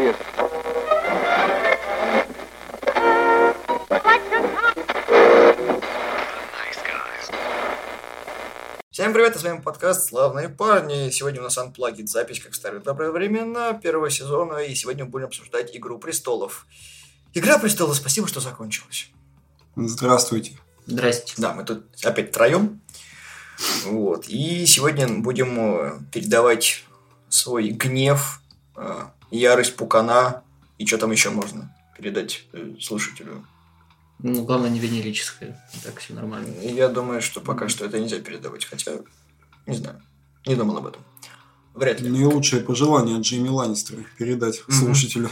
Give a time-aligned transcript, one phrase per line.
[0.00, 0.16] serious.
[8.90, 11.10] Всем привет, с вами подкаст «Славные парни».
[11.10, 15.10] Сегодня у нас Unplugged запись, как в старые добрые времена, первого сезона, и сегодня мы
[15.10, 16.66] будем обсуждать «Игру престолов».
[17.32, 19.10] «Игра престолов», спасибо, что закончилась.
[19.76, 20.58] Здравствуйте.
[20.86, 21.34] Здрасте.
[21.38, 22.80] Да, мы тут опять троем.
[23.84, 24.28] Вот.
[24.28, 26.84] И сегодня будем э, передавать
[27.28, 28.42] свой гнев,
[28.76, 30.42] э, ярость пукана
[30.78, 33.44] и что там еще можно передать э, слушателю.
[34.18, 35.58] Ну, главное, не венерическое.
[35.82, 36.54] Так все нормально.
[36.60, 38.92] Я думаю, что пока что это нельзя передавать, хотя,
[39.66, 40.00] не знаю,
[40.46, 41.02] не думал об этом.
[41.74, 42.10] Вряд ли.
[42.10, 44.76] Наилучшее пожелание Джейми Ланнистера передать Мгм.
[44.78, 45.30] слушателю.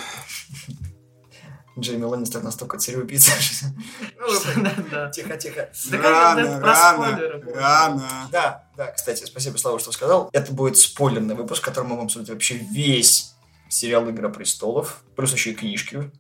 [1.79, 3.33] Джейми Ланнистер настолько цареубийца.
[4.19, 5.11] Ну, вы Да, да.
[5.11, 5.71] Тихо, тихо.
[5.93, 7.21] Рано, рано,
[7.55, 8.29] рано.
[8.33, 10.29] Да, да, кстати, спасибо, Слава, что сказал.
[10.33, 13.28] Это будет спойлерный выпуск, в котором мы вам обсудим вообще весь
[13.69, 16.11] сериал «Игра престолов», плюс еще и книжки.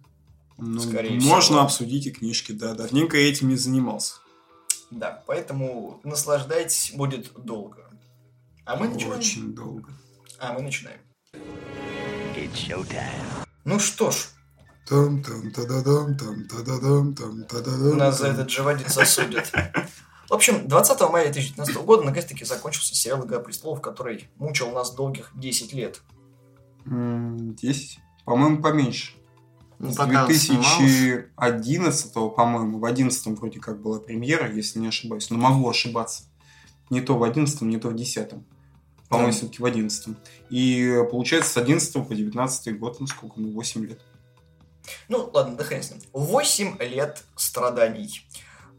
[0.59, 1.61] Ну, Скорее можно всего.
[1.61, 2.75] обсудить и книжки, да.
[2.75, 4.15] Давненько я этим не занимался.
[4.91, 7.89] Да, поэтому наслаждайтесь, будет долго.
[8.65, 9.19] А мы начинаем.
[9.19, 9.91] Очень долго.
[10.39, 11.01] А мы начинаем.
[12.35, 12.71] It's.
[13.65, 14.17] Ну что ж,
[14.89, 18.29] там там та да дам там та да дам там та да дам нас за
[18.29, 19.53] этот живодец осудят.
[20.29, 25.31] В общем, 20 мая 2019 года наконец-таки закончился сериал «Игра престолов», который мучил нас долгих
[25.35, 26.01] 10 лет.
[26.85, 28.01] 10?
[28.25, 29.13] По-моему, поменьше.
[29.79, 30.67] Ну, С пока снималось.
[31.37, 35.31] 2011, по-моему, в 11 вроде как была премьера, если не ошибаюсь.
[35.31, 36.25] Но могу ошибаться.
[36.91, 38.31] Не то в 11, не то в 10.
[39.09, 39.37] По-моему, Да.
[39.39, 40.17] все-таки в 11.
[40.51, 44.01] И получается с 11 по 19 год, ну сколько, ну 8 лет.
[45.09, 46.01] Ну, ладно, да хрен с ним.
[46.13, 48.27] 8 лет страданий.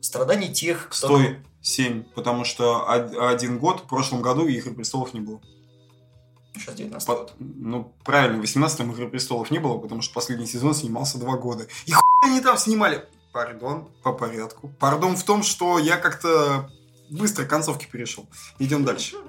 [0.02, 0.96] Страданий тех, кто...
[1.08, 5.40] Стой, 7, потому что од- один год, в прошлом году Игры Престолов не было.
[6.60, 7.34] Сейчас 19 По- год.
[7.40, 11.68] Ну, правильно, в 18-м Игры Престолов не было, потому что последний сезон снимался два года.
[11.86, 13.06] И хуй они там снимали?
[13.32, 14.70] Пардон, по порядку.
[14.80, 16.70] Пардон в том, что я как-то
[17.10, 18.28] быстро к концовке перешел.
[18.60, 19.16] Идем дальше.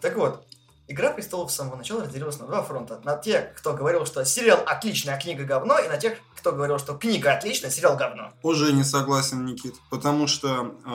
[0.00, 0.46] Так вот,
[0.90, 2.98] Игра престолов с самого начала разделилась на два фронта.
[3.04, 6.78] На тех, кто говорил, что сериал отличный, а книга говно, и на тех, кто говорил,
[6.78, 8.32] что книга отличная, сериал говно.
[8.42, 10.88] Уже не согласен, Никит, потому что э,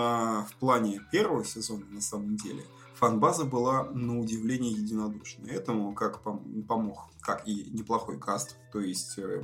[0.50, 2.64] в плане первого сезона, на самом деле,
[3.04, 5.50] фанбаза была на удивление единодушной.
[5.50, 8.56] Этому как пом- помог, как и неплохой каст.
[8.72, 9.44] То есть э,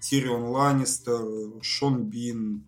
[0.00, 1.20] Тирион Ланнистер,
[1.60, 2.64] Шон Бин,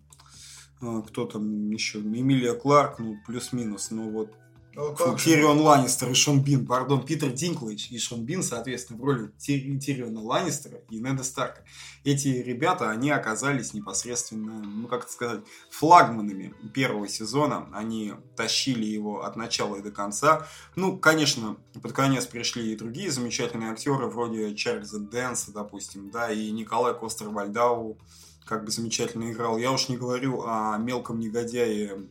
[0.81, 4.33] э, кто там еще, Эмилия Кларк, ну, плюс-минус, но вот
[4.75, 5.15] Ну, Фу.
[5.15, 9.79] Тирион Ланнистер и Шон Бин, пардон, Питер Динклэйдж и Шон Бин, соответственно, в роли Ти-
[9.79, 11.63] Тириона Ланнистера и Неда Старка.
[12.03, 17.69] Эти ребята, они оказались непосредственно, ну, как это сказать, флагманами первого сезона.
[17.71, 20.47] Они тащили его от начала и до конца.
[20.75, 26.49] Ну, конечно, под конец пришли и другие замечательные актеры, вроде Чарльза Дэнса, допустим, да, и
[26.49, 27.97] Николай Костер-Вальдау,
[28.45, 29.57] как бы замечательно играл.
[29.57, 32.07] Я уж не говорю о мелком негодяе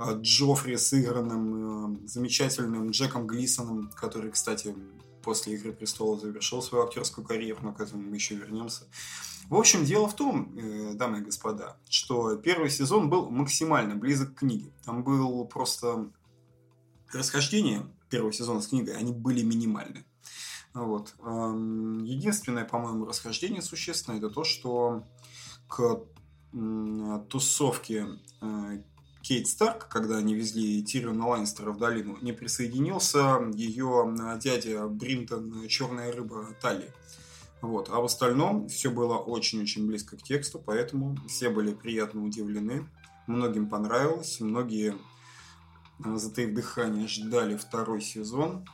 [0.00, 4.74] Джоффри, сыгранным э, замечательным Джеком Глисоном, который, кстати,
[5.22, 8.84] после «Игры престолов» завершил свою актерскую карьеру, но к этому мы еще вернемся.
[9.48, 14.34] В общем, дело в том, э, дамы и господа, что первый сезон был максимально близок
[14.34, 14.72] к книге.
[14.84, 16.10] Там был просто
[17.12, 20.04] расхождение первого сезона с книгой, они были минимальны.
[20.74, 21.14] Вот.
[21.20, 25.04] Эм, Единственное, по-моему, расхождение существенное, это то, что
[25.68, 26.02] к
[27.28, 28.06] тусовке
[28.42, 28.82] э,
[29.22, 35.68] Кейт Старк, когда они везли Тириона Ланнистера в долину, не присоединился ее э, дядя Бринтон
[35.68, 36.92] Черная рыба Тали.
[37.60, 37.88] Вот.
[37.90, 42.88] А в остальном все было очень-очень близко к тексту, поэтому все были приятно удивлены.
[43.28, 44.96] Многим понравилось, многие,
[46.04, 48.66] э, затаив дыхание, ждали второй сезон.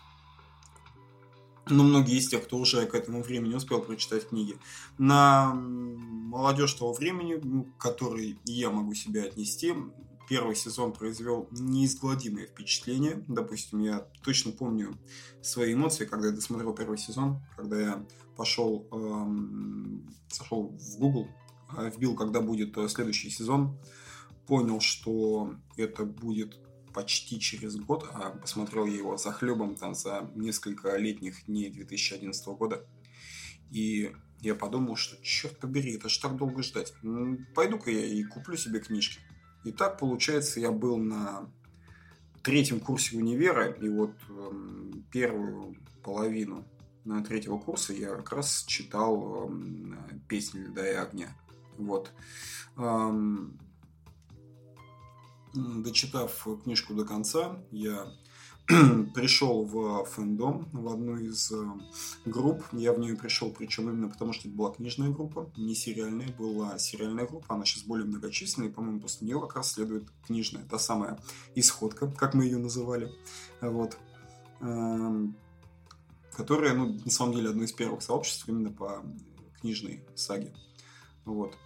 [1.67, 4.57] Но многие из тех, кто уже к этому времени успел прочитать книги,
[4.97, 7.35] на молодежь того времени,
[7.77, 9.75] к которой я могу себя отнести,
[10.29, 13.25] первый сезон произвел неизгладимое впечатление.
[13.29, 14.99] Допустим, я точно помню
[15.43, 18.07] свои эмоции, когда я досмотрел первый сезон, когда я
[18.37, 21.29] пошел, эм, зашел в Google,
[21.77, 23.79] э, вбил, когда будет э, следующий сезон,
[24.47, 26.59] понял, что это будет
[26.93, 32.47] почти через год, а посмотрел я его за хлебом там за несколько летних дней 2011
[32.49, 32.87] года.
[33.71, 36.93] И я подумал, что черт побери, это ж так долго ждать.
[37.55, 39.21] Пойду-ка я и куплю себе книжки.
[39.69, 41.47] И так, получается, я был на
[42.43, 46.65] третьем курсе универа, и вот эм, первую половину
[47.05, 49.95] на третьего курса я как раз читал эм,
[50.27, 51.37] «Песни льда и огня».
[51.77, 52.13] Вот.
[52.79, 53.59] Эм,
[55.53, 58.07] Дочитав книжку до конца, я
[59.15, 61.65] пришел в фэндом, в одну из э,
[62.27, 62.63] групп.
[62.73, 66.79] Я в нее пришел, причем именно потому, что это была книжная группа, не сериальная, была
[66.79, 67.55] сериальная группа.
[67.55, 70.65] Она сейчас более многочисленная, по-моему, после нее как раз следует книжная.
[70.65, 71.19] Та самая
[71.55, 73.11] исходка, как мы ее называли.
[73.63, 73.97] Вот.
[74.61, 75.35] Эм,
[76.37, 79.03] которая, ну, на самом деле, одно из первых сообществ именно по
[79.61, 80.53] книжной саге.
[81.25, 81.57] Вот.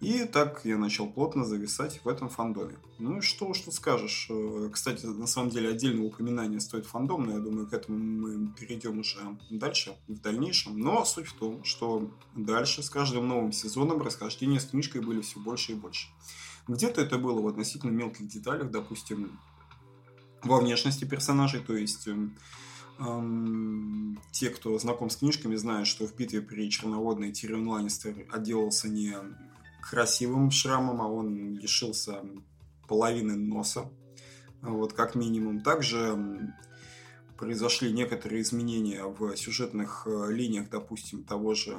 [0.00, 2.76] И так я начал плотно зависать в этом фандоме.
[3.00, 4.28] Ну и что уж тут скажешь.
[4.30, 8.48] Э, кстати, на самом деле отдельного упоминания стоит фандом, но я думаю, к этому мы
[8.52, 9.18] перейдем уже
[9.50, 10.78] дальше, в дальнейшем.
[10.78, 15.40] Но суть в том, что дальше с каждым новым сезоном расхождения с книжкой были все
[15.40, 16.08] больше и больше.
[16.68, 19.36] Где-то это было в относительно мелких деталях, допустим,
[20.44, 22.36] во внешности персонажей, то есть эм,
[22.98, 28.88] эм, те, кто знаком с книжками, знают, что в битве при Черноводной Тирион Ланнистер отделался
[28.88, 29.16] не
[29.80, 32.22] красивым шрамом, а он лишился
[32.86, 33.90] половины носа,
[34.62, 35.60] вот как минимум.
[35.60, 36.54] Также
[37.36, 41.76] произошли некоторые изменения в сюжетных э, линиях, допустим, того же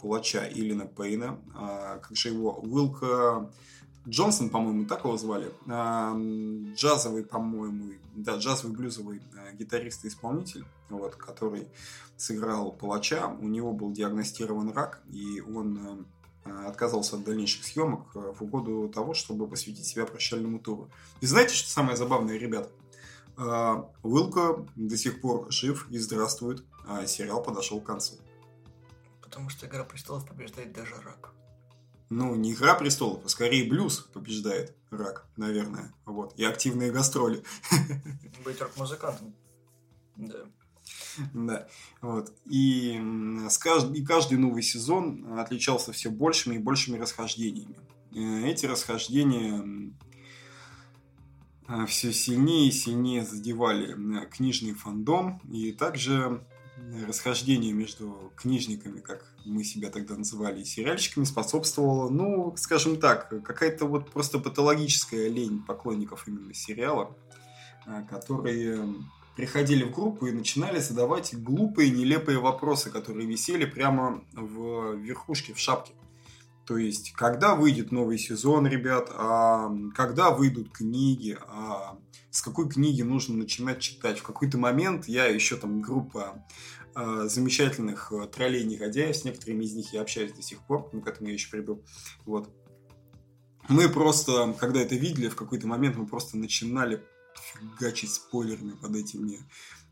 [0.00, 3.50] палача Илина Пейна, а, как же его, Уилка
[4.06, 6.14] Джонсон, по-моему, так его звали, а,
[6.74, 11.68] джазовый, по-моему, да, джазовый блюзовый э, гитарист и исполнитель, вот, который
[12.16, 16.04] сыграл палача, у него был диагностирован рак, и он Э,
[16.44, 20.90] отказался от дальнейших съемок э, в угоду того, чтобы посвятить себя прощальному туру.
[21.20, 22.70] И знаете, что самое забавное, ребят?
[23.36, 28.14] Э, Уилко до сих пор жив и здравствует, а сериал подошел к концу.
[29.22, 31.32] Потому что «Игра престолов» побеждает даже рак.
[32.08, 35.94] Ну, не «Игра престолов», а скорее «Блюз» побеждает рак, наверное.
[36.04, 36.34] Вот.
[36.36, 37.44] И активные гастроли.
[38.44, 39.34] Быть рок-музыкантом.
[40.16, 40.46] Да.
[41.34, 41.66] Да,
[42.00, 42.32] вот.
[42.46, 43.00] И,
[43.48, 43.94] с кажд...
[43.94, 47.76] и каждый новый сезон отличался все большими и большими расхождениями.
[48.14, 49.92] Э, эти расхождения
[51.68, 56.44] э, все сильнее и сильнее задевали э, книжный фандом, и также
[57.06, 63.84] расхождение между книжниками, как мы себя тогда называли, и сериальщиками способствовало, ну, скажем так, какая-то
[63.84, 67.14] вот просто патологическая лень поклонников именно сериала,
[68.08, 68.94] которые
[69.40, 75.58] приходили в группу и начинали задавать глупые, нелепые вопросы, которые висели прямо в верхушке, в
[75.58, 75.94] шапке.
[76.66, 81.96] То есть, когда выйдет новый сезон, ребят, а когда выйдут книги, а
[82.30, 84.18] с какой книги нужно начинать читать.
[84.18, 86.44] В какой-то момент я еще там группа
[86.94, 91.00] э, замечательных э, троллей негодяев, с некоторыми из них я общаюсь до сих пор, ну,
[91.00, 91.82] к этому я еще прибыл.
[92.26, 92.54] Вот.
[93.70, 97.02] Мы просто, когда это видели, в какой-то момент мы просто начинали
[97.40, 99.38] фигачить спойлерами под этими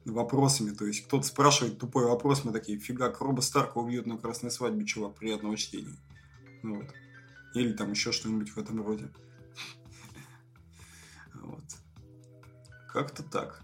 [0.04, 0.74] вопросами.
[0.74, 4.86] То есть кто-то спрашивает тупой вопрос, мы такие, фига, Роба Старка убьют на красной свадьбе,
[4.86, 5.98] чувак, приятного чтения.
[6.62, 6.94] Ну, вот.
[7.54, 9.10] Или там еще что-нибудь в этом роде.
[11.34, 11.64] Вот.
[12.88, 13.62] Как-то так.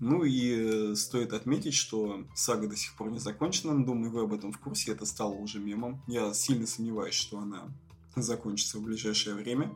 [0.00, 3.84] Ну и э, стоит отметить, что сага до сих пор не закончена.
[3.84, 4.92] Думаю, вы об этом в курсе.
[4.92, 6.02] Это стало уже мемом.
[6.06, 7.68] Я сильно сомневаюсь, что она
[8.16, 9.74] закончится в ближайшее время.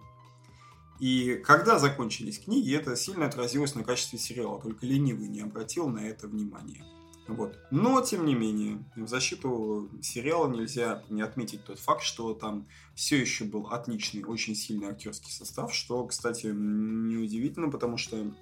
[1.01, 6.01] И когда закончились книги, это сильно отразилось на качестве сериала, только ленивый не обратил на
[6.01, 6.85] это внимание.
[7.29, 7.59] Вот.
[7.71, 13.21] Но, тем не менее, в защиту сериала нельзя не отметить тот факт, что там все
[13.21, 18.33] еще был отличный, очень сильный актерский состав, что, кстати, неудивительно, потому что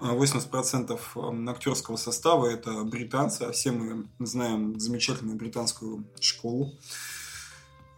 [0.00, 6.72] 80% актерского состава это британцы, а все мы знаем замечательную британскую школу.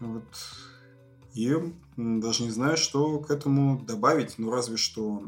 [0.01, 0.25] Вот.
[1.37, 1.55] И
[1.99, 4.39] даже не знаю, что к этому добавить.
[4.39, 5.23] Ну, разве что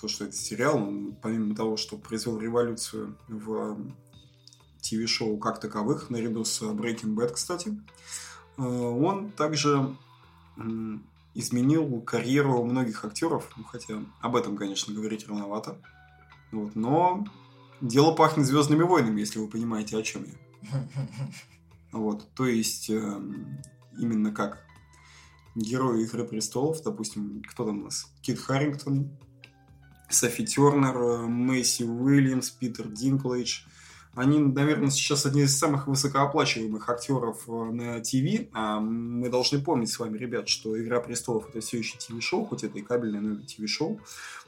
[0.00, 3.76] то, что это сериал, он, помимо того, что произвел революцию в
[4.80, 7.78] ТВ-шоу как таковых, наряду с Breaking Bad, кстати,
[8.56, 9.94] э, он также
[11.34, 15.76] изменил карьеру многих актеров, ну, хотя об этом, конечно, говорить рановато.
[16.52, 17.26] Вот, но
[17.82, 20.88] дело пахнет Звездными войнами, если вы понимаете, о чем я.
[21.92, 23.58] Вот, то есть, эм,
[23.98, 24.64] именно как
[25.54, 28.06] герои Игры престолов, допустим, кто там у нас?
[28.22, 29.10] Кит Харрингтон,
[30.08, 33.62] Софи Тернер, Мэйси Уильямс, Питер Динклейдж.
[34.14, 38.48] Они, наверное, сейчас одни из самых высокооплачиваемых актеров э, на ТВ.
[38.52, 42.64] А мы должны помнить с вами, ребят, что «Игра престолов»— это все еще ТВ-шоу, хоть
[42.64, 44.00] это и кабельное, но это ТВ-шоу.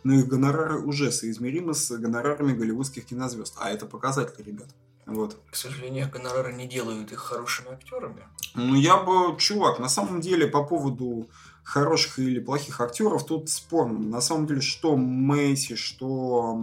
[0.02, 3.54] Но их гонорары уже соизмеримы с гонорарами голливудских кинозвезд.
[3.60, 4.66] А это показатель, ребят.
[5.06, 5.38] Вот.
[5.50, 8.22] К сожалению, гонорары не делают их хорошими актерами.
[8.54, 11.28] Ну, я бы, чувак, на самом деле, по поводу
[11.64, 13.98] хороших или плохих актеров, тут спорно.
[13.98, 16.60] На самом деле, что Мэйси, что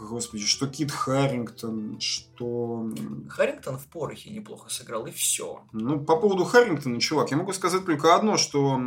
[0.00, 2.90] Господи, что Кит Харрингтон, что...
[3.28, 5.62] Харрингтон в порохе неплохо сыграл, и все.
[5.72, 8.80] Ну, по поводу Харрингтона, чувак, я могу сказать только одно, что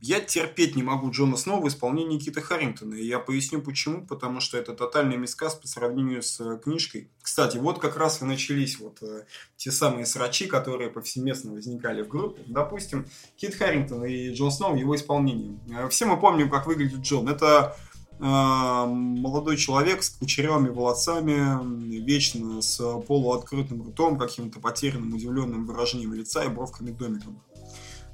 [0.00, 2.94] я терпеть не могу Джона Сноу в исполнении Кита Харрингтона.
[2.94, 4.06] И я поясню почему.
[4.06, 7.10] Потому что это тотальный мискас по сравнению с э, книжкой.
[7.22, 9.24] Кстати, вот как раз и начались вот э,
[9.56, 12.42] те самые срачи, которые повсеместно возникали в группе.
[12.46, 15.58] Допустим, Кит Харрингтон и Джон Сноу в его исполнении.
[15.70, 17.28] Э, Все мы помним, как выглядит Джон.
[17.28, 17.76] Это
[18.20, 26.48] молодой человек с кучерявыми волосами, вечно с полуоткрытым ртом, каким-то потерянным, удивленным выражением лица и
[26.48, 27.42] бровками домиком.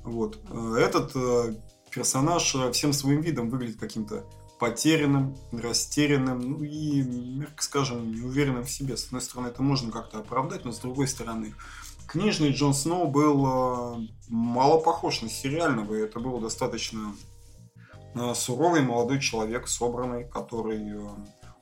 [0.05, 0.39] Вот.
[0.51, 1.55] Э, Этот э,
[1.91, 4.25] персонаж всем своим видом выглядит каким-то
[4.61, 8.97] потерянным, растерянным, ну и, мягко скажем, неуверенным в себе.
[8.97, 11.55] С одной стороны, это можно как-то оправдать, но с другой стороны,
[12.07, 17.15] книжный Джон Сноу был э, мало похож на сериального, и это был достаточно
[18.35, 21.09] суровый молодой человек, собранный, который э,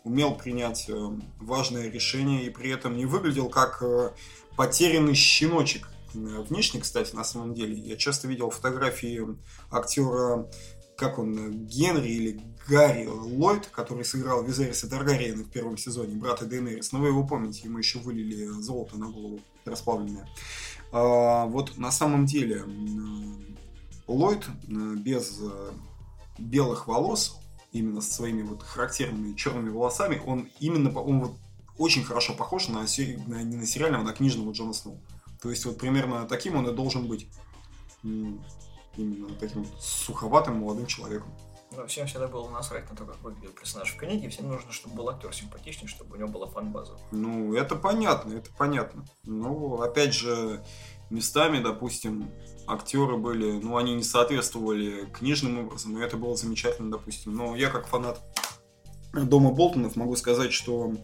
[0.04, 0.94] умел принять э,
[1.40, 4.10] важное решение и при этом не выглядел как э,
[4.56, 5.88] потерянный щеночек.
[6.14, 9.26] Э, Внешне, кстати, на самом деле, я часто видел фотографии
[9.70, 10.48] актера,
[10.96, 16.46] как он, э, Генри или Гарри Ллойд, который сыграл Визериса Таргариена в первом сезоне, брата
[16.46, 16.92] Дейнерис.
[16.92, 20.28] Но вы его помните, ему еще вылили золото на голову расплавленное.
[20.92, 22.64] А, вот на самом деле
[24.06, 25.70] Ллойд э, без э,
[26.38, 27.38] белых волос,
[27.72, 31.32] именно со своими вот характерными черными волосами, он именно, он вот
[31.78, 35.00] очень хорошо похож на, на- не на сериального, а на книжного Джона Сноу.
[35.40, 37.28] То есть вот примерно таким он и должен быть.
[38.02, 41.32] Именно таким вот суховатым молодым человеком.
[41.74, 44.28] Но всем всегда было насрать на то, как выглядел персонаж в книге.
[44.28, 46.98] Всем нужно, чтобы был актер симпатичнее, чтобы у него была фан-база.
[47.10, 49.06] Ну, это понятно, это понятно.
[49.24, 50.62] Ну, опять же,
[51.08, 52.30] местами, допустим,
[52.66, 57.34] актеры были, ну, они не соответствовали книжным образом, и это было замечательно, допустим.
[57.34, 58.20] Но я как фанат
[59.12, 60.94] Дома Болтонов могу сказать, что,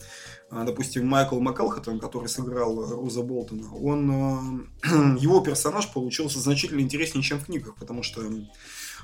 [0.50, 7.22] а, допустим, Майкл МакЭлхаттон, который сыграл Роза Болтона, он, а, его персонаж получился значительно интереснее,
[7.22, 8.22] чем в книгах, потому что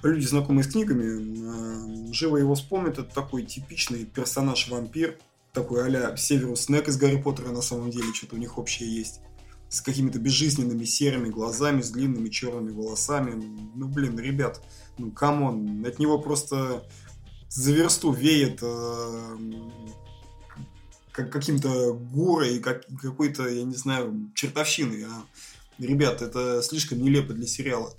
[0.03, 2.99] люди, знакомые с книгами, а, живо его вспомнят.
[2.99, 5.19] Это такой типичный персонаж-вампир,
[5.53, 9.21] такой а-ля Северус Снег из Гарри Поттера на самом деле, что-то у них общее есть.
[9.75, 13.43] С какими-то безжизненными серыми глазами, с длинными черными волосами.
[13.75, 14.63] Ну, блин, ребят,
[14.99, 16.85] ну, come on, от него просто
[17.49, 19.37] за версту веет э,
[21.11, 25.05] как каким-то горой, как, какой-то, я не знаю, чертовщиной.
[25.05, 25.25] А,
[25.79, 27.93] ребят, это слишком нелепо для сериала.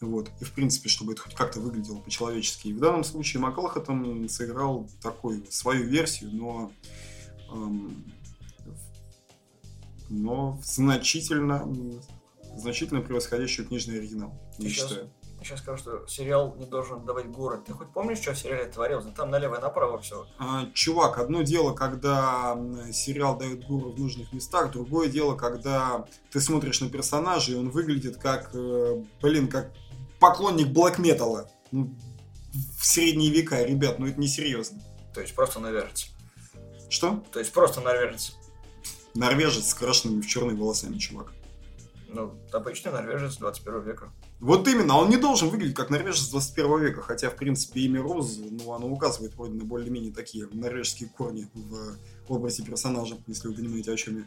[0.00, 0.30] Вот.
[0.40, 2.68] И, в принципе, чтобы это хоть как-то выглядело по-человечески.
[2.68, 6.72] И в данном случае Маклахатон сыграл такую свою версию, но,
[7.52, 8.04] эм,
[10.08, 11.68] но значительно,
[12.56, 14.88] значительно превосходящую книжный оригинал, я Сейчас.
[14.88, 15.10] считаю.
[15.38, 17.66] Я сейчас скажу, что сериал не должен давать город.
[17.66, 19.04] Ты хоть помнишь, что в сериале творилось?
[19.04, 20.26] Да там налево и направо все.
[20.38, 22.58] А, чувак, одно дело, когда
[22.90, 27.68] сериал дает гуру в нужных местах, другое дело, когда ты смотришь на персонажа, и он
[27.68, 29.70] выглядит как, э, блин, как
[30.18, 31.50] поклонник блэк металла.
[31.70, 31.94] Ну,
[32.78, 34.80] в средние века, ребят, ну это не серьезно.
[35.12, 36.08] То есть просто норвежец.
[36.88, 37.22] Что?
[37.30, 38.36] То есть просто норвежец.
[39.16, 41.32] Норвежец с крашенными в черные волосами, чувак.
[42.08, 44.12] Ну, обычный норвежец 21 века.
[44.40, 48.38] Вот именно, он не должен выглядеть как норвежец 21 века, хотя, в принципе, имя Роз,
[48.38, 51.96] ну, оно указывает вроде на более-менее такие норвежские корни в
[52.28, 54.26] образе персонажа, если вы понимаете, о чем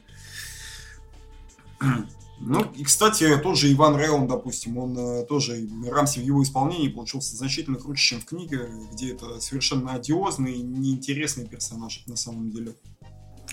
[1.79, 2.05] я.
[2.41, 6.88] Ну, и, кстати, тот же Иван Реон, допустим, он э, тоже, Рамси в его исполнении
[6.88, 12.75] получился значительно круче, чем в книге, где это совершенно одиозный, неинтересный персонаж на самом деле.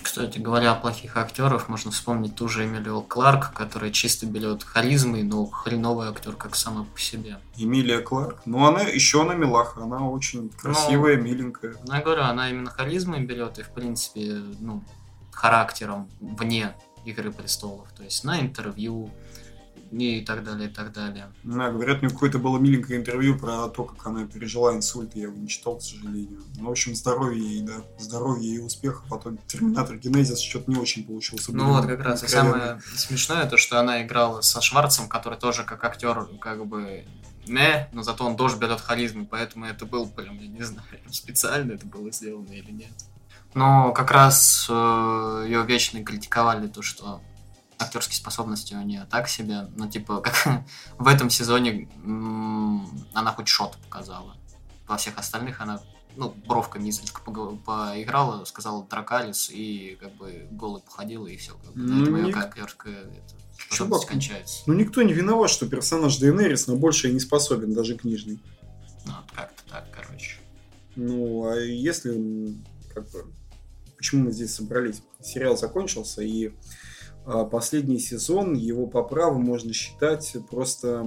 [0.07, 5.23] Кстати, говоря о плохих актерах, можно вспомнить ту же Эмилию Кларк, которая чисто берет харизмой,
[5.23, 7.39] но хреновый актер как сама по себе.
[7.57, 8.41] Эмилия Кларк.
[8.45, 11.75] Ну, она еще на милах, она очень красивая, миленькая.
[11.85, 14.81] Ну, я говорю, она именно харизмой берет и, в принципе, ну,
[15.29, 16.73] характером вне
[17.03, 17.89] Игры престолов.
[17.91, 19.09] То есть на интервью
[19.91, 21.31] и так далее, и так далее.
[21.43, 25.23] Да, говорят, у нее какое-то было миленькое интервью про то, как она пережила инсульт, я
[25.23, 26.41] его не читал, к сожалению.
[26.57, 29.03] Ну, в общем, здоровья ей, да, здоровья и успеха.
[29.09, 31.55] Потом Терминатор Генезис что-то не очень получился.
[31.55, 35.63] Ну вот как раз и самое смешное, то что она играла со Шварцем, который тоже
[35.63, 37.05] как актер как бы
[37.47, 41.73] не, но зато он тоже берет харизму, поэтому это был прям, я не знаю, специально
[41.73, 42.91] это было сделано или нет.
[43.53, 47.21] Но как раз э, ее вечно критиковали то, что
[47.79, 50.63] актерские способности у нее так себе, ну типа как
[50.97, 51.89] в этом сезоне
[53.13, 54.35] она хоть шот показала,
[54.87, 55.81] во всех остальных она
[56.15, 56.89] ну, бровками
[57.25, 61.51] пого- поиграла, сказала Дракалис, и как бы голой походила, и все.
[61.63, 63.35] Как бы, на Ну, ее ник- актерская это,
[63.75, 64.63] Чувак, кончается.
[64.65, 68.39] Ну, никто не виноват, что персонаж Дейнерис на большее не способен, даже книжный.
[69.05, 70.37] Ну, вот как-то так, короче.
[70.95, 72.55] Ну, а если,
[72.95, 73.31] как бы,
[73.95, 75.03] почему мы здесь собрались.
[75.21, 76.51] Сериал закончился, и
[77.51, 81.05] последний сезон, его по праву можно считать просто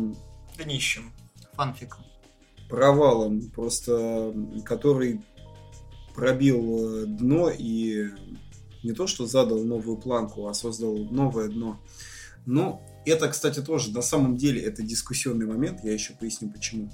[0.62, 1.12] Днищем.
[1.54, 1.96] Фанфик.
[2.68, 4.34] провалом, просто
[4.64, 5.22] который
[6.14, 8.08] пробил э, дно и
[8.82, 11.80] не то что задал новую планку, а создал новое дно.
[12.46, 16.90] Но это, кстати, тоже на самом деле это дискуссионный момент, я еще поясню почему.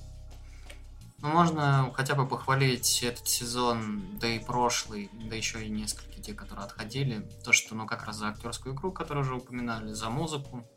[1.22, 6.34] Ну, можно хотя бы похвалить этот сезон, да и прошлый, да еще и несколько те,
[6.34, 7.28] которые отходили.
[7.44, 10.68] То, что, ну, как раз за актерскую игру, которую уже упоминали, за музыку,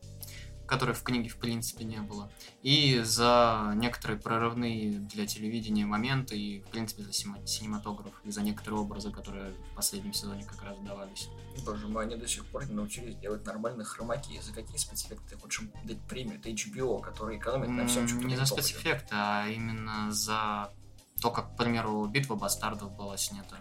[0.68, 6.62] которой в книге, в принципе, не было, и за некоторые прорывные для телевидения моменты, и,
[6.62, 11.28] в принципе, за синематограф, и за некоторые образы, которые в последнем сезоне как раз давались.
[11.66, 14.40] Боже мой, они до сих пор не научились делать нормальные хромаки.
[14.42, 16.38] За какие спецэффекты ты хочешь дать премию?
[16.38, 20.72] Это HBO, который экономит на всем, чем Не за спецэффекты, а именно за
[21.20, 23.58] то, как, к примеру, битва бастардов была снята.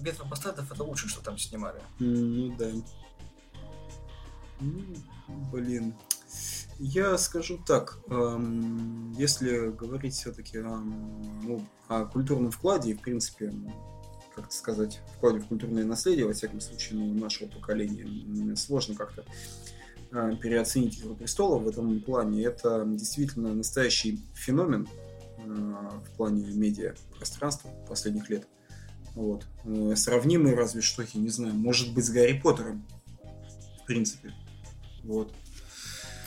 [0.00, 1.80] Битва бастардов это лучшее, что там снимали.
[1.98, 2.70] Ну да.
[4.60, 4.82] Ну,
[5.52, 5.94] блин.
[6.78, 13.52] Я скажу так, эм, если говорить все-таки ну, о культурном вкладе в принципе,
[14.34, 19.24] как сказать, вкладе в культурное наследие, во всяком случае, ну, нашего поколения, сложно как-то
[20.12, 22.44] э, переоценить «Игру престолов» в этом плане.
[22.44, 24.86] Это действительно настоящий феномен
[25.38, 28.46] э, в плане медиа пространства последних лет.
[29.16, 29.44] Вот.
[29.64, 32.84] Э, Сравнимый разве что, я не знаю, может быть, с Гарри Поттером.
[33.82, 34.32] В принципе.
[35.02, 35.32] Вот.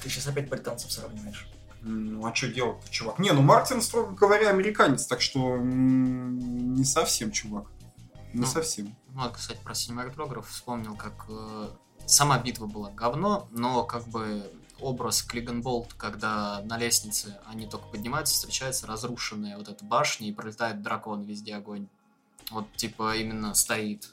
[0.04, 1.48] Ты сейчас опять британцев сравниваешь.
[1.82, 3.20] Ну, а что делать-то, чувак?
[3.20, 7.68] Не, ну Мартин, строго говоря, американец, так что м, не совсем, чувак.
[8.34, 8.46] Не Ну.
[8.48, 8.94] совсем.
[9.14, 11.70] Вот, кстати, про синематограф вспомнил, как э,
[12.06, 17.88] сама битва была говно, но как бы образ Клиган Болт, когда на лестнице они только
[17.88, 21.88] поднимаются, встречается разрушенная вот эта башня и пролетает дракон, везде огонь.
[22.52, 24.10] Вот, типа, именно стоит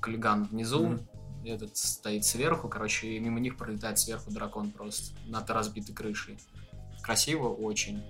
[0.00, 1.08] Клиган внизу, Мгм.
[1.44, 6.38] этот стоит сверху, короче, и мимо них пролетает сверху дракон просто над разбитой крышей.
[7.02, 8.02] Красиво очень.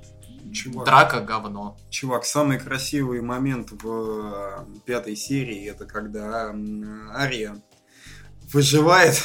[0.52, 0.84] Чувак.
[0.86, 1.76] Драка говно.
[1.88, 6.54] Чувак, самый красивый момент в э, пятой серии, это когда
[7.14, 7.56] Ария
[8.54, 9.16] выживает.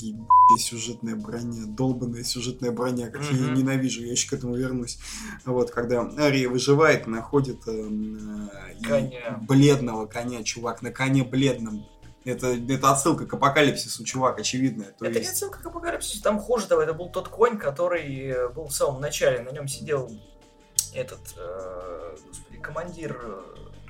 [0.00, 3.54] Ебать, сюжетная броня, долбанная сюжетная броня, как я ее Мгм.
[3.54, 4.98] ненавижу, я еще к этому вернусь.
[5.44, 7.72] Вот, когда Ария выживает, находит э,
[8.84, 9.38] Коня.
[9.42, 11.84] бледного коня, чувак, на коне бледном.
[12.24, 14.92] Это, это отсылка к апокалипсису, чувак, очевидная.
[14.98, 18.06] То это не есть- отсылка к апокалипсису, там хуже того, это был тот конь, который
[18.28, 20.10] э, был в самом начале, на нем сидел
[20.94, 23.40] этот, э, господи, командир, э,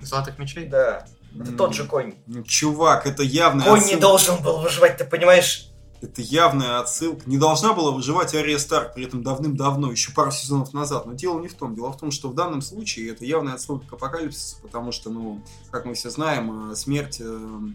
[0.00, 0.66] Золотых мечей?
[0.66, 1.06] да,
[1.40, 2.14] это тот же конь.
[2.26, 4.00] Ну, чувак, это явная Конь не отсылка.
[4.00, 5.70] должен был выживать, ты понимаешь?
[6.00, 7.22] Это явная отсылка.
[7.26, 11.06] Не должна была выживать Ария Старк, при этом давным-давно, еще пару сезонов назад.
[11.06, 11.74] Но дело не в том.
[11.74, 15.42] Дело в том, что в данном случае это явная отсылка к апокалипсису, потому что, ну,
[15.70, 17.68] как мы все знаем, э, смерть э, э,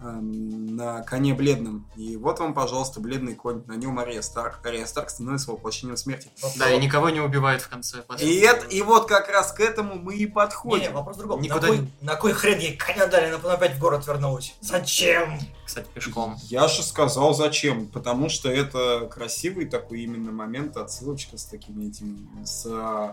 [0.00, 1.90] на коне бледном.
[1.96, 3.62] И вот вам, пожалуйста, бледный конь.
[3.66, 4.64] На нем Ария Старк.
[4.64, 6.30] Ария Старк становится воплощением смерти.
[6.56, 8.04] Да, и никого не убивает в конце.
[8.20, 10.92] И, это, и вот как раз к этому мы и Не, подходим.
[10.92, 11.40] вопрос в другом.
[11.42, 14.06] Никуда на, кой, не- на кой хрен ей коня дали, она потом опять в город
[14.06, 14.54] вернулась?
[14.60, 15.38] Зачем?
[15.68, 16.34] Кстати, пешком.
[16.44, 22.16] Я же сказал зачем, потому что это красивый такой именно момент, отсылочка с такими этими,
[22.42, 22.62] с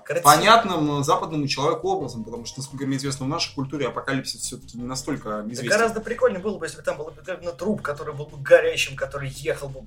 [0.05, 0.23] Красиво.
[0.23, 4.85] понятным западному человеку образом, потому что, насколько мне известно, в нашей культуре апокалипсис все-таки не
[4.85, 5.67] настолько Да известен.
[5.69, 9.29] гораздо прикольнее было бы, если бы там был обыкновенно труп, который был бы горящим, который
[9.31, 9.81] ехал бы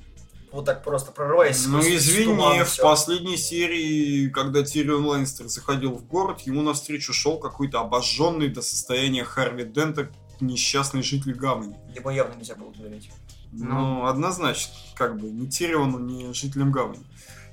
[0.52, 2.82] вот так просто прорываясь Ну извини, туман, в всё.
[2.82, 9.24] последней серии, когда Тирион Ланнистер заходил в город, ему навстречу шел какой-то обожженный до состояния
[9.24, 11.76] Харви Дента несчастный житель Гавани.
[11.94, 13.10] Ему явно нельзя было доверять.
[13.52, 17.04] Ну, однозначно, как бы, ни Тириону, ни жителям Гавани.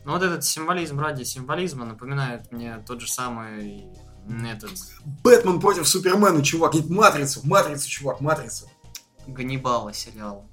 [0.05, 3.85] Ну вот этот символизм ради символизма напоминает мне тот же самый
[4.27, 4.71] этот
[5.23, 8.69] Бэтмен против Супермена, чувак, и Матрицу, Матрицу, чувак, Матрицу.
[9.27, 10.45] Ганнибала сериал.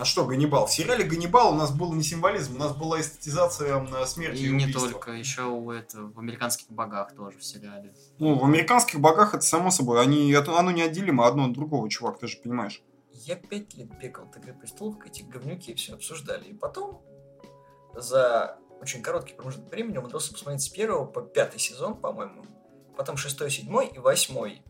[0.00, 0.66] А что, Ганнибал?
[0.66, 4.46] В сериале Ганнибал у нас был не символизм, у нас была эстетизация м, смерти и,
[4.46, 4.88] И не убийства.
[4.90, 7.92] только, еще у это, в американских богах тоже в сериале.
[8.18, 12.20] Ну, в американских богах это само собой, они, это- оно неотделимо одно от другого, чувак,
[12.20, 12.80] ты же понимаешь.
[13.12, 16.44] Я пять лет бегал от «Игры престолов», эти говнюки все обсуждали.
[16.44, 17.02] И потом,
[17.94, 22.44] за очень короткий промежуток времени, умудрился посмотреть с первого по пятый сезон, по-моему.
[22.96, 24.62] Потом шестой, седьмой и восьмой.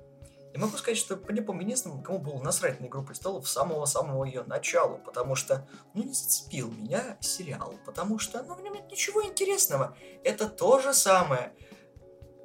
[0.55, 4.25] И могу сказать, что по непомню единственному, кому было насрать на «Игру престолов» с самого-самого
[4.25, 4.97] ее начала.
[4.97, 7.75] Потому что, ну, не зацепил меня сериал.
[7.85, 9.97] Потому что, ну, в нем нет ничего интересного.
[10.25, 11.53] Это то же самое.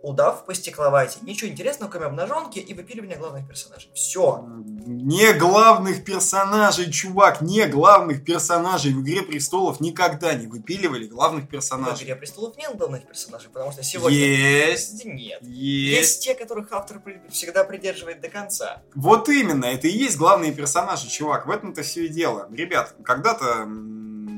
[0.04, 1.20] Удав по стекловате.
[1.22, 3.90] Ничего интересного, кроме обнаженки и выпиливания главных персонажей.
[3.96, 4.46] Все.
[4.86, 8.94] Не главных персонажей, чувак, не главных персонажей.
[8.94, 12.04] В «Игре престолов» никогда не выпиливали главных В персонажей.
[12.04, 14.18] «Игре престолов» нет главных персонажей, потому что сегодня...
[14.18, 15.42] Есть, Нет.
[15.42, 16.00] есть.
[16.00, 18.84] Есть те, которых автор всегда придерживает до конца.
[18.96, 21.48] Вот именно, это и есть главные персонажи, чувак.
[21.48, 22.50] В этом-то все и дело.
[22.52, 23.66] Ребят, когда-то,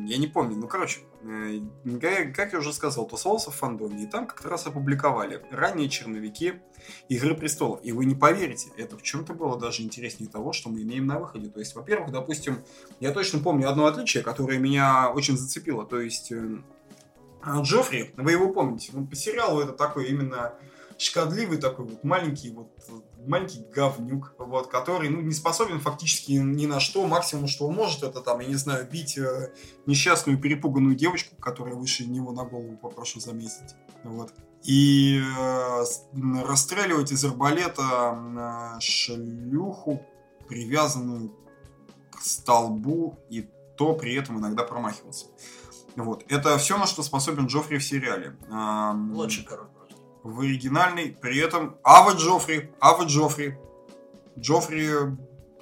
[0.05, 1.59] я не помню, ну, короче, э,
[2.33, 6.55] как я уже сказал, тусовался в фандоме, и там как-то раз опубликовали ранние черновики
[7.09, 7.79] Игры престолов.
[7.83, 11.19] И вы не поверите, это в чем-то было даже интереснее того, что мы имеем на
[11.19, 11.49] выходе.
[11.49, 12.59] То есть, во-первых, допустим,
[12.99, 15.85] я точно помню одно отличие, которое меня очень зацепило.
[15.85, 16.57] То есть, э,
[17.41, 20.53] а, Джоффри, вы его помните, ну, по сериалу это такой именно
[20.97, 22.69] шкодливый такой вот маленький вот
[23.27, 27.05] маленький говнюк, вот, который, ну, не способен фактически ни на что.
[27.07, 29.53] Максимум, что он может, это там, я не знаю, бить э,
[29.85, 33.75] несчастную перепуганную девочку, которая выше него на голову, попрошу заметить.
[34.03, 34.33] Вот.
[34.63, 35.83] И э,
[36.43, 40.01] расстреливать из арбалета э, шлюху,
[40.47, 41.35] привязанную
[42.11, 45.27] к столбу, и то при этом иногда промахиваться.
[45.95, 46.23] Вот.
[46.29, 48.35] Это все, на что способен Джоффри в сериале.
[49.43, 49.74] Король просто.
[50.25, 53.57] В оригинальной, при этом Ава Джоффри, Ава Джоффри.
[54.39, 54.89] Джоффри,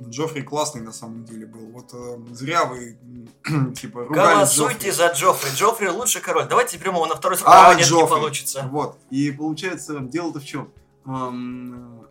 [0.02, 1.68] Джоффри классный на самом деле был.
[1.72, 2.98] Вот э, зря вы
[3.76, 4.92] типа ругали Голосуйте Джоффри.
[4.92, 5.50] за Джоффри.
[5.56, 6.48] Джоффри лучший король.
[6.48, 7.50] Давайте прямо его на второй срок.
[7.54, 8.08] А, А, нет, не Джоффри.
[8.10, 8.68] получится.
[8.72, 8.98] Вот.
[9.10, 10.72] И получается, дело-то в чем?
[11.06, 12.08] Эм,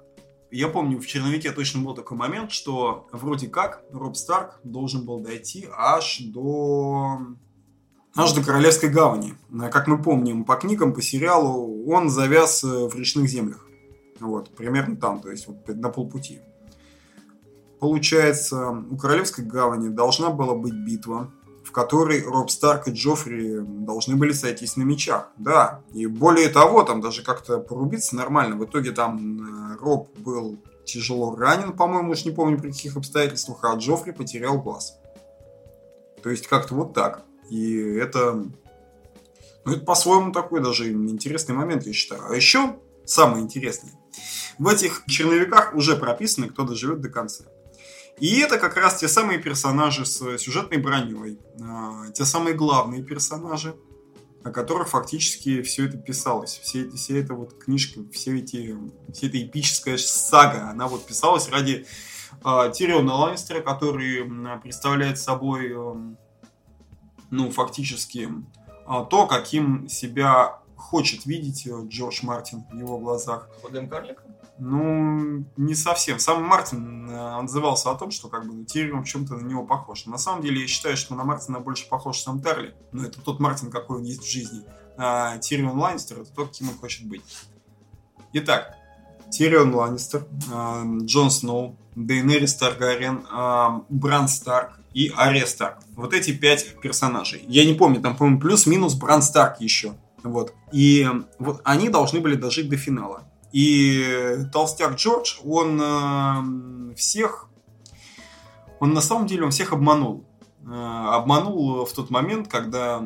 [0.50, 5.20] Я помню, в черновике точно был такой момент, что вроде как Роб Старк должен был
[5.20, 7.18] дойти аж до
[8.16, 9.34] аж до Королевской гавани.
[9.52, 13.66] Э, Как мы помним по книгам, по сериалу, он завяз э, в речных землях.
[14.20, 16.40] Вот, примерно там, то есть вот на полпути.
[17.80, 21.32] Получается, у Королевской гавани должна была быть битва,
[21.64, 25.30] в которой Роб Старк и Джоффри должны были сойтись на мечах.
[25.36, 28.56] Да, и более того, там даже как-то порубиться нормально.
[28.56, 33.58] В итоге там э, Роб был тяжело ранен, по-моему, уж не помню при каких обстоятельствах,
[33.62, 34.98] а Джоффри потерял глаз.
[36.22, 37.24] То есть как-то вот так.
[37.52, 38.46] И это...
[39.64, 42.22] Ну, это по-своему такой даже интересный момент, я считаю.
[42.30, 43.92] А еще самое интересное.
[44.58, 47.44] В этих черновиках уже прописано, кто доживет до конца.
[48.18, 53.76] И это как раз те самые персонажи с сюжетной броней, а, те самые главные персонажи,
[54.44, 56.58] о которых фактически все это писалось.
[56.62, 58.76] Все вся эта вот книжка, все эти,
[59.12, 61.86] вся эта эпическая сага, она вот писалась ради
[62.42, 64.24] а, Тириона Ланнистера, который
[64.62, 65.74] представляет собой,
[67.32, 68.28] ну, фактически
[68.86, 73.48] а, то, каким себя хочет видеть э, Джордж Мартин в его глазах.
[73.62, 74.26] Худым карликом?
[74.58, 76.18] Ну, не совсем.
[76.18, 79.64] Сам Мартин э, отзывался о том, что как бы ну, Тирион в чем-то на него
[79.64, 80.04] похож.
[80.04, 82.74] На самом деле, я считаю, что на Мартина больше похож сам Терли.
[82.92, 84.64] Но это тот Мартин, какой он есть в жизни.
[84.98, 87.22] А Тирион Ланнистер это тот, кем он хочет быть.
[88.34, 88.76] Итак,
[89.30, 93.24] Тирион Ланнистер, э, Джон Сноу, Дейнерис Таргариен,
[93.88, 95.78] Бран Старк и Ария Старк.
[95.94, 97.44] Вот эти пять персонажей.
[97.48, 99.94] Я не помню, там, по-моему, плюс-минус Бран Старк еще.
[100.22, 100.54] Вот.
[100.72, 103.24] И вот они должны были дожить до финала.
[103.52, 107.48] И толстяк Джордж, он э, всех,
[108.80, 110.24] он на самом деле он всех обманул.
[110.66, 113.02] Э, обманул в тот момент, когда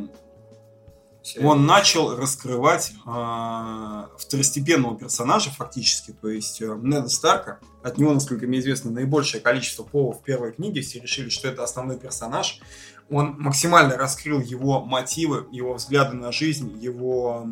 [1.43, 7.59] он начал раскрывать э, второстепенного персонажа фактически, то есть э, Неда Старка.
[7.87, 10.81] От него, насколько мне известно, наибольшее количество повов в первой книге.
[10.81, 12.59] Все решили, что это основной персонаж.
[13.09, 17.47] Он максимально раскрыл его мотивы, его взгляды на жизнь, его,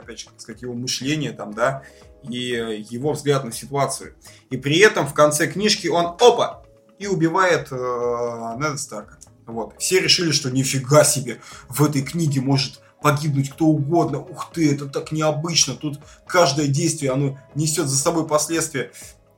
[0.00, 1.82] опять же, как сказать, его мышление там, да,
[2.22, 4.14] и его взгляд на ситуацию.
[4.48, 6.62] И при этом в конце книжки он, опа,
[6.98, 9.18] и убивает э, Неда Старка.
[9.44, 9.74] Вот.
[9.78, 14.20] Все решили, что нифига себе, в этой книге может погибнуть кто угодно.
[14.20, 15.74] Ух ты, это так необычно.
[15.74, 18.90] Тут каждое действие, оно несет за собой последствия.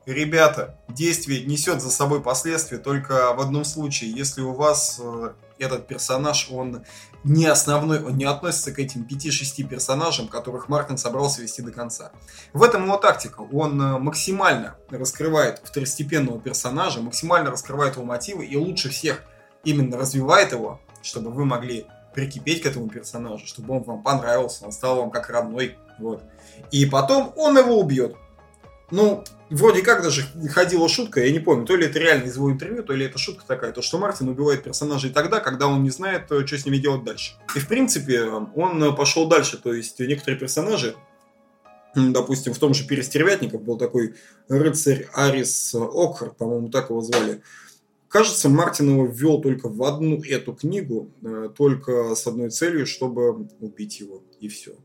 [0.09, 5.87] Ребята, действие несет за собой последствия только в одном случае, если у вас э, этот
[5.87, 6.83] персонаж, он
[7.25, 12.12] не основной, он не относится к этим 5-6 персонажам, которых Мартин собрался вести до конца.
[12.55, 13.42] В этом его тактика.
[13.53, 19.25] Он э, максимально раскрывает второстепенного персонажа, максимально раскрывает его мотивы и лучше всех
[19.62, 24.73] именно развивает его, чтобы вы могли прикипеть к этому персонажу, чтобы он вам понравился, он
[24.73, 25.77] стал вам как родной.
[25.99, 26.23] Вот.
[26.71, 28.16] И потом он его убьет.
[28.90, 32.51] Ну, вроде как даже ходила шутка, я не помню, то ли это реально из его
[32.51, 35.90] интервью, то ли это шутка такая, то что Мартин убивает персонажей тогда, когда он не
[35.90, 37.33] знает, э, что с ними делать дальше.
[37.55, 40.94] И в принципе, он пошел дальше, то есть некоторые персонажи,
[41.94, 44.14] допустим, в том же Перестервятников был такой
[44.48, 47.42] рыцарь Арис Окхар, по-моему, так его звали.
[48.09, 53.48] Кажется, Мартин его ввел только в одну эту книгу, э, только с одной целью, чтобы
[53.61, 54.77] убить его, и все.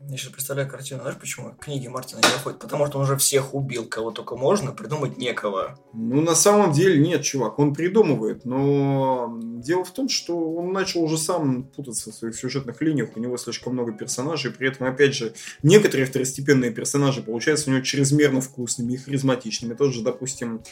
[0.00, 2.60] Я сейчас представляю картину, знаешь, почему книги Мартина не выходят?
[2.60, 5.76] Потому что он уже всех убил, кого только можно, придумать некого.
[5.92, 11.02] Ну, на самом деле нет, чувак, он придумывает, но дело в том, что он начал
[11.02, 15.14] уже сам путаться в своих сюжетных линиях, у него слишком много персонажей, при этом, опять
[15.14, 15.34] же,
[15.64, 19.74] некоторые второстепенные персонажи получаются у него чрезмерно вкусными и харизматичными.
[19.74, 20.62] Тот же, допустим,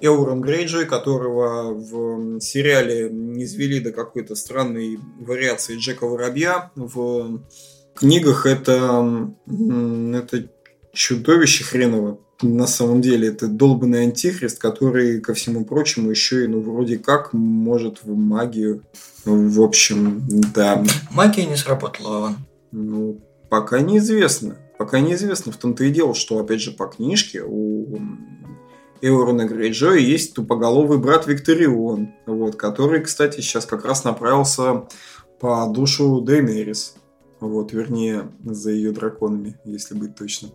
[0.00, 7.40] Эурон Грейджой, которого в сериале не извели до какой-то странной вариации Джека Воробья, в
[7.94, 10.48] книгах это, это
[10.92, 12.18] чудовище хреново.
[12.42, 17.32] На самом деле это долбанный антихрист, который, ко всему прочему, еще и, ну, вроде как,
[17.32, 18.82] может в магию.
[19.24, 20.82] В общем, да.
[21.12, 22.36] Магия не сработала, Вован.
[22.72, 24.56] Ну, пока неизвестно.
[24.76, 25.52] Пока неизвестно.
[25.52, 28.00] В том-то и дело, что, опять же, по книжке у
[29.00, 34.84] Эурона Грейджоя есть тупоголовый брат Викторион, вот, который, кстати, сейчас как раз направился
[35.38, 36.96] по душу Дейнерис.
[37.48, 40.52] Вот, вернее, за ее драконами, если быть точным.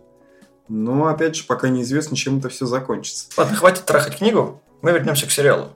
[0.68, 3.26] Но, опять же, пока неизвестно, чем это все закончится.
[3.36, 5.68] Ладно, хватит трахать книгу, мы вернемся к сериалу.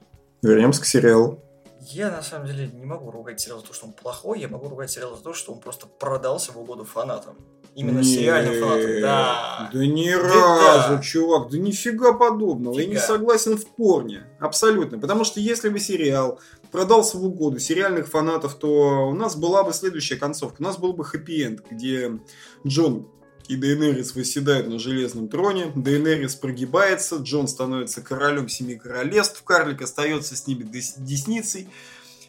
[0.43, 1.39] Вернемся к сериалу.
[1.81, 4.69] Я, на самом деле, не могу ругать сериал за то, что он плохой, я могу
[4.69, 7.35] ругать сериал за то, что он просто продался в угоду фанатам.
[7.75, 9.71] Именно Не, сериальным фанатам, да.
[9.73, 11.03] Да ни Да разу, да.
[11.03, 12.75] чувак, да нифига подобного.
[12.79, 13.07] Я не Фига.
[13.07, 14.25] согласен в корне.
[14.41, 14.99] Абсолютно.
[14.99, 16.39] Потому что если бы сериал
[16.73, 20.57] продался в угоду сериальных фанатов, то у нас была бы следующая концовка.
[20.61, 22.19] У нас был бы хэппи-энд, где
[22.67, 23.09] Джон
[23.47, 30.35] и Дейнерис выседают на железном троне, Дейнерис прогибается, Джон становится королем семи королевств, Карлик остается
[30.35, 31.69] с ними дес- десницей.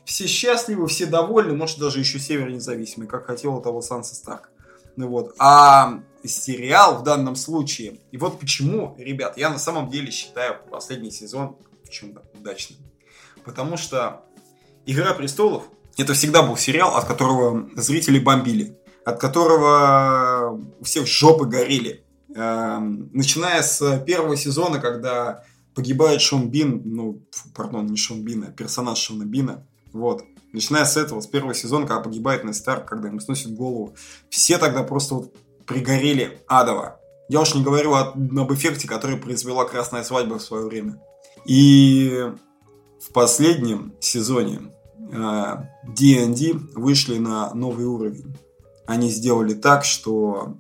[0.06, 4.50] Все счастливы, все довольны, может даже еще Север независимый, как хотел того Санса Старк.
[4.98, 5.34] Ну вот.
[5.40, 11.12] А сериал в данном случае, и вот почему, ребят, я на самом деле считаю последний
[11.12, 11.58] сезон
[11.90, 12.80] чем-то удачным.
[13.46, 14.26] Потому что
[14.86, 15.64] Игра престолов
[15.98, 22.04] это всегда был сериал, от которого зрители бомбили, от которого у всех жопы горели.
[22.36, 25.44] Эм, Начиная с первого сезона, когда
[25.76, 30.24] погибает Шон Бин, ну, фу, пардон, не Шон Бин, а персонаж Шона Бина, вот.
[30.52, 33.96] Начиная с этого, с первого сезона, когда погибает Нед когда ему сносит голову,
[34.30, 37.00] все тогда просто вот пригорели адово.
[37.28, 41.02] Я уж не говорю о- об эффекте, который произвела Красная Свадьба в свое время.
[41.48, 42.32] И
[43.14, 44.74] последнем сезоне
[45.12, 45.56] э,
[45.88, 48.36] D&D вышли на новый уровень.
[48.86, 50.58] Они сделали так, что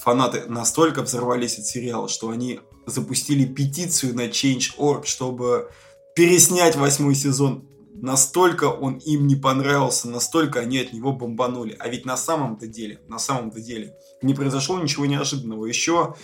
[0.00, 5.70] фанаты настолько взорвались от сериала, что они запустили петицию на Change.org, чтобы
[6.14, 7.68] переснять восьмой сезон.
[8.00, 11.76] Настолько он им не понравился, настолько они от него бомбанули.
[11.78, 15.66] А ведь на самом-то деле, на самом-то деле, не произошло ничего неожиданного.
[15.66, 16.14] Еще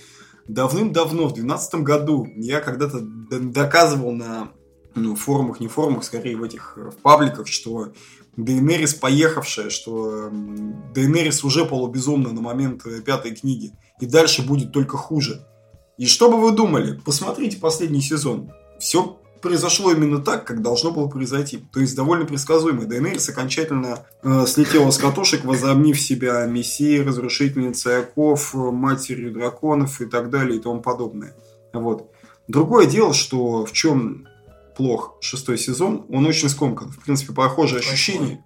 [0.47, 4.53] давным-давно, в 2012 году, я когда-то доказывал на
[4.95, 7.93] ну, форумах, не форумах, скорее в этих э, в пабликах, что
[8.37, 13.73] Дейнерис поехавшая, что м, Дейнерис уже полубезумна на момент э, пятой книги.
[14.01, 15.47] И дальше будет только хуже.
[15.99, 17.01] И что бы вы думали?
[17.05, 18.51] Посмотрите последний сезон.
[18.79, 21.65] Все произошло именно так, как должно было произойти.
[21.73, 22.87] То есть довольно предсказуемо.
[22.87, 30.07] Дейнерис окончательно э, слетела с катушек, возомнив себя мессией, разрушительницей оков, э, матерью драконов и
[30.07, 31.37] так далее и тому подобное.
[31.73, 32.11] Вот.
[32.49, 34.27] Другое дело, что в чем
[34.77, 36.91] плох шестой сезон, он очень скомкан.
[36.91, 37.95] В принципе, похожее Восьмой.
[37.95, 38.45] ощущение.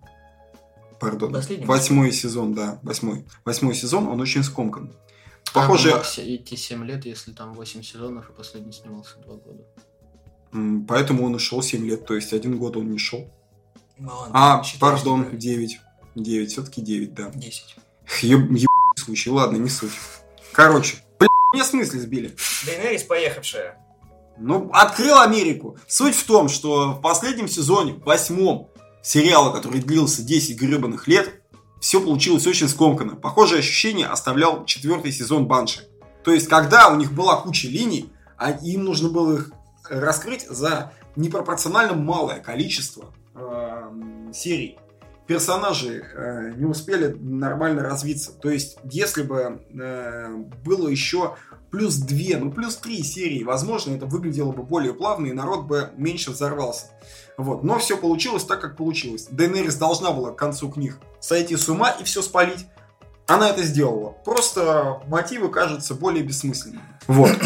[1.01, 1.33] Пардон.
[1.33, 1.65] Последний?
[1.67, 3.25] Восьмой сезон, да, восьмой.
[3.45, 4.95] Восьмой сезон, он очень скомкан.
[5.55, 5.93] Похоже...
[5.93, 9.65] Похоже, идти 7 лет, если там 8 сезонов, и последний снимался 2 года.
[10.87, 13.31] поэтому он ушел 7 лет, то есть один год он не шел.
[13.97, 15.79] Ну ладно, А, пардон, 9.
[16.17, 17.31] 9, все-таки 9, да.
[17.35, 17.77] 10.
[18.23, 19.93] Еб, еб- случай, ладно, не суть.
[20.53, 22.35] Короче, бля, меня с мысли сбили.
[22.67, 23.79] Дейнерис поехавшая.
[24.39, 25.77] Ну, открыл Америку.
[25.87, 28.71] Суть в том, что в последнем сезоне, восьмом
[29.03, 31.43] сериала, который длился 10 гребаных лет,
[31.81, 33.17] все получилось очень скомканно.
[33.17, 35.89] Похожее ощущение оставлял четвертый сезон Банши.
[36.25, 39.53] То есть, когда у них была куча линий, а им нужно было их
[39.89, 44.79] раскрыть за непропорционально малое количество эм, серий.
[45.27, 48.33] Персонажи э, не успели нормально развиться.
[48.33, 50.29] То есть, если бы э,
[50.65, 51.37] было еще
[51.71, 55.91] плюс две, ну плюс три серии, возможно, это выглядело бы более плавно, и народ бы
[55.97, 56.87] меньше взорвался.
[57.37, 57.63] Вот.
[57.63, 59.29] Но все получилось так, как получилось.
[59.31, 62.67] Дейнерис должна была к концу книг сойти с ума и все спалить.
[63.27, 64.11] Она это сделала.
[64.25, 66.83] Просто мотивы кажутся более бессмысленными.
[67.07, 67.31] Вот.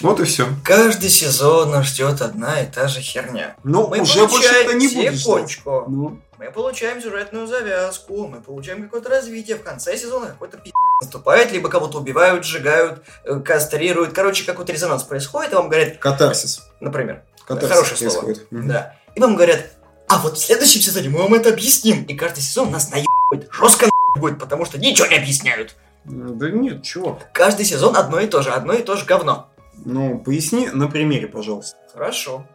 [0.00, 0.48] Вот и все.
[0.64, 3.56] Каждый сезон нас ждет одна и та же херня.
[3.62, 5.64] Ну, Мы уже больше получаем это не будет.
[5.64, 9.56] Ну, Мы получаем сюжетную завязку, мы получаем какое-то развитие.
[9.56, 10.72] В конце сезона какой-то пи***
[11.04, 14.12] наступает, либо кого-то убивают, сжигают, э, кастрируют.
[14.12, 16.62] Короче, какой-то резонанс происходит, и вам говорят, катарсис.
[16.80, 18.34] например, Катарсис Хорошее слово.
[18.50, 18.68] Мгм.
[18.68, 18.96] да.
[19.14, 19.70] И вам говорят,
[20.08, 22.04] а вот в следующем сезоне мы вам это объясним.
[22.04, 25.76] И каждый сезон нас наебывает, жестко наебывает, потому что ничего не объясняют.
[26.04, 27.30] Да нет, чувак.
[27.32, 29.48] Каждый сезон одно и то же, одно и то же говно.
[29.84, 31.76] Ну, поясни на примере, пожалуйста.
[31.92, 32.46] Хорошо.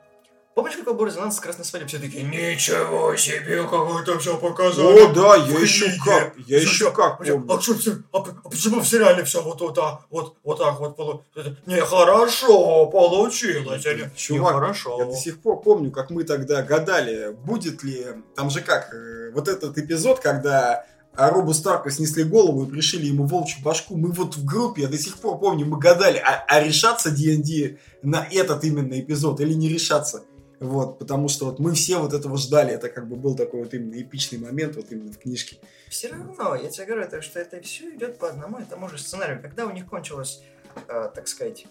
[0.60, 1.88] Помнишь, какой был резонанс с красной свадьбой?
[1.88, 5.06] Все такие, ничего себе, как это все показали.
[5.06, 6.02] О, да, я в еще книге».
[6.04, 7.46] как, я Слушай, еще как помню.
[7.48, 7.74] А, что,
[8.12, 11.56] а а почему в сериале все вот, вот, так, вот, вот так вот полу- это
[11.66, 13.86] Нехорошо получилось.
[13.86, 14.98] или Чувак, Нехорошо.
[15.00, 18.08] Я до сих пор помню, как мы тогда гадали, будет ли...
[18.36, 23.06] Там же как, э, вот этот эпизод, когда а, Робу Старку снесли голову и пришили
[23.06, 23.96] ему волчью башку.
[23.96, 27.78] Мы вот в группе, я до сих пор помню, мы гадали, а, а решаться D&D
[28.04, 30.24] на этот именно эпизод или не решаться.
[30.60, 32.74] Вот, потому что вот мы все вот этого ждали.
[32.74, 35.58] Это как бы был такой вот именно эпичный момент вот именно в книжке.
[35.88, 38.98] Все равно, я тебе говорю, это, что это все идет по одному и тому же
[38.98, 39.42] сценарию.
[39.42, 40.44] Когда у них кончилась,
[40.88, 41.66] э, так сказать,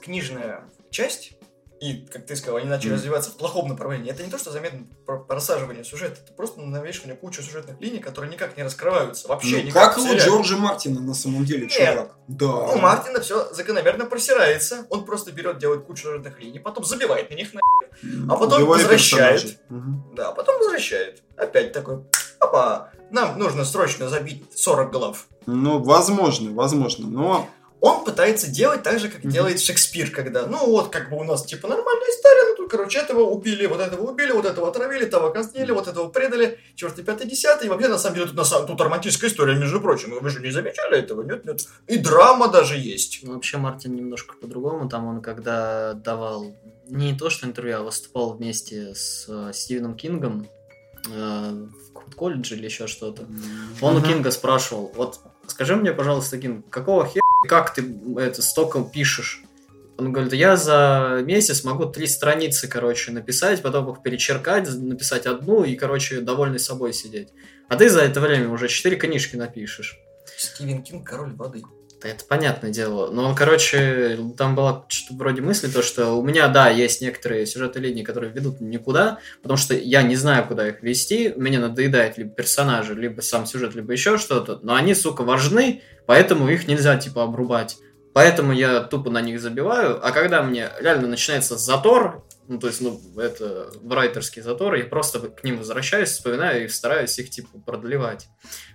[0.00, 1.32] книжная часть,
[1.80, 2.96] и, как ты сказал, они начали Мгм.
[2.96, 7.16] развиваться в плохом направлении, это не то, что заметно про- просаживание сюжета, это просто навешивание
[7.16, 9.28] кучу сюжетных линий, которые никак не раскрываются.
[9.28, 9.94] Вообще Ну, никак.
[9.94, 10.16] как у.
[10.16, 11.72] Джорджа Мартина на самом деле, Нет.
[11.72, 12.16] чувак.
[12.28, 12.46] Да.
[12.46, 14.86] У Мартина все закономерно просирается.
[14.90, 17.60] Он просто берет, делает кучу сюжетных линий, потом забивает на них на
[18.28, 19.58] а потом Убивая возвращает.
[19.68, 20.14] Мгм.
[20.14, 21.22] Да, потом возвращает.
[21.36, 22.04] Опять такой,
[22.38, 25.26] опа, нам нужно срочно забить 40 глав.
[25.46, 27.48] Ну, возможно, возможно, но...
[27.80, 29.32] Он пытается делать так же, как Мгм.
[29.32, 32.98] делает Шекспир, когда, ну вот, как бы у нас типа нормальная история, ну тут, короче,
[32.98, 37.28] этого убили, вот этого убили, вот этого отравили, того казнили, вот этого предали, четвертый, пятый,
[37.28, 40.28] десятый, и вообще, на самом деле, тут, на самом, тут романтическая история, между прочим, вы
[40.28, 43.20] же не замечали этого, нет, нет, и драма даже есть.
[43.22, 44.88] Ну, Вообще Мартин немножко по-другому.
[44.88, 46.52] Там он когда давал
[46.88, 50.48] не то что интервью, а выступал вместе с э, Стивеном Кингом
[51.14, 51.66] э,
[52.10, 53.26] в колледже или еще что-то.
[53.80, 54.02] Он у.
[54.02, 57.84] Кинга спрашивал, вот скажи мне, пожалуйста, Кинг, какого хера, как ты
[58.16, 59.42] это столько пишешь?
[59.98, 65.64] Он говорит, я за месяц могу три страницы, короче, написать, потом их перечеркать, написать одну
[65.64, 67.28] и, короче, довольный собой сидеть.
[67.68, 69.98] А ты за это время уже четыре книжки напишешь.
[70.36, 71.64] Стивен Кинг, король воды.
[72.02, 73.10] Это понятное дело.
[73.10, 77.82] Но, короче, там была что-то вроде мысли, то, что у меня, да, есть некоторые сюжетные
[77.82, 82.30] линии, которые ведут никуда, потому что я не знаю, куда их вести, мне надоедает либо
[82.30, 87.24] персонажи, либо сам сюжет, либо еще что-то, но они, сука, важны, поэтому их нельзя, типа,
[87.24, 87.78] обрубать.
[88.12, 92.80] Поэтому я тупо на них забиваю, а когда мне реально начинается затор, ну, то есть,
[92.80, 98.28] ну, это райтерский затор, я просто к ним возвращаюсь, вспоминаю и стараюсь их, типа, продлевать.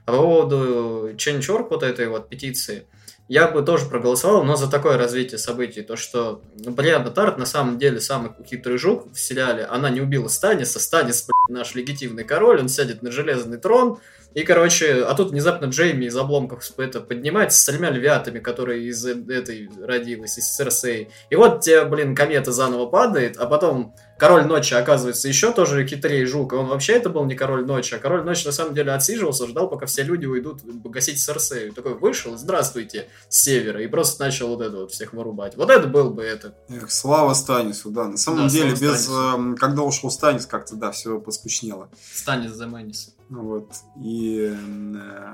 [0.05, 2.85] А по поводу Change.org, вот этой вот петиции,
[3.33, 7.79] я бы тоже проголосовал, но за такое развитие событий, то что Брианна Тарт на самом
[7.79, 12.69] деле самый хитрый жук в сериале, она не убила Станиса, Станис, наш легитимный король, он
[12.69, 13.97] сядет на железный трон,
[14.33, 19.05] и, короче, а тут внезапно Джейми из обломков это поднимается с тремя львятами, которые из
[19.05, 21.09] э- этой родилась, из Серсей.
[21.29, 26.25] И вот тебе, блин, комета заново падает, а потом король ночи оказывается еще тоже хитрее
[26.25, 28.91] жук, и он вообще это был не король ночи, а король ночи на самом деле
[28.93, 31.73] отсиживался, ждал, пока все люди уйдут гасить Серсею.
[31.73, 35.55] Такой вышел, здравствуйте, с севера, и просто начал вот это вот всех вырубать.
[35.57, 36.55] Вот это был бы это.
[36.69, 38.05] Эх, слава Станису, да.
[38.07, 39.13] На самом Да, деле, без, Станису.
[39.35, 41.89] эм, когда ушел Станис, как-то, да, все поскучнело.
[42.13, 43.13] Станис за Мэнис.
[43.33, 43.69] Ну Вот.
[43.99, 45.33] И э,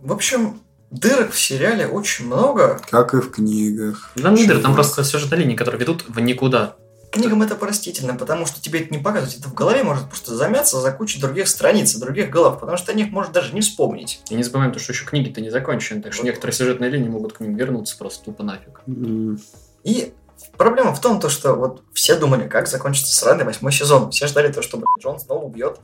[0.00, 2.80] В общем, дырок в сериале очень много.
[2.90, 4.12] как и в книгах.
[4.22, 4.76] Там не дыр, там Чувак.
[4.76, 6.76] просто сюжетные линии, которые ведут в никуда.
[7.10, 9.38] Книгам это простительно, потому что тебе это не показывать.
[9.38, 12.94] Это в голове может просто замяться за кучей других страниц других глав, потому что о
[12.94, 14.20] них может даже не вспомнить.
[14.30, 17.32] И не забываем то, что еще книги-то не закончены, так что некоторые сюжетные линии могут
[17.32, 18.82] к ним вернуться просто тупо нафиг.
[18.86, 19.40] М,
[19.84, 20.12] И
[20.58, 24.10] проблема в том, то, что вот все думали, как закончится сраный восьмой сезон.
[24.10, 25.80] Все ждали то, что Джон снова убьет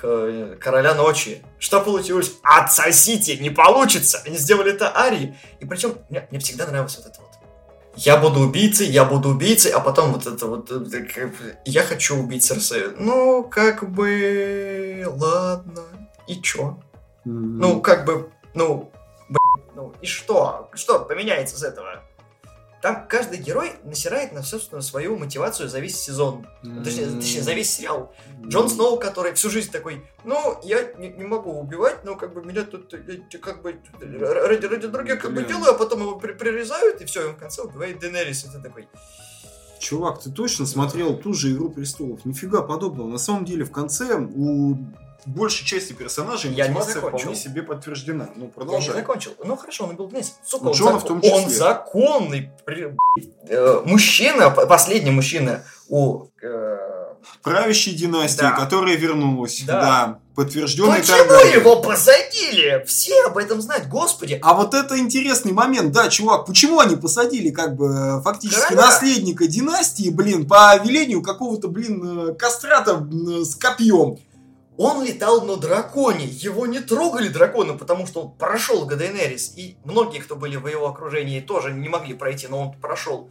[0.00, 1.42] х- короля ночи.
[1.58, 2.32] Что получилось?
[2.42, 3.36] Отсосите!
[3.38, 4.22] Не получится!
[4.26, 5.36] Они сделали это Арии.
[5.60, 7.28] И причем мне, мне всегда нравилось вот это вот.
[7.96, 12.16] Я буду убийцей, я буду убийцей, а потом вот это вот, э, бы, я хочу
[12.16, 12.94] убить Серсею.
[12.96, 15.82] Ну, как бы, ладно,
[16.28, 16.78] и чё?
[17.24, 18.92] Ну, как бы, ну,
[19.74, 20.70] ну и что?
[20.74, 22.04] Что поменяется с этого?
[22.80, 26.46] Там каждый герой насирает на собственную свою мотивацию за весь сезон.
[26.62, 26.84] М.
[26.84, 28.14] Точнее, точнее, за весь сериал.
[28.46, 32.42] Джон Сноу, который всю жизнь такой, ну, я не, не могу убивать, но как бы
[32.44, 36.34] меня тут э, как бы ради, ради других как бы делаю, а потом его при-
[36.34, 38.44] прирезают, и все, и он в конце убивает Денерис.
[38.44, 38.88] Ты такой,
[39.80, 42.24] Чувак, ты точно смотрел ту же «Игру престолов»?
[42.24, 43.08] Нифига подобного.
[43.08, 44.76] На самом деле, в конце у
[45.26, 47.18] большей части персонажей Я не мотивация закончил.
[47.18, 48.28] вполне себе подтверждена.
[48.34, 48.94] Ну, я не продолжай.
[48.94, 49.32] закончил.
[49.44, 50.34] Ну хорошо, он убил Денерис.
[50.46, 51.56] Сука, У он, Джона зак- в том он числе.
[51.56, 52.96] законный при-
[53.48, 56.76] э, мужчина, последний мужчина у э,
[57.42, 58.52] Правящей династии, Да.
[58.52, 59.62] которая вернулась.
[59.66, 59.80] Да.
[59.80, 60.18] Да.
[60.36, 62.84] Подтвержденный Почему его посадили?
[62.86, 64.38] Все об этом знают, господи.
[64.40, 68.86] А вот это интересный момент, да, чувак, почему они посадили как бы э, фактически Короля.
[68.86, 74.18] наследника династии, блин, по велению какого-то, блин, э, кастрата блин, с копьем?
[74.78, 80.20] Он летал на драконе, его не трогали драконы, потому что он прошел Гаденерис, и многие,
[80.20, 83.28] кто были в его окружении, тоже не могли пройти, но он прошел.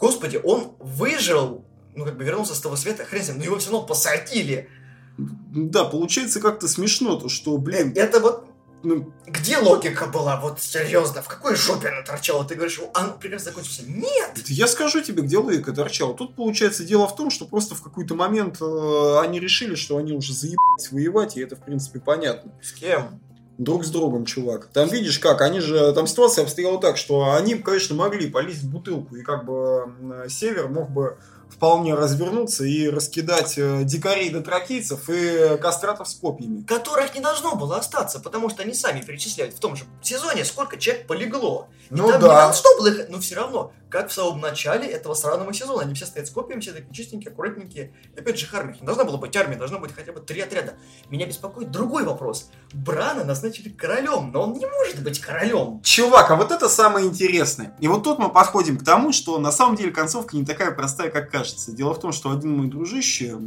[0.00, 1.64] Господи, он выжил,
[1.94, 4.68] ну как бы вернулся с того света, хрен с ним, но его все равно посадили.
[5.16, 8.44] Да, получается как-то смешно, то что, блин, Это вот
[8.84, 12.44] ну, где логика была, вот серьезно, в какой жопе она торчала?
[12.44, 13.82] Ты говоришь, он прекрасно закончился.
[13.86, 14.32] Нет!
[14.46, 16.14] Я скажу тебе, где логика торчала.
[16.14, 20.12] Тут, получается, дело в том, что просто в какой-то момент э, они решили, что они
[20.12, 22.52] уже заебались воевать, и это, в принципе, понятно.
[22.62, 23.20] С кем?
[23.58, 24.66] Друг с другом, чувак.
[24.72, 28.70] Там видишь как, они же, там ситуация обстояла так, что они, конечно, могли полезть в
[28.70, 31.18] бутылку, и как бы Север мог бы
[31.48, 36.64] вполне развернуться и раскидать э, дикарей до тракийцев и кастратов с копьями.
[36.64, 40.76] Которых не должно было остаться, потому что они сами перечисляют в том же сезоне, сколько
[40.76, 41.68] человек полегло.
[41.90, 42.46] И Ну там не да.
[42.46, 46.06] должно было их, но все равно, как в самом начале этого сраного сезона, они все
[46.06, 47.92] стоят с копьями, все такие чистенькие, аккуратненькие.
[48.14, 48.76] И опять же, армия.
[48.80, 50.74] Не должна была быть армия, должно быть хотя бы три отряда.
[51.10, 52.50] Меня беспокоит другой вопрос.
[52.72, 55.80] Брана назначили королем, но он не может быть королем.
[55.82, 57.76] Чувак, а вот это самое интересное.
[57.80, 61.10] И вот тут мы подходим к тому, что на самом деле концовка не такая простая,
[61.10, 61.72] как кажется.
[61.72, 63.38] Дело в том, что один мой дружище,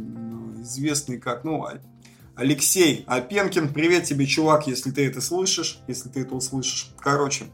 [0.60, 1.66] известный как, ну,
[2.38, 6.92] Алексей Опенкин, привет тебе, чувак, если ты это слышишь, если ты это услышишь.
[7.00, 7.46] Короче,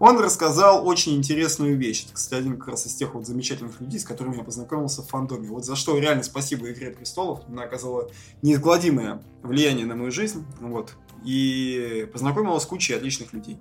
[0.00, 2.04] он рассказал очень интересную вещь.
[2.06, 5.08] Это, кстати, один как раз из тех вот замечательных людей, с которыми я познакомился в
[5.08, 5.48] фандоме.
[5.48, 7.40] Вот за что реально спасибо «Игре престолов».
[7.46, 10.44] Она оказала неизгладимое влияние на мою жизнь.
[10.58, 10.94] Вот.
[11.22, 13.58] И познакомилась с кучей отличных людей.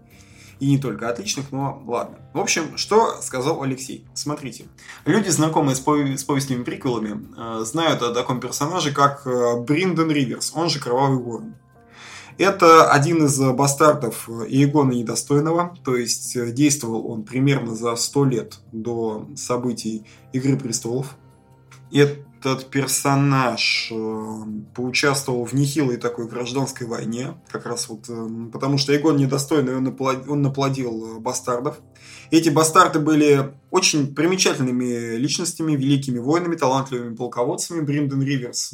[0.61, 2.17] И не только отличных, но ладно.
[2.33, 4.05] В общем, что сказал Алексей?
[4.13, 4.65] Смотрите.
[5.05, 10.09] Люди, знакомые с, пове- с повестными приквелами, э, знают о таком персонаже, как э, Бринден
[10.09, 11.55] Риверс, он же Кровавый Ворон.
[12.39, 17.93] Это один из э, бастардов э, Иегона Недостойного, то есть э, действовал он примерно за
[17.97, 21.17] 100 лет до событий Игры Престолов.
[21.91, 23.91] Этот персонаж
[24.73, 28.09] поучаствовал в нехилой такой гражданской войне, как раз вот
[28.53, 31.81] потому что Иегон Недостойный, он, наплод- он наплодил бастардов.
[32.31, 37.81] Эти бастарды были очень примечательными личностями, великими воинами, талантливыми полководцами.
[37.81, 38.73] Бринден Риверс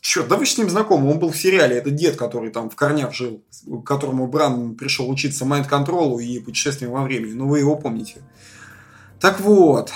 [0.00, 2.76] Черт, да вы с ним знакомы, он был в сериале, это дед, который там в
[2.76, 7.76] корнях жил, к которому Бран пришел учиться майнд-контролу и путешествиям во времени, ну вы его
[7.76, 8.22] помните.
[9.20, 9.92] Так вот,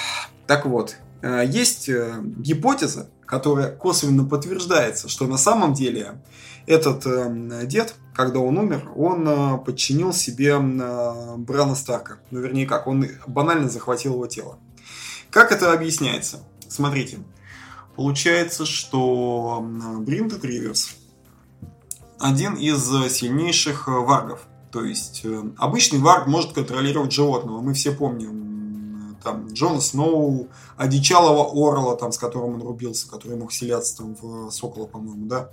[0.47, 6.22] так вот, э, есть э, гипотеза, которая косвенно подтверждается, что на самом деле
[6.66, 12.20] этот э, дед, когда он умер, он подчинил себе Брана Старка.
[12.31, 14.59] Ну, вернее как, он банально захватил его тело.
[15.31, 16.45] Как это объясняется?
[16.68, 17.18] Смотрите,
[17.97, 19.64] Получается, что
[20.01, 20.97] Бриндед Риверс
[22.18, 24.40] один из сильнейших э, варгов.
[24.70, 27.61] То есть э, обычный варг может контролировать животного.
[27.61, 33.53] Мы все помним там Джона Сноу, одичалого орла, там, с которым он рубился, который мог
[33.53, 35.51] селяться там в Сокола, по-моему, да.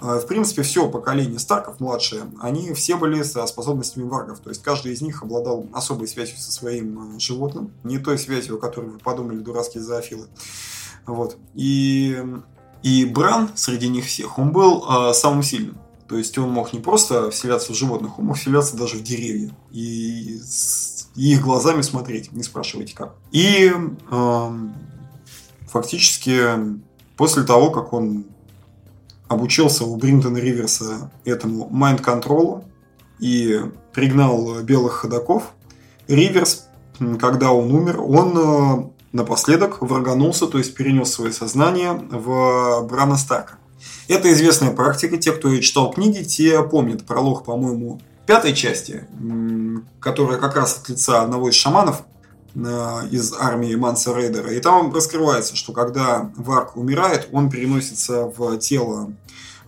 [0.00, 4.40] Э, В принципе, все поколение Старков младшие, они все были со способностями варгов.
[4.40, 7.72] То есть каждый из них обладал особой связью со своим э, животным.
[7.84, 10.26] Не той связью, о которой вы подумали, дурацкие зоофилы.
[11.06, 11.36] Вот.
[11.54, 12.22] И,
[12.82, 15.78] и Бран среди них всех, он был э, самым сильным.
[16.08, 19.54] То есть он мог не просто вселяться в животных, он мог вселяться даже в деревья.
[19.70, 20.40] И,
[21.14, 23.14] и их глазами смотреть, не спрашивайте как.
[23.30, 23.70] И
[24.10, 24.74] эм,
[25.68, 26.40] фактически
[27.16, 28.26] после того, как он
[29.28, 32.64] обучился у Бринтона Риверса этому майнд-контролу
[33.20, 33.60] и
[33.92, 35.54] пригнал белых ходаков,
[36.08, 36.66] Риверс,
[37.20, 43.54] когда он умер, он э, напоследок враганулся, то есть перенес свое сознание в Брана Старка.
[44.08, 45.16] Это известная практика.
[45.16, 49.06] Те, кто читал книги, те помнят пролог, по-моему, пятой части,
[50.00, 52.02] которая как раз от лица одного из шаманов
[52.54, 52.60] э,
[53.10, 54.52] из армии Манса Рейдера.
[54.52, 59.12] И там раскрывается, что когда Варк умирает, он переносится в тело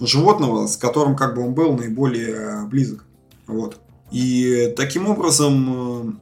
[0.00, 3.04] животного, с которым как бы он был наиболее близок.
[3.46, 3.78] Вот.
[4.10, 6.12] И таким образом э,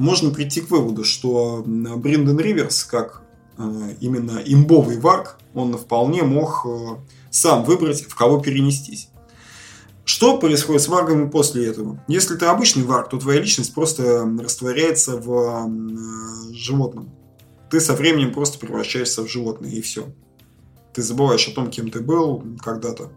[0.00, 3.22] можно прийти к выводу, что Бринден Риверс, как
[3.58, 6.96] э, именно имбовый варк, он вполне мог э,
[7.30, 9.10] сам выбрать, в кого перенестись.
[10.06, 12.02] Что происходит с варгами после этого?
[12.08, 17.10] Если ты обычный варг, то твоя личность просто растворяется в э, животном.
[17.70, 20.06] Ты со временем просто превращаешься в животное, и все.
[20.94, 23.12] Ты забываешь о том, кем ты был когда-то.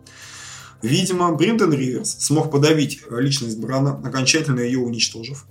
[0.82, 5.46] Видимо, Бринден Риверс смог подавить личность Брана, окончательно ее уничтожив,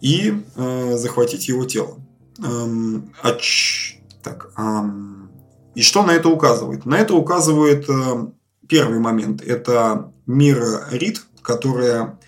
[0.00, 1.98] и э, захватить его тело.
[2.38, 5.30] Эм, а ч- так, ам,
[5.74, 6.86] и что на это указывает?
[6.86, 8.26] На это указывает э,
[8.68, 9.42] первый момент.
[9.42, 12.18] Это Мира Рид, которая...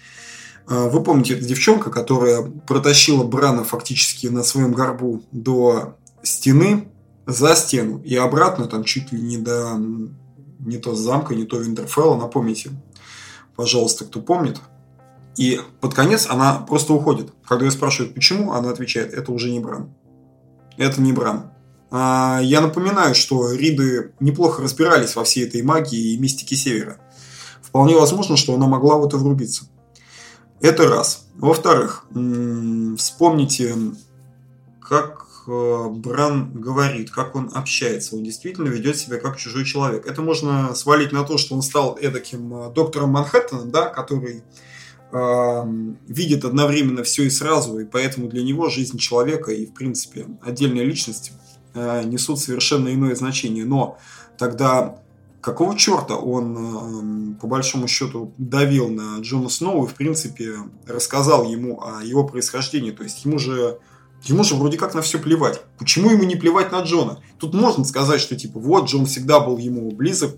[0.69, 6.89] э, Вы помните, это девчонка, которая протащила Брана фактически на своем горбу до стены,
[7.27, 9.79] за стену и обратно там чуть ли не до
[10.61, 12.71] не то замка, не то Винтерфелла, напомните,
[13.55, 14.59] пожалуйста, кто помнит.
[15.39, 17.33] И под конец она просто уходит.
[17.47, 19.95] Когда я спрашиваю, почему, она отвечает, это уже не Бран.
[20.77, 21.53] Это не Бран.
[21.93, 26.99] А, я напоминаю, что Риды неплохо разбирались во всей этой магии и мистике Севера.
[27.63, 29.67] Вполне возможно, что она могла в это врубиться.
[30.61, 31.27] Это раз.
[31.37, 32.05] Во-вторых,
[32.97, 33.77] вспомните,
[34.83, 38.17] как э, Бран говорит, как он общается.
[38.17, 40.05] Он действительно ведет себя как чужой человек.
[40.05, 44.43] Это можно свалить на то, что он стал эдаким э, доктором Манхэттена, да, который
[45.11, 50.85] видит одновременно все и сразу, и поэтому для него жизнь человека и, в принципе, отдельная
[50.85, 51.33] личность
[51.75, 53.65] э, несут совершенно иное значение.
[53.65, 53.97] Но
[54.37, 55.01] тогда
[55.41, 60.57] какого черта он, по большому счету, давил на Джона Сноу и, в принципе,
[60.87, 62.91] рассказал ему о его происхождении?
[62.91, 63.79] То есть ему же
[64.25, 65.63] Ему же вроде как на все плевать.
[65.79, 67.21] Почему ему не плевать на Джона?
[67.39, 70.37] Тут можно сказать, что типа вот Джон всегда был ему близок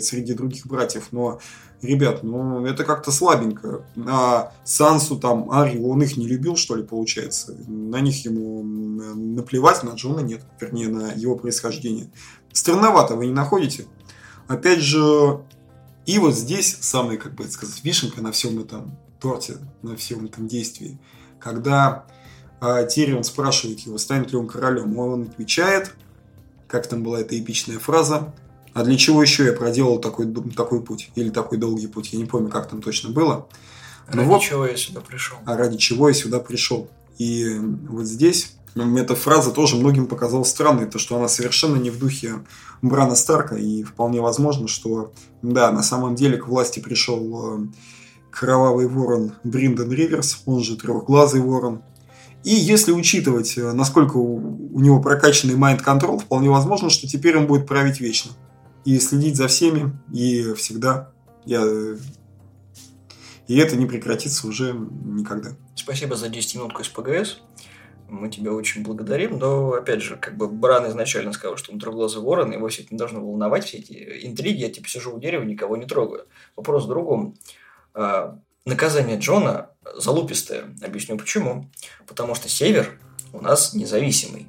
[0.00, 1.40] среди других братьев, но
[1.82, 3.84] ребят, ну это как-то слабенько.
[4.06, 7.54] А Сансу там, Ари, он их не любил, что ли, получается?
[7.66, 12.10] На них ему наплевать, на Джона нет, вернее, на его происхождение.
[12.52, 13.86] Странновато, вы не находите?
[14.46, 15.40] Опять же,
[16.06, 20.48] и вот здесь самая, как бы сказать, вишенка на всем этом торте, на всем этом
[20.48, 20.98] действии,
[21.38, 22.06] когда
[22.60, 25.94] а Тирион спрашивает его, станет ли он королем, он отвечает,
[26.66, 28.34] как там была эта эпичная фраза,
[28.74, 31.10] а для чего еще я проделал такой, такой путь?
[31.14, 32.12] Или такой долгий путь?
[32.12, 33.48] Я не помню, как там точно было.
[34.12, 35.38] Но ради вот, чего я сюда пришел?
[35.44, 36.88] А ради чего я сюда пришел?
[37.18, 37.58] И
[37.88, 42.44] вот здесь эта фраза тоже многим показалась странной, то, что она совершенно не в духе
[42.80, 45.12] Брана Старка, и вполне возможно, что,
[45.42, 47.66] да, на самом деле к власти пришел э,
[48.30, 51.82] кровавый ворон Бриндон Риверс, он же трехглазый ворон,
[52.44, 57.48] и если учитывать, э, насколько у него прокачанный mind control, вполне возможно, что теперь он
[57.48, 58.30] будет править вечно
[58.88, 61.12] и следить за всеми, и всегда.
[61.44, 61.62] Я...
[63.46, 65.50] И это не прекратится уже никогда.
[65.74, 67.40] Спасибо за 10 минутку из ПГС.
[68.08, 72.22] Мы тебя очень благодарим, но, опять же, как бы Бран изначально сказал, что он трехглазый
[72.22, 75.42] ворон, его все это не должно волновать, все эти интриги, я типа сижу у дерева,
[75.42, 76.26] никого не трогаю.
[76.56, 77.36] Вопрос в другом.
[77.92, 80.74] А, наказание Джона залупистое.
[80.82, 81.70] Объясню почему.
[82.06, 82.98] Потому что Север
[83.34, 84.48] у нас независимый.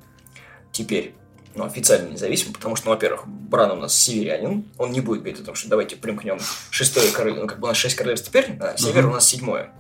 [0.72, 1.14] Теперь
[1.60, 5.42] ну, официально независим, потому что, ну, во-первых, Бран у нас северянин, он не будет говорить
[5.42, 6.40] о том, что давайте примкнем
[6.70, 9.72] шестое королевство, ну, как бы у нас шесть королевств теперь, а север у нас седьмое.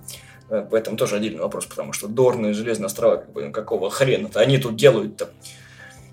[0.49, 3.89] Э, поэтому тоже отдельный вопрос, потому что Дорны и Железные острова, как бы, ну, какого
[3.89, 5.29] хрена-то они тут делают-то?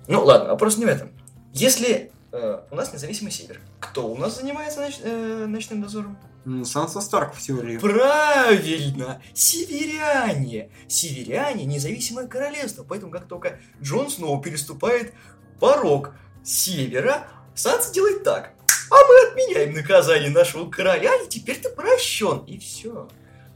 [0.07, 1.09] Ну, ладно, вопрос не в этом.
[1.53, 6.17] Если э, у нас независимый север, кто у нас занимается ноч- э, ночным дозором?
[6.63, 7.77] Санса Старк в теории.
[7.77, 9.21] Правильно!
[9.33, 10.69] Северяне!
[10.87, 15.13] Северяне– независимое королевство, поэтому как только Джон Сноу переступает
[15.59, 18.53] порог севера, Санса делает так.
[18.89, 22.39] А мы отменяем наказание нашего короля, и теперь ты прощен.
[22.45, 23.07] И все.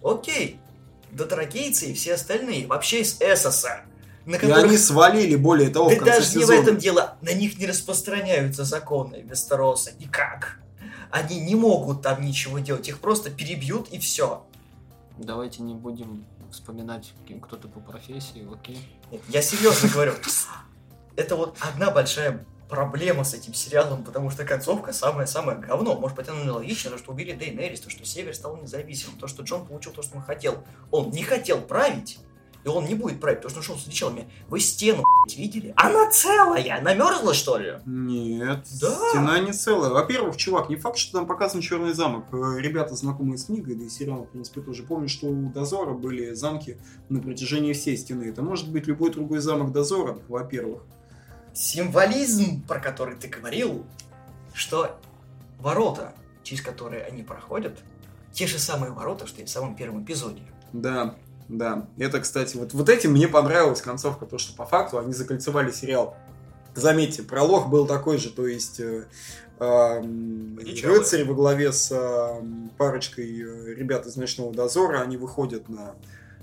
[0.03, 0.59] Окей.
[1.11, 3.81] Дотракейцы и все остальные, вообще из Эссоса,
[4.25, 4.63] на которых...
[4.63, 6.39] И они свалили, более того, да в конце даже сезона.
[6.39, 7.17] не в этом дело.
[7.21, 9.91] На них не распространяются законы Вестероса.
[9.99, 10.57] Никак.
[11.09, 12.87] Они не могут там ничего делать.
[12.87, 14.45] Их просто перебьют и все.
[15.17, 18.79] Давайте не будем вспоминать, кем кто-то по профессии, окей?
[19.11, 20.13] Нет, я серьезно говорю
[21.15, 25.95] это вот одна большая проблема с этим сериалом, потому что концовка самое-самое говно.
[25.95, 29.43] Может быть, она нелогична, то, что убили Дейнерис, то, что Север стал независимым, то, что
[29.43, 30.63] Джон получил то, что он хотел.
[30.89, 32.19] Он не хотел править,
[32.63, 34.29] и он не будет править, потому что он шел с началами.
[34.47, 35.03] Вы стену,
[35.35, 35.73] видели?
[35.75, 36.81] Она целая!
[36.81, 37.73] Намерзла, что ли?
[37.85, 39.09] Нет, да.
[39.09, 39.91] стена не целая.
[39.91, 42.25] Во-первых, чувак, не факт, что там показан Черный замок.
[42.31, 45.93] Э, ребята, знакомые с книгой, да и сериалом, в принципе, тоже помнят, что у Дозора
[45.93, 46.77] были замки
[47.09, 48.23] на протяжении всей стены.
[48.23, 50.83] Это может быть любой другой замок Дозора, во-первых
[51.53, 53.85] символизм, про который ты говорил,
[54.53, 54.97] что
[55.59, 57.77] ворота, через которые они проходят,
[58.31, 60.41] те же самые ворота, что и в самом первом эпизоде.
[60.73, 61.15] Да,
[61.47, 61.87] да.
[61.97, 66.15] Это, кстати, вот, вот этим мне понравилась концовка, то, что по факту они закольцевали сериал.
[66.73, 69.05] Заметьте, пролог был такой же, то есть э,
[69.59, 70.01] э,
[70.83, 72.41] рыцарь во главе с э,
[72.77, 75.95] парочкой э, ребят из Ночного Дозора, они выходят на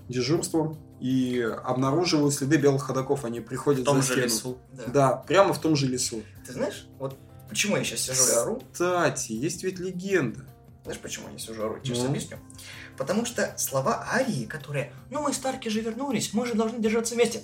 [0.08, 3.24] дежурство и обнаруживают следы белых ходоков.
[3.24, 4.24] Они приходят в том за же стену.
[4.24, 4.58] лесу.
[4.72, 4.84] Да.
[4.86, 6.22] да, прямо в том же лесу.
[6.46, 7.16] Ты знаешь, вот
[7.48, 8.62] почему я сейчас сижу и ору?
[8.72, 10.44] Кстати, есть ведь легенда.
[10.82, 11.80] Знаешь, почему я сижу и ору?
[11.82, 12.06] Сейчас ну.
[12.06, 12.38] объясню.
[12.96, 17.42] Потому что слова Арии, которые «Ну, мы, Старки, же вернулись, мы же должны держаться вместе».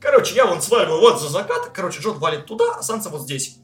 [0.00, 3.58] Короче, я вон сваливаю вот за закат, короче, Джон валит туда, а Санса вот здесь.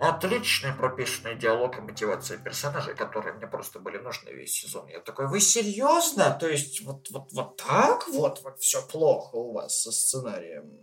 [0.00, 4.86] Отличный прописанный диалог и мотивация персонажей, которые мне просто были нужны весь сезон.
[4.88, 6.36] Я такой, вы серьезно?
[6.38, 10.78] То есть вот, вот, вот так вот, вот все плохо у вас со сценарием?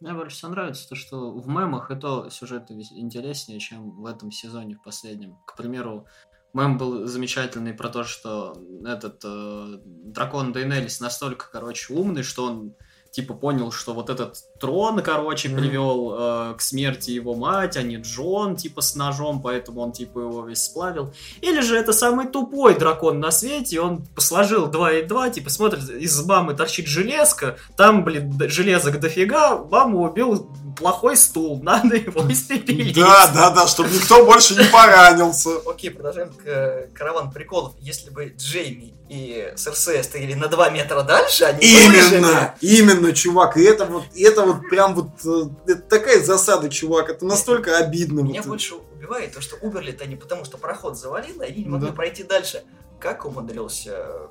[0.00, 4.30] Мне больше всего нравится то, что в мемах это сюжеты вес- интереснее, чем в этом
[4.30, 5.36] сезоне, в последнем.
[5.46, 6.06] К примеру,
[6.52, 12.76] мем был замечательный про то, что этот э, дракон Дейнелис настолько, короче, умный, что он
[13.14, 15.58] типа понял, что вот этот трон, короче, Мгм.
[15.58, 20.18] привел э, к смерти его мать, а не Джон, типа, с ножом, поэтому он, типа,
[20.18, 21.12] его весь сплавил.
[21.40, 25.88] Или же это самый тупой дракон на свете, он сложил 2 и 2, типа, смотрит,
[25.88, 32.94] из мамы торчит железка, там, блин, железок дофига, маму убил плохой стул, надо его испепелить.
[32.96, 35.50] Да, да, да, чтобы никто больше не поранился.
[35.66, 37.74] Окей, продолжаем к, э, караван приколов.
[37.78, 41.60] Если бы Джейми и Серсея стояли на 2 метра дальше, они.
[41.66, 43.56] Именно, именно, чувак.
[43.56, 47.10] И это вот, и это вот прям вот, э, это такая засада, чувак.
[47.10, 48.20] Это настолько обидно.
[48.20, 51.88] Меня больше убивает то, что умерли-то они потому, что пароход завалило, и они не могли
[51.88, 51.94] Да.
[51.94, 52.62] пройти дальше.
[53.00, 54.30] Как умудрился...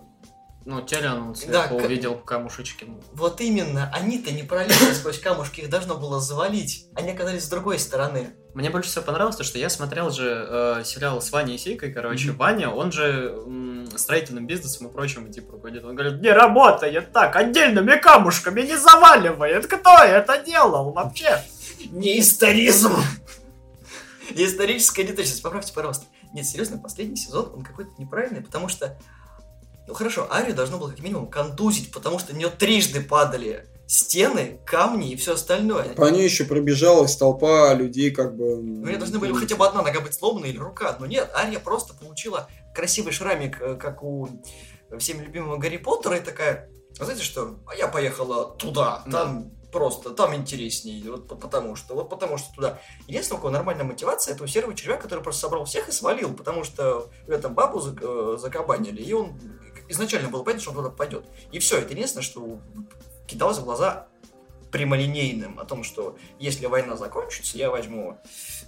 [0.65, 2.87] Ну, Телян он Да, сверху к- увидел камушечки.
[3.13, 6.85] Вот именно, они-то не пролезли сквозь камушки, их должно было завалить.
[6.95, 8.29] Они оказались с другой стороны.
[8.53, 11.91] Мне больше всего понравилось то, что я смотрел же э, сериал с Ваней и Сейкой,
[11.91, 12.37] короче, Мгм.
[12.37, 15.83] Ваня, он же м, строительным бизнесом и прочим, типа, руководит.
[15.83, 19.67] Он говорит, не работает так, отдельными камушками не заваливает.
[19.67, 21.43] Кто это делал вообще?
[21.91, 22.93] Не историзм!
[24.29, 26.05] Историческая неточность, поправьте, пожалуйста.
[26.33, 28.97] Нет, серьезно, последний сезон, он какой-то неправильный, потому что...
[29.87, 34.59] Ну хорошо, Арию должно было как минимум контузить, потому что у нее трижды падали стены,
[34.65, 35.89] камни и все остальное.
[35.95, 38.55] По ней еще пробежалась толпа людей, как бы...
[38.55, 41.59] У нее должны были хотя бы одна нога быть сломана или рука, но нет, Ария
[41.59, 44.29] просто получила красивый шрамик, э, как у
[44.97, 50.11] всеми любимого Гарри Поттера, и такая, а знаете что, а я поехала туда, там просто,
[50.11, 52.79] там интереснее, вот по- потому что, вот потому что туда.
[53.07, 56.33] Единственное, у кого нормальная мотивация, это у серого червя, который просто собрал всех и свалил,
[56.33, 59.33] потому что в этом бабу э, закабанили, и он
[59.89, 61.25] изначально было понятно, что он туда пойдет.
[61.51, 62.59] И все, это единственное, что
[63.27, 64.07] кидалось в глаза
[64.71, 68.17] прямолинейным, о том, что если война закончится, я возьму,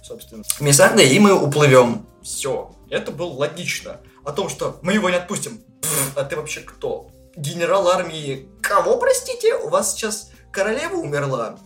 [0.02, 2.06] собственно, Миссанде, и мы уплывем.
[2.22, 2.70] Все.
[2.90, 4.00] Это было логично.
[4.24, 5.60] О том, что мы его не отпустим.
[5.82, 7.10] Пф, а ты вообще кто?
[7.34, 9.56] Генерал армии кого, простите?
[9.56, 11.58] У вас сейчас королева умерла,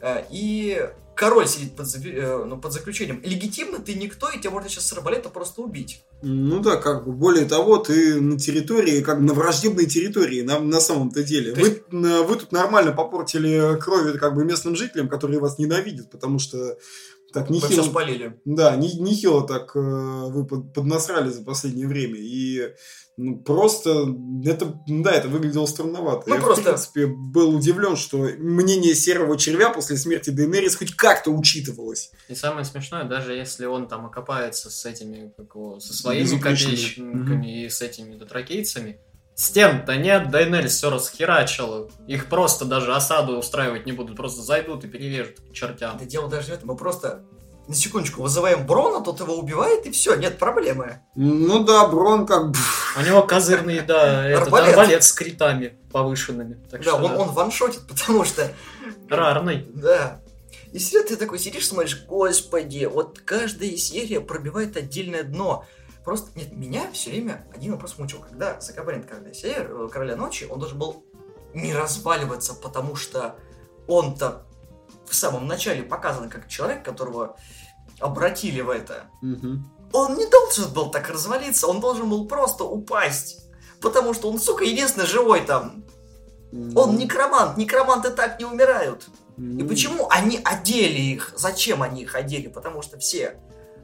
[0.00, 3.20] э, и король сидит под, э, ну, под заключением.
[3.24, 6.04] Легитимно ты никто, и тебя можно сейчас с арбалета просто убить.
[6.22, 10.80] Ну да, как бы, более того, ты на территории, как на враждебной территории, на, на
[10.80, 11.52] самом-то деле.
[11.54, 16.10] То Вы, есть- вы тут нормально попортили крови, как бы, местным жителям, которые вас ненавидят,
[16.10, 16.76] потому что
[17.32, 17.82] так Мы все нехило...
[17.84, 18.40] спалили.
[18.44, 22.16] Да, не- нехило так э, вы под- поднасрали за последнее время.
[22.18, 22.72] И
[23.18, 24.14] ну, просто
[24.44, 26.28] это, да, это выглядело странновато.
[26.28, 30.94] Ну, Я, просто- в принципе, был удивлен, что мнение серого червя после смерти Дейнерис хоть
[30.94, 32.10] как-то учитывалось.
[32.28, 36.74] И самое смешное, даже если он там окопается с этими, как его, со своими Заключенными.
[36.76, 38.98] копейщиками и с этими дотракейцами,
[39.34, 41.90] стен-то нет, Дайнель все расхерачил.
[42.06, 45.96] Их просто даже осаду устраивать не будут, просто зайдут и перережут к чертям.
[45.96, 46.68] Это дело даже в этом.
[46.68, 47.24] Мы просто
[47.68, 51.00] на секундочку вызываем Брона, тот его убивает, и все, нет проблемы.
[51.14, 52.58] Ну да, Брон как бы...
[52.98, 54.68] У него козырный, да, этот Арбалет.
[54.70, 56.54] арбалет с критами повышенными.
[56.70, 57.18] Так да, что, он, да.
[57.18, 58.52] он ваншотит, потому что
[59.08, 59.66] Рарный.
[59.74, 60.20] Да.
[60.72, 65.64] И серьезно, ты такой сидишь, смотришь, господи, вот каждая серия пробивает отдельное дно.
[66.04, 68.18] Просто, нет, меня все время один вопрос мучил.
[68.20, 71.04] Когда закабанит каждая серия э, Короля Ночи, он должен был
[71.54, 73.36] не разваливаться, потому что
[73.88, 74.46] он-то
[75.08, 77.36] в самом начале показан как человек, которого
[78.00, 79.04] обратили в это.
[79.22, 79.70] Мгм.
[79.92, 83.42] Он не должен был так развалиться, он должен был просто упасть.
[83.80, 85.84] Потому что он, сука, единственный живой там.
[86.74, 89.06] Он некромант, некроманты так не умирают.
[89.36, 91.32] И Ну, почему они одели их?
[91.36, 92.48] Зачем они их одели?
[92.48, 93.36] Потому что все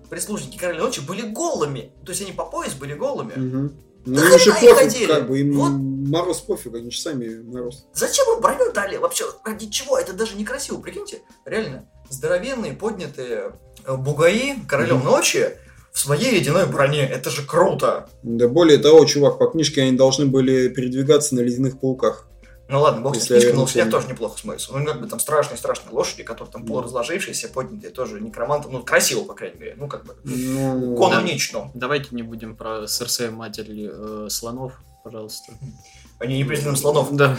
[0.09, 1.93] прислужники Короля Ночи были голыми.
[2.05, 3.33] То есть они по пояс были голыми.
[3.35, 3.73] Мгм.
[4.05, 5.07] Ну, Да хрена их одели.
[5.07, 5.73] как бы, им Вот.
[6.09, 7.87] Мороз пофиг, они же сами мороз.
[7.95, 8.97] Зачем им броню дали?
[8.97, 9.99] Вообще, ради чего?
[9.99, 10.81] Это даже некрасиво.
[10.81, 13.53] Прикиньте, реально, здоровенные, поднятые
[13.85, 15.07] э, бугаи Королем Мгм.
[15.07, 15.51] Ночи
[15.93, 17.07] в своей ледяной броне.
[17.07, 18.09] Это же круто.
[18.23, 22.29] Да более того, чувак, по книжке они должны были передвигаться на ледяных пауках.
[22.69, 24.79] Ну ладно, бог с я но снег тоже неплохо смысл.
[24.79, 26.69] Ну, как бы там страшные-страшные лошади, которые там Да.
[26.69, 28.69] полуразложившиеся, поднятые, тоже некроманты.
[28.71, 29.75] Ну, красиво, по крайней мере.
[29.77, 31.71] Ну, как бы, Ну, канонично.
[31.75, 34.73] Давайте не будем про Серсея матери э, слонов,
[35.03, 35.53] пожалуйста.
[36.19, 37.15] Они не признаны слонов.
[37.15, 37.37] Да.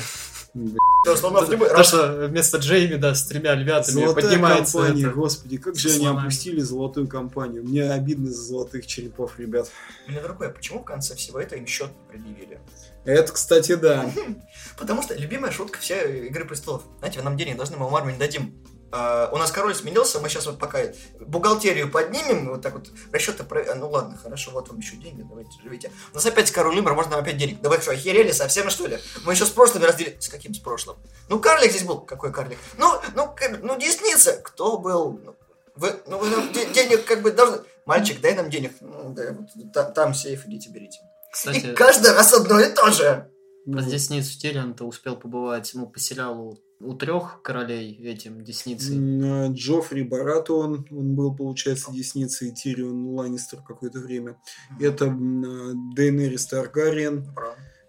[1.15, 1.49] слонов.
[1.49, 5.11] То, что вместо Джейми, да, с тремя львятами Золотая поднимается компания, это.
[5.11, 7.63] господи, как же они опустили золотую компанию.
[7.63, 9.69] Мне обидно за золотых черепов, ребят.
[10.07, 10.49] Меня другое.
[10.49, 12.59] Почему в конце всего этого им счет не предъявили?
[13.05, 14.09] Это, кстати, да.
[14.77, 16.83] Потому что любимая шутка вся Игры Престолов.
[16.99, 18.53] Знаете, вы нам денег должны, мы вам армию не дадим.
[18.93, 20.79] Э, у нас король сменился, мы сейчас вот пока
[21.19, 23.75] бухгалтерию поднимем, вот так вот расчеты, про...
[23.75, 25.91] ну ладно, хорошо, вот вам еще деньги, давайте живите.
[26.11, 27.59] У нас опять король умер, можно нам опять денег.
[27.61, 28.99] Да вы что, охерели совсем что ли?
[29.25, 30.17] Мы еще с прошлым разделили.
[30.19, 30.97] С каким с прошлым?
[31.29, 31.99] Ну, карлик здесь был.
[31.99, 32.57] Какой карлик?
[32.77, 34.33] Ну, ну, ну, десница.
[34.43, 35.19] Кто был?
[35.23, 35.35] Ну,
[35.75, 37.61] Вы, ну, вы нам де- денег как бы должны...
[37.85, 38.73] Мальчик, дай нам денег.
[38.81, 40.99] Ну, да, вот та- там сейф, идите, берите.
[40.99, 43.27] И Кстати, каждый раз одно и то же.
[43.65, 48.97] про десницу Тирион-то успел побывать, ну, по сериалу у трех королей этим десницей.
[48.97, 54.37] А Джоффри Баратон, он был, получается, десницей Тирион Ланнистер какое-то время.
[54.79, 57.33] Это а, Дейнерис Таргариен.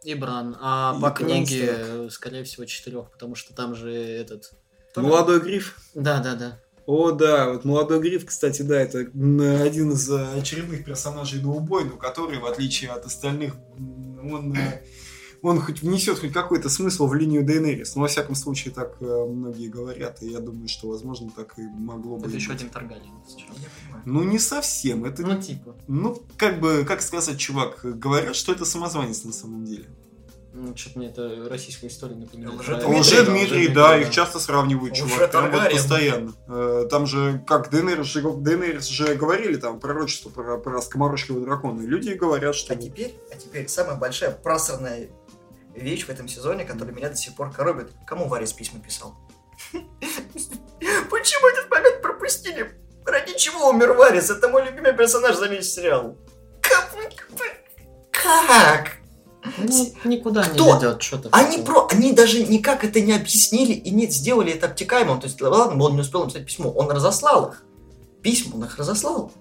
[0.05, 0.57] И Бран.
[0.61, 2.13] А И по книге, Старк.
[2.13, 4.53] скорее всего, четырех, потому что там же этот...
[4.97, 5.79] Молодой Гриф.
[5.95, 6.61] Да-да-да.
[6.87, 11.97] О, да, вот молодой Гриф, кстати, да, это один из э, очередных персонажей Ноубой, но
[11.97, 13.55] который, в отличие от остальных,
[14.23, 14.55] он,
[15.45, 17.95] он хоть внесет хоть какой-то смысл в линию Дейнерис.
[17.97, 21.63] Но, во всяком случае, так э, многие говорят, и я думаю, что, возможно, так и
[21.63, 22.57] могло бы Это еще быть.
[22.61, 23.13] один Таргариен.
[24.05, 25.05] Ну, не совсем.
[25.05, 25.75] Это, Ну, типа.
[25.87, 29.85] ну, как бы, как сказать, чувак, говорят, что это самозванец на самом деле.
[30.57, 32.61] Ну, что-то мне это российскую историю напоминает.
[32.61, 35.51] Лже- Про- Дмитрий, Лже да, Дмитрий, да, Дмитрий, их часто сравнивают, Лже чувак, прям вот
[35.51, 35.77] Таргариен.
[35.79, 36.33] постоянно.
[36.47, 41.83] Э, Там же, как Дейнерис же, Дейнерис же говорили там пророчество про, про скоморожьего дракона,
[41.83, 42.73] и люди говорят, что...
[42.73, 45.09] А теперь, а теперь самая большая просранная
[45.75, 47.91] вещь в этом сезоне, которая меня до сих пор коробит.
[48.07, 49.17] Кому Варис письма писал?
[51.11, 52.73] Почему этот момент пропустили?
[53.05, 54.31] Ради чего умер Варис?
[54.31, 56.17] Это мой любимый персонаж за весь сериал.
[58.11, 58.99] Как?
[59.59, 60.65] Ну, никуда Кто?
[60.65, 61.29] не ведет, что-то.
[61.33, 65.21] Они про, они даже никак это не объяснили и не сделали это обтекаемым.
[65.21, 67.63] То есть, ладно, он не успел написать письмо, он разослал их.
[68.23, 69.33] Письма он их разослал.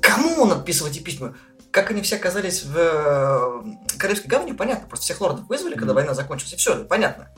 [0.00, 1.36] Кому он отписывал эти письма?
[1.72, 4.86] Как они все оказались в э, Королевской гавани, понятно.
[4.88, 7.30] Просто всех лордов вызвали, когда война закончилась, и все, понятно.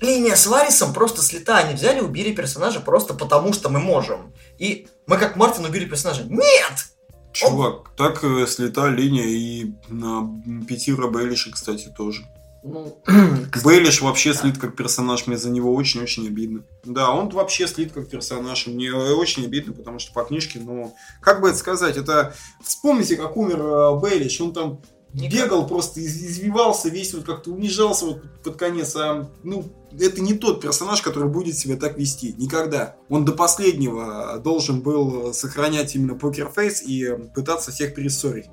[0.00, 1.58] Линия с Варисом просто слета.
[1.58, 4.32] Они взяли, убили персонажа просто потому, что мы можем.
[4.58, 6.24] И мы как Мартин убили персонажа.
[6.24, 6.88] Нет!
[7.32, 10.26] Чувак, так э, слета линия и на
[10.66, 12.24] Петира Бейлиша, кстати, тоже.
[12.66, 12.98] Ну,
[13.64, 16.64] Бейлиш вообще слит как персонаж, мне за него очень-очень обидно.
[16.84, 21.40] Да, он вообще слит как персонаж, мне очень обидно, потому что по книжке, ну, как
[21.40, 22.34] бы это сказать, это...
[22.62, 24.80] Вспомните, как умер э, Бейлиш, он там
[25.12, 25.32] Никак.
[25.32, 29.64] бегал просто, из- извивался весь, вот как-то унижался вот под конец, а, ну,
[29.98, 32.96] это не тот персонаж, который будет себя так вести, никогда.
[33.08, 38.46] Он до последнего должен был сохранять именно покерфейс и пытаться всех перессорить.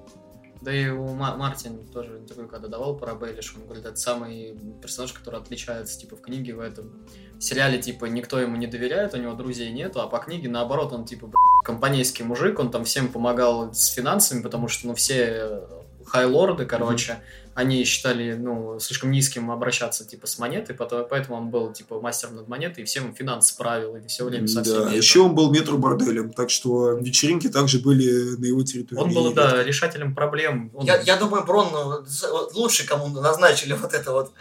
[0.64, 4.57] Да и у Ма- Мартин тоже интервью когда давал про Бейлиш, он говорит, это самый
[4.82, 7.05] персонаж, который отличается, типа, в книге в этом.
[7.38, 10.93] В сериале, типа, никто ему не доверяет, у него друзей нету, а по книге, наоборот,
[10.93, 11.30] он, типа,
[11.66, 15.61] компанейский мужик, он там всем помогал с финансами, потому что, ну, все э,
[16.05, 17.20] хайлорды, короче,
[17.56, 22.36] они считали, ну, слишком низким обращаться, типа, с монетой, потом- поэтому он был, типа, мастером
[22.38, 24.84] над монетой, и всем финансы правил, и все время со всеми.
[24.86, 28.99] Да, еще он был метро борделем, так что вечеринки также были на его территории.
[29.01, 30.72] Он был, да, решателем проблем.
[30.74, 32.04] Он- Я, я думаю, Брон ну,
[32.56, 34.32] лучше, кому назначили вот это вот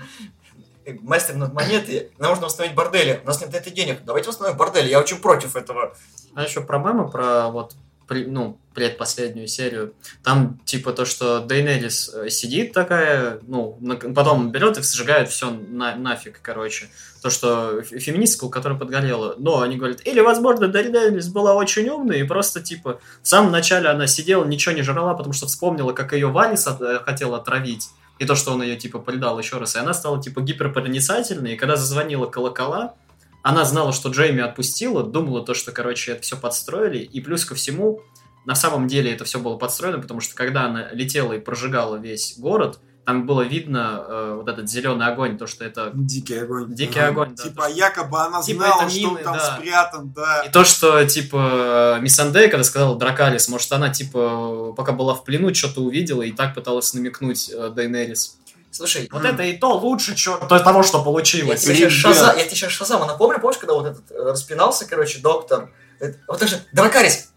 [0.85, 2.11] э, мастер над монеты.
[2.19, 3.21] Нам нужно восстановить бордели.
[3.23, 4.01] У нас нет на это денег.
[4.05, 4.89] Давайте восстановим бордели.
[4.89, 5.95] Я очень против этого.
[6.35, 7.75] А еще про мемы, про вот
[8.21, 9.93] ну, предпоследнюю серию.
[10.23, 13.79] Там, типа, то, что Дейнерис э, сидит такая, ну,
[14.15, 16.89] потом берет и сжигает все на, нафиг, короче.
[17.23, 19.35] То, что фе- феминистка, у которой подгорела.
[19.39, 23.89] Но они говорят, или, возможно, Дейнерис была очень умной, и просто, типа, в самом начале
[23.89, 27.89] она сидела, ничего не жрала, потому что вспомнила, как ее Валис от- э, хотел отравить.
[28.19, 29.75] И то, что он ее, типа, предал еще раз.
[29.75, 31.55] И она стала, типа, гиперпроницательной.
[31.55, 32.95] И когда зазвонила колокола,
[33.43, 37.55] она знала, что Джейми отпустила, думала то, что, короче, это все подстроили, и плюс ко
[37.55, 38.01] всему,
[38.45, 42.39] на самом деле это все было подстроено, потому что когда она летела и прожигала весь
[42.39, 45.91] город, там было видно э, вот этот зеленый огонь, то, что это...
[45.93, 46.73] Дикий огонь.
[46.73, 47.09] Дикий Ага.
[47.09, 49.57] огонь, да, Типа, то, якобы она Типа, знала, это что он мины, там да.
[49.57, 50.43] спрятан, да.
[50.43, 55.53] И то, что, типа, Миссандей, когда сказала Дракалис, может, она, типа, пока была в плену,
[55.53, 58.39] что-то увидела и так пыталась намекнуть э, Дейнерис.
[58.73, 61.61] Слушай, Вот это и то лучше чё- то- того, что я получилось.
[61.63, 62.17] тебе сейчас Ребят.
[62.17, 65.71] Шаза, я тебе сейчас Шазама напомню, помнишь, когда вот этот э, распинался, короче, доктор?
[66.01, 67.29] Это- вот даже Дракарис.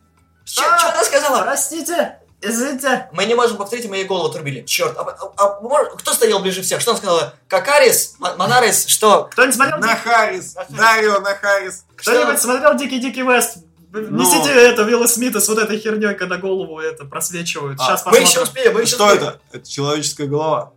[0.46, 0.94] Что А!
[0.94, 1.42] она сказала?
[1.42, 3.10] Простите, извините.
[3.12, 4.62] Мы не можем повторить, мы ей голову отрубили.
[4.64, 6.80] Черт, а, а- а кто стоял ближе всех?
[6.80, 7.34] Что она сказала?
[7.50, 8.16] Какарис?
[8.20, 8.86] Монарис?
[8.88, 9.26] Что?
[9.32, 10.56] Кто-нибудь смотрел Нахарис.
[10.70, 11.84] Дарио Нахарис.
[11.98, 13.58] Кто-нибудь смотрел Дикий Дикий Вест?
[13.92, 14.20] Ну.
[14.22, 17.80] Несите это Вилла Смита с вот этой херней, когда голову это просвечивают.
[17.80, 18.44] А, Сейчас Мы еще посмотрим.
[18.44, 19.24] успеем, мы еще Что успеем.
[19.30, 19.40] это?
[19.54, 20.72] Это человеческая голова.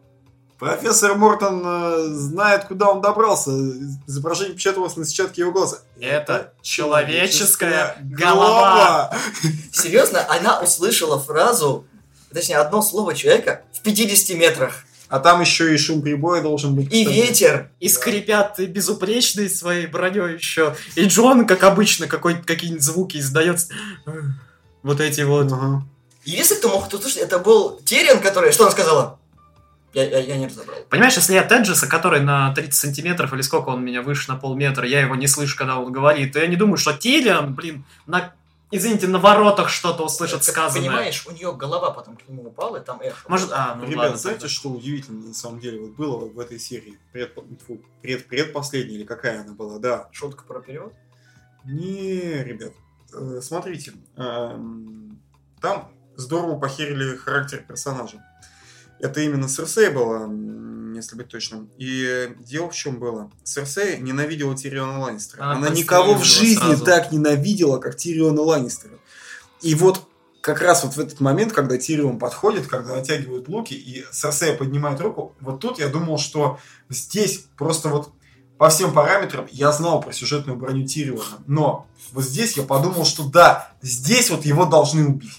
[0.58, 3.52] Профессор Мортон э, знает, куда он добрался.
[4.08, 5.78] Изображение печаталось на сетчатке его глаза.
[6.00, 9.16] Это человеческая голова.
[9.72, 11.86] Серьезно, она услышала фразу,
[12.32, 14.84] точнее, одно слово человека в 50 метрах.
[15.08, 16.92] А там еще и шум прибоя должен быть.
[16.92, 17.16] И кстати.
[17.16, 17.70] ветер.
[17.78, 20.76] И скрипят безупречной своей броней еще.
[20.96, 23.60] И Джон, как обычно, какой какие-нибудь звуки издает.
[24.82, 25.50] Вот эти вот.
[25.52, 25.84] Ага.
[26.24, 28.52] Если кто мог тут слушать, это был Терен, который...
[28.52, 29.17] Что она сказала?
[29.98, 30.78] Я, я, я не разобрал.
[30.88, 34.86] Понимаешь, если я Теджеса, который на 30 сантиметров, или сколько он меня выше на полметра,
[34.86, 38.32] я его не слышу, когда он говорит, то я не думаю, что Тириан, блин, на,
[38.70, 40.88] извините, на воротах что-то услышит Ты сказанное.
[40.88, 43.28] Понимаешь, у нее голова потом к нему упала, и там эхо.
[43.28, 44.54] Может, а, ну Ребят, ладно, знаете, тогда.
[44.54, 46.96] что удивительно на самом деле вот было в этой серии?
[47.12, 47.34] Пред,
[47.66, 50.08] фу, пред, предпоследней или какая она была, да.
[50.12, 50.92] Шутка про перевод?
[51.64, 52.72] Не, ребят,
[53.12, 55.20] э, смотрите, эм,
[55.60, 58.22] там здорово похерили характер персонажа.
[59.00, 61.70] Это именно Серсей была, м, если быть точным.
[61.78, 63.30] И дело в чем было?
[63.44, 65.42] Серсей ненавидела Тириона Ланнистера.
[65.44, 66.84] Она Она, никого в жизни сразу.
[66.84, 68.94] так ненавидела, как Тириона Ланнистера.
[69.62, 70.02] И вот
[70.40, 75.00] как раз вот в этот момент, когда Тирион подходит, когда натягивают луки, и Серсея поднимает
[75.00, 78.10] руку, вот тут я думал, что здесь просто вот
[78.56, 83.24] по всем параметрам я знал про сюжетную броню Тириона, но вот здесь я подумал, что
[83.24, 85.38] да, здесь вот его должны убить.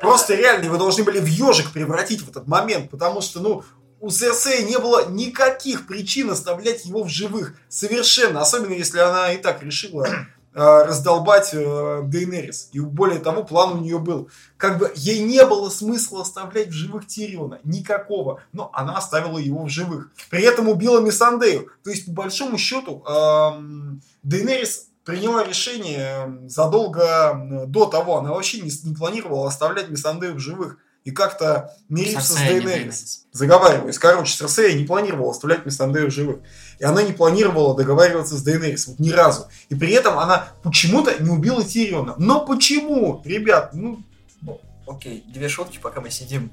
[0.00, 3.62] Просто реально его должны были в ежик превратить в этот момент, потому что, ну,
[4.00, 7.54] у Серсея не было никаких причин оставлять его в живых.
[7.68, 8.40] Совершенно.
[8.40, 10.16] Особенно, если она и так решила э,
[10.54, 12.70] раздолбать э, Дейнерис.
[12.72, 14.30] И более того, план у нее был.
[14.56, 17.60] Как бы ей не было смысла оставлять в живых Тириона.
[17.62, 18.42] Никакого.
[18.52, 20.10] Но она оставила его в живых.
[20.30, 21.70] При этом убила Мисандею.
[21.84, 28.18] То есть, по большому счету, эм, Дейнерис приняла решение эм, задолго э, до того.
[28.18, 30.78] Она вообще не, не планировала оставлять Мисандею в живых.
[31.02, 33.24] И как-то мириться с Дейнерис.
[33.32, 33.98] Заговариваюсь.
[33.98, 36.40] Короче, Серсея не планировала оставлять Мисандею в живых.
[36.78, 38.86] И она не планировала договариваться с Дейнерис.
[38.86, 39.48] Вот ни разу.
[39.70, 42.14] И при этом она почему-то не убила Тириона.
[42.18, 43.22] Но почему?
[43.24, 44.02] Ребят, ну...
[44.42, 46.52] Ну, окей, две шутки, пока мы сидим.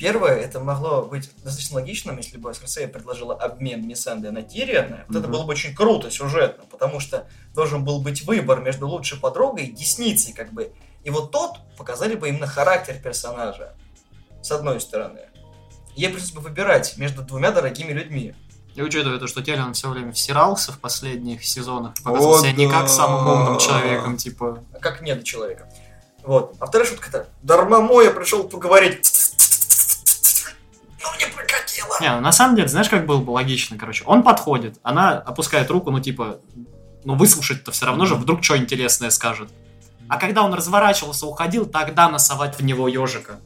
[0.00, 5.04] Первое, это могло быть достаточно логичным, если бы Серсея предложила обмен Миссанды на Тириона.
[5.08, 5.32] Вот это Мгм.
[5.32, 9.72] было бы очень круто сюжетно, потому что должен был быть выбор между лучшей подругой и
[9.72, 10.72] десницей, как бы.
[11.04, 13.74] И вот тот показали бы именно характер персонажа,
[14.42, 15.20] с одной стороны.
[15.96, 18.34] Ей пришлось бы выбирать между двумя дорогими людьми.
[18.74, 22.70] И учитывая то, что Теллиан все время всирался в последних сезонах, показывал О, себя не
[22.70, 22.88] как да.
[22.88, 24.64] самым умным человеком, типа...
[24.72, 25.68] а как нет человека.
[26.22, 26.54] Вот.
[26.58, 29.04] А вторая шутка это Дармамой я пришел поговорить.
[31.02, 31.96] Ну, не прокатило.
[32.00, 34.04] Не, ну, на самом деле, знаешь, как было бы логично, короче.
[34.04, 36.40] Он подходит, она опускает руку, ну, типа,
[37.04, 39.50] ну, выслушать-то все равно же, вдруг что интересное скажет.
[40.08, 43.38] А когда он разворачивался, уходил, тогда насовать в него ежика.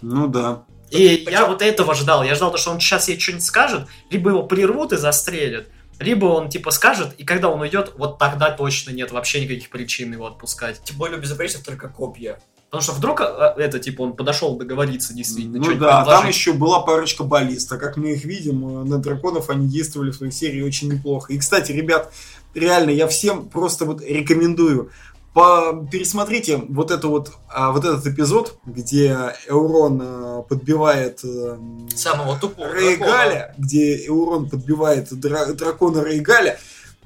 [0.00, 0.62] Ну да.
[0.90, 2.22] И Причем- я вот этого ждал.
[2.22, 5.66] Я ждал, то, что он сейчас ей что-нибудь скажет, либо его прервут и застрелят,
[5.98, 10.12] либо он, типа, скажет, и когда он уйдет, вот тогда точно нет вообще никаких причин
[10.12, 10.80] его отпускать.
[10.84, 12.38] Тем более у только копья.
[12.74, 15.58] Потому что вдруг а, это, типа, он подошел договориться действительно.
[15.58, 16.34] Ну да, там предложить.
[16.34, 20.16] еще была парочка баллист, а как мы их видим, э, на драконов они действовали в
[20.16, 21.32] своей серии очень неплохо.
[21.32, 22.12] И, кстати, ребят,
[22.52, 24.90] реально, я всем просто вот рекомендую,
[25.34, 31.56] по- пересмотрите вот, это вот, а, вот этот эпизод, где Эурон э, подбивает э,
[31.94, 36.58] Самого тупого Рейгаля, где Эурон подбивает дра- дракона Рейгаля,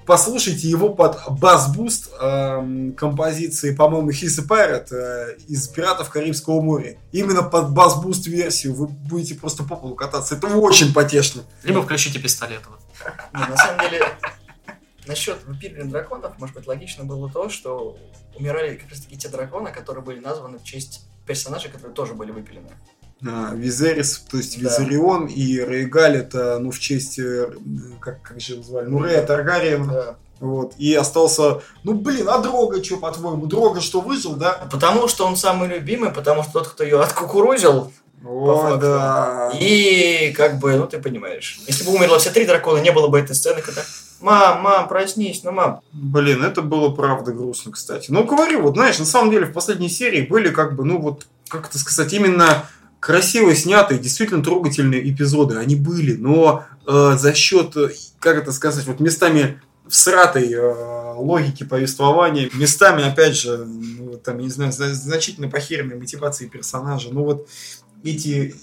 [0.08, 6.62] послушайте его под bass boost эм, композиции, по-моему, He's a Pirate э, из «Пиратов Карибского
[6.62, 6.96] моря».
[7.12, 10.34] Именно под bass boost версию вы будете просто по полу кататься.
[10.34, 11.42] Это очень потешно.
[11.62, 12.62] Либо включите пистолет.
[12.66, 12.80] вот.
[13.34, 14.02] Не, на самом деле,
[15.06, 17.98] насчет выпиливания драконов, может быть, логично было то, что
[18.34, 22.30] умирали как раз таки те драконы, которые были названы в честь персонажей, которые тоже были
[22.30, 22.70] выпилены.
[23.26, 24.68] А, Визерис, то есть Да.
[24.68, 27.50] Визарион и Рейгаль, это, ну, в честь, э,
[28.00, 30.14] как, как же его звали, ну, Рея Таргариен, Да.
[30.38, 34.68] вот, и остался, ну, блин, а Дрога что, по-твоему, Дрога что, выжил, да?
[34.70, 37.92] Потому что он самый любимый, потому что тот, кто ее откукурузил,
[38.24, 39.50] О, да.
[39.58, 41.60] и как бы, ну ты понимаешь.
[41.66, 43.82] Если бы умерло все три дракона, не было бы этой сцены, когда
[44.20, 45.80] «Мам, мам, проснись, ну мам».
[45.92, 48.10] Блин, это было правда грустно, кстати.
[48.10, 51.26] Ну, говорю, вот, знаешь, на самом деле в последней серии были как бы, ну, вот,
[51.48, 52.64] как это сказать, именно
[53.08, 55.56] красиво снятые, действительно трогательные эпизоды.
[55.56, 57.88] Они были, но э, за счет, э,
[58.18, 64.44] как это сказать, вот местами всратой э, логики повествования, местами, опять же, ну, там, я
[64.44, 67.08] не знаю, зна- значительно похеренной мотивации персонажа.
[67.10, 67.48] Ну, вот
[68.04, 68.54] эти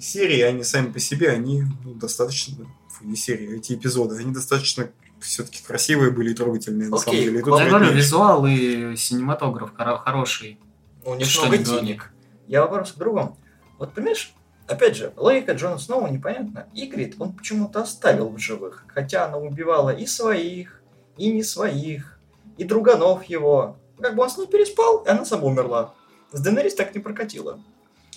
[0.00, 4.88] серии, они сами по себе, они ну, достаточно, фу, не серии, эти эпизоды, они достаточно
[5.20, 7.40] все-таки красивые были и трогательные, на Окей, самом деле.
[7.40, 7.94] И тут Я говорю, нет.
[7.94, 10.58] визуал и синематограф хоро- хороший.
[11.04, 12.10] Ну, у них Что много денег.
[12.48, 13.36] Я вопрос к другому.
[13.82, 14.32] Вот понимаешь,
[14.68, 16.68] опять же, логика Джона Сноу непонятна.
[16.72, 18.84] Игрит он почему-то оставил в живых.
[18.86, 20.80] Хотя она убивала и своих,
[21.16, 22.16] и не своих,
[22.58, 23.76] и друганов его.
[24.00, 25.94] Как бы он с ней переспал, и она сама умерла.
[26.30, 27.58] С Денерис так не прокатило.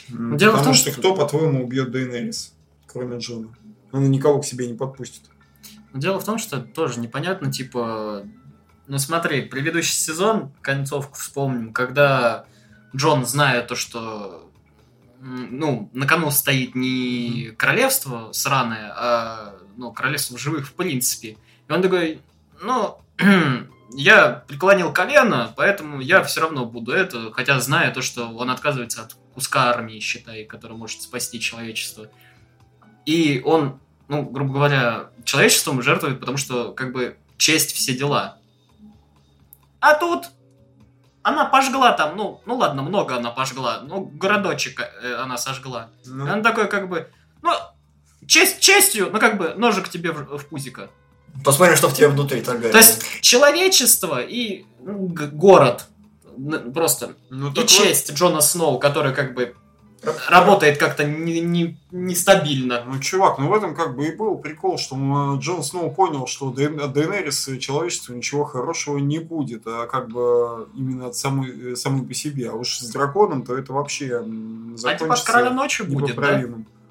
[0.07, 2.53] Дело в Потому том, что что- кто, по-твоему, убьет Дейнерис?
[2.85, 3.47] кроме Джона.
[3.91, 5.23] Она никого к себе не подпустит.
[5.95, 8.23] Дело в том, что тоже непонятно, типа...
[8.85, 12.45] Ну смотри, предыдущий сезон, концовку вспомним, когда
[12.95, 14.44] Джон, зная то, что
[15.19, 21.37] ну, на кону стоит не королевство сраное, а ну, королевство живых в принципе.
[21.67, 22.21] И он такой,
[22.61, 22.99] ну,
[23.93, 29.03] я преклонил колено, поэтому я все равно буду это, хотя зная то, что он отказывается
[29.03, 32.07] от куска армии, считай, который может спасти человечество.
[33.05, 38.37] И он, ну, грубо говоря, человечеством жертвует, потому что, как бы, честь все дела.
[39.79, 40.29] А тут
[41.25, 45.89] она пожгла там, ну, ну ладно, много она пожгла, ну, городочек э, она сожгла.
[46.05, 47.09] Ну, И он такой, как бы,
[47.41, 47.49] ну,
[48.27, 50.87] честь честью, ну, как бы, ножик тебе в, в пузико.
[51.43, 52.71] Посмотрим, что в тебе внутри, Таргарyen.
[52.71, 55.85] То есть, человечество и город,
[56.75, 59.55] просто, ну, и вот, честь Джона Сноу, который, как бы,
[60.29, 62.83] работает как-то не- не- нестабильно.
[62.85, 64.95] Ну, чувак, ну в этом как бы и был прикол, что
[65.39, 70.09] Джон Сноу понял, что Д- от Дейенерис и человечеству ничего хорошего не будет, а как
[70.09, 72.49] бы именно от самой, э, самой по себе.
[72.49, 76.21] А уж с драконом, то это вообще А типа от закончится короля ночи будет, да?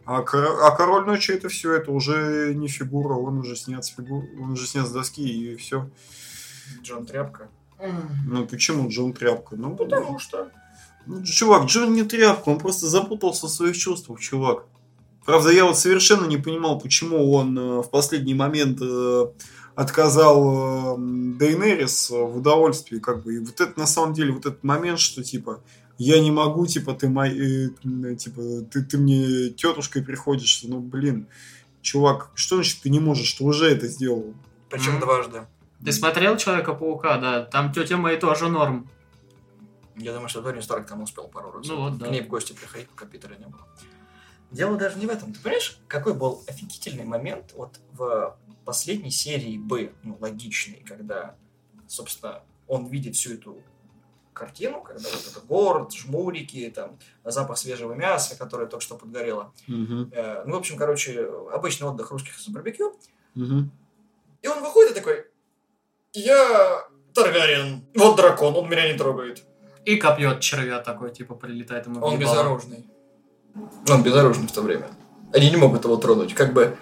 [0.06, 3.90] А, кор- а король ночи это все, это уже не фигура, он уже снят с
[3.90, 5.88] фигу- он уже снят с доски и все.
[6.82, 7.48] Джон Тряпка.
[8.26, 9.56] Ну почему Джон тряпка?
[9.56, 10.50] Ну, Потому что...
[11.06, 14.64] Ну, чувак, Джон не тряпка, он просто запутался в своих чувствах, чувак.
[15.24, 19.26] Правда, я вот совершенно не понимал, почему он э, в последний момент э,
[19.74, 23.34] отказал э, Дейнерис в удовольствии, как бы.
[23.34, 25.62] И вот это на самом деле, вот этот момент, что типа
[25.98, 28.40] я не могу, типа ты мой, э, типа
[28.70, 31.26] ты, ты мне тетушкой приходишь, ну блин,
[31.80, 34.34] чувак, что значит ты не можешь, ты уже это сделал?
[34.70, 35.00] Причем Мгм.
[35.00, 35.46] дважды.
[35.84, 37.42] Ты смотрел Человека-паука, да?
[37.42, 38.88] Там тетя Мэй тоже норм.
[39.96, 41.66] Я думаю, что Тони Старк там успел пару раз.
[41.66, 42.06] Ну вот, да.
[42.06, 43.66] К ней в гости приходить, пока Питера не было.
[44.50, 45.32] Дело даже не в этом.
[45.32, 51.36] Ты понимаешь, какой был офигительный момент вот в последней серии Б, ну, логичный, когда,
[51.86, 53.62] собственно, он видит всю эту
[54.32, 59.52] картину, когда вот это город, жмурики, там, запах свежего мяса, которое только что подгорело.
[59.68, 62.98] Э, ну, в общем, короче, обычный отдых русских с барбекю.
[64.42, 65.26] И он выходит и такой,
[66.12, 66.84] я
[67.14, 69.44] Таргариен, вот дракон, он меня не трогает.
[69.84, 72.34] И копье от червя такой, типа, прилетает ему Он ебало.
[72.34, 72.86] безоружный.
[73.88, 74.88] Он безоружный в то время.
[75.32, 76.34] Они не могут его тронуть.
[76.34, 76.76] Как бы...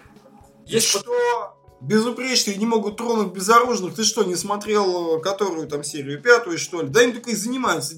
[0.67, 1.59] Есть под- Что?
[1.81, 3.95] Безупречные не могут тронуть безоружных.
[3.95, 6.23] Ты что, не смотрел э, которую там серию?
[6.23, 6.89] Пятую, что ли?
[6.89, 7.97] Да им только и занимаются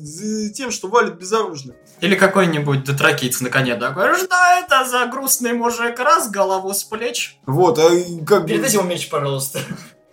[0.55, 1.77] тем, что валят безоружных.
[2.01, 7.39] Или какой-нибудь дотракиц на коне такой, что это за грустный мужик, раз голову с плеч.
[7.45, 7.91] Вот, а
[8.27, 8.49] как бы...
[8.49, 9.61] Передайте ему меч, пожалуйста.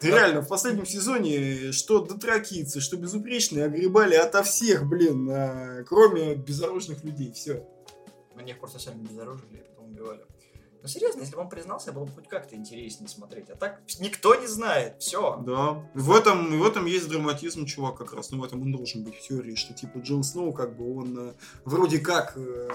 [0.02, 6.34] Ты реально в последнем сезоне, что дотракийцы, что безупречные огребали ото всех, блин, а, кроме
[6.34, 7.32] безоружных людей.
[7.34, 7.64] Все.
[8.36, 10.26] Мы них просто сами безоружили и потом убивали.
[10.82, 13.52] Но серьезно, если бы он признался, было бы хоть как-то интереснее смотреть.
[13.52, 14.95] А так никто не знает.
[14.97, 15.39] Все.
[15.45, 15.88] Да.
[15.93, 18.32] В этом, в этом есть драматизм, чувак, как раз.
[18.32, 21.30] Ну, в этом он должен быть в теории, что типа Джон Сноу, как бы он
[21.30, 21.34] э,
[21.64, 22.70] вроде как э,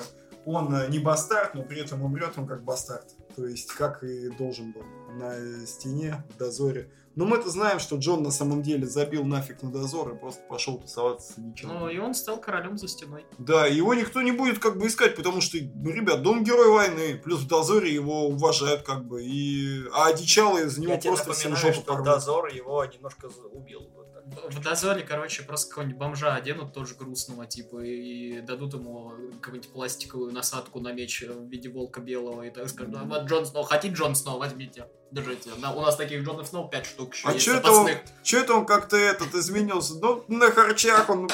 [0.44, 3.15] он не бастард, но при этом умрет он как бастард.
[3.36, 4.82] То есть, как и должен был
[5.14, 6.90] на стене, в дозоре.
[7.16, 10.78] Но мы-то знаем, что Джон на самом деле забил нафиг на дозор и просто пошел
[10.78, 11.70] тусоваться с ничем.
[11.70, 13.24] Ну, и он стал королем за стеной.
[13.38, 16.70] Да, его никто не будет как бы искать, потому что, ну, ребят, да он герой
[16.70, 19.86] войны, плюс в дозоре его уважают как бы, и...
[19.94, 22.04] а одичалые за него Я тебе просто всем жопу что порвут.
[22.04, 23.80] дозор его немножко убил.
[23.80, 24.05] Так.
[24.26, 30.32] В дозоре, короче, просто какого-нибудь бомжа оденут тоже грустного, типа, и дадут ему какую-нибудь пластиковую
[30.32, 33.94] насадку на меч в виде волка белого, и так скажут, «А вот Джон Сноу, хотите
[33.94, 35.50] Джон Сноу, возьмите, держите.
[35.58, 37.98] Да, у нас таких Джонов Сноу 5 штук еще А есть чё это он, запасных.
[38.22, 39.94] чё это он как-то этот изменился?
[40.00, 41.28] Ну, на харчах он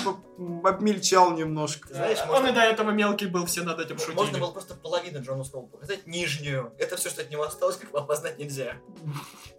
[0.65, 1.89] обмельчал немножко.
[1.93, 4.15] Знаешь, он можно- и до этого мелкий был, все над этим шутили.
[4.15, 6.73] Можно было просто половину Джону Сноу показать, нижнюю.
[6.79, 8.77] Это все, что от него осталось, как бы опознать нельзя.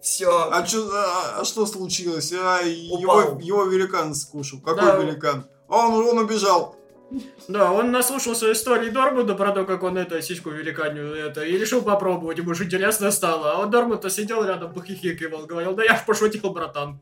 [0.00, 0.50] Все.
[0.50, 2.32] А, чё, а, а что случилось?
[2.32, 4.60] А, его, его великан скушал.
[4.60, 4.96] Какой Да.
[4.96, 5.46] великан?
[5.68, 6.76] А он, он убежал.
[7.48, 11.82] Да, он наслушался истории Дормуда про то, как он это, сиську великанью, это, и решил
[11.82, 13.52] попробовать, ему же интересно стало.
[13.52, 17.00] А вот Дормуд-то сидел рядом, похихикивал, говорил, да я ж пошутил, братан.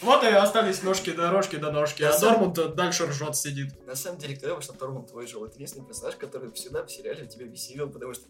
[0.00, 3.84] Вот и остались ножки до рожки до ножки, Я а сам- Дормунд дальше ржет сидит.
[3.86, 5.44] На самом деле, кто что Торман твой жил?
[5.44, 8.26] Это единственный персонаж, который всегда в сериале тебя бесил, потому что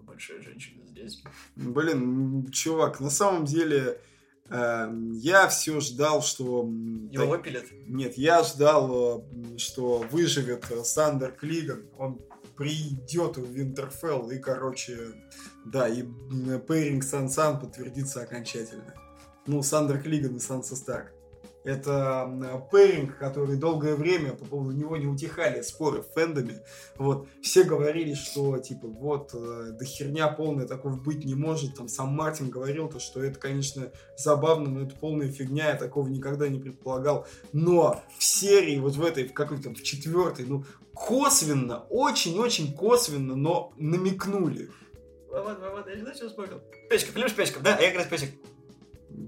[0.00, 1.22] большая женщина здесь.
[1.56, 4.00] Блин, чувак, на самом деле
[4.50, 6.68] я все ждал, что...
[7.10, 7.64] Его так- выпилят.
[7.86, 11.84] Нет, я ждал, э, что выживет э, Сандер Клиган.
[11.98, 12.20] Он
[12.56, 15.14] придет в Винтерфелл и, короче,
[15.64, 16.02] да, и
[16.66, 18.94] пейринг СанСан подтвердится окончательно.
[19.46, 21.12] Ну, Сандер Клиган и Санса Старк.
[21.62, 26.62] Это пэринг, который долгое время по поводу него не утихали споры в фэндоме.
[26.96, 27.28] Вот.
[27.42, 31.76] Все говорили, что типа вот, э, да херня полная, такого быть не может.
[31.76, 36.08] Там сам Мартин говорил, то, что это, конечно, забавно, но это полная фигня, я такого
[36.08, 37.26] никогда не предполагал.
[37.52, 43.36] Но в серии, вот в этой, в какой-то там, в четвертой, ну, косвенно, очень-очень косвенно,
[43.36, 44.70] но намекнули.
[45.30, 46.60] Вот, вот, я не знаю, что вспомнил.
[46.88, 47.60] Печка, любишь печка?
[47.60, 48.30] Да, я играю с печек.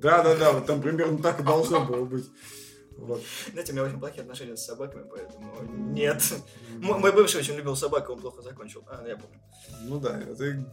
[0.01, 2.27] Да-да-да, вот там примерно так и должно было быть.
[2.97, 3.21] Вот.
[3.53, 5.55] Знаете, у меня очень плохие отношения с собаками, поэтому
[5.93, 6.23] нет.
[6.77, 8.85] М- Мой бывший очень любил собак, и он плохо закончил.
[8.87, 9.41] А, я помню.
[9.89, 10.65] Ну да, это...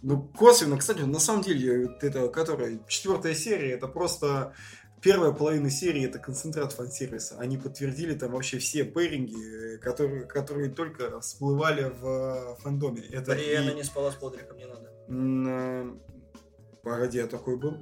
[0.00, 4.54] Ну, косвенно, кстати, на самом деле, это, которая четвертая серия, это просто
[5.02, 7.36] первая половина серии, это концентрат фан-сервиса.
[7.38, 13.02] Они подтвердили там вообще все пэринги, э, которые, которые только всплывали в э, фандоме.
[13.10, 14.92] Это Бриена и- не спала с Подриком, не надо.
[16.84, 17.76] М, э, Погоди, я такой был?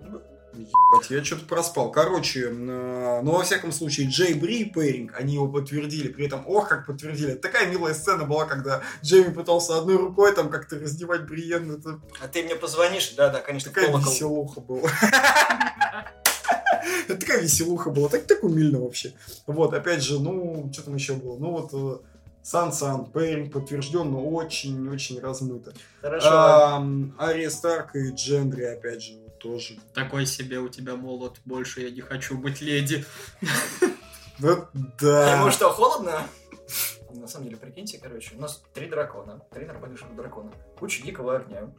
[0.55, 1.91] Ебать, я что-то проспал.
[1.93, 6.09] Короче, э, ну, во всяком случае, Джей Бри и Пэринг, они его подтвердили.
[6.09, 7.35] При этом, ох, как подтвердили.
[7.35, 11.73] Такая милая сцена была, когда Джейми пытался одной рукой там как-то раздевать Бриен.
[11.73, 13.11] Это А ты мне позвонишь?
[13.17, 14.11] Да, да, конечно, такая колокол.
[14.13, 14.91] веселуха была.
[17.09, 18.09] Такая веселуха была.
[18.09, 19.13] Так, так умильно вообще.
[19.47, 21.37] Вот, опять же, ну, что там еще было?
[21.39, 22.03] Ну, вот
[22.47, 25.73] э, Сан-Сан, Пэринг подтвержден, но очень-очень размыто.
[26.01, 26.29] Хорошо.
[26.31, 29.79] Ам, Ария Старк и Джендри, опять же, тоже.
[29.95, 33.05] Такой себе у тебя молот, больше я не хочу быть леди.
[34.39, 34.69] Вот
[35.01, 35.39] да.
[35.39, 36.23] Ему что, холодно?
[37.11, 41.73] На самом деле, прикиньте, короче, у нас три дракона, три нормальных дракона, куча дикого огня.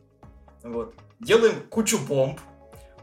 [0.64, 0.96] Вот.
[1.20, 2.40] Делаем кучу бомб,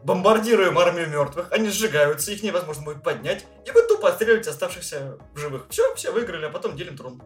[0.02, 5.38] бомбардируем армию мертвых, они сжигаются, их невозможно будет поднять, и вы тупо отстреливаете оставшихся в
[5.38, 5.66] живых.
[5.70, 7.22] Все, все выиграли, а потом делим трон.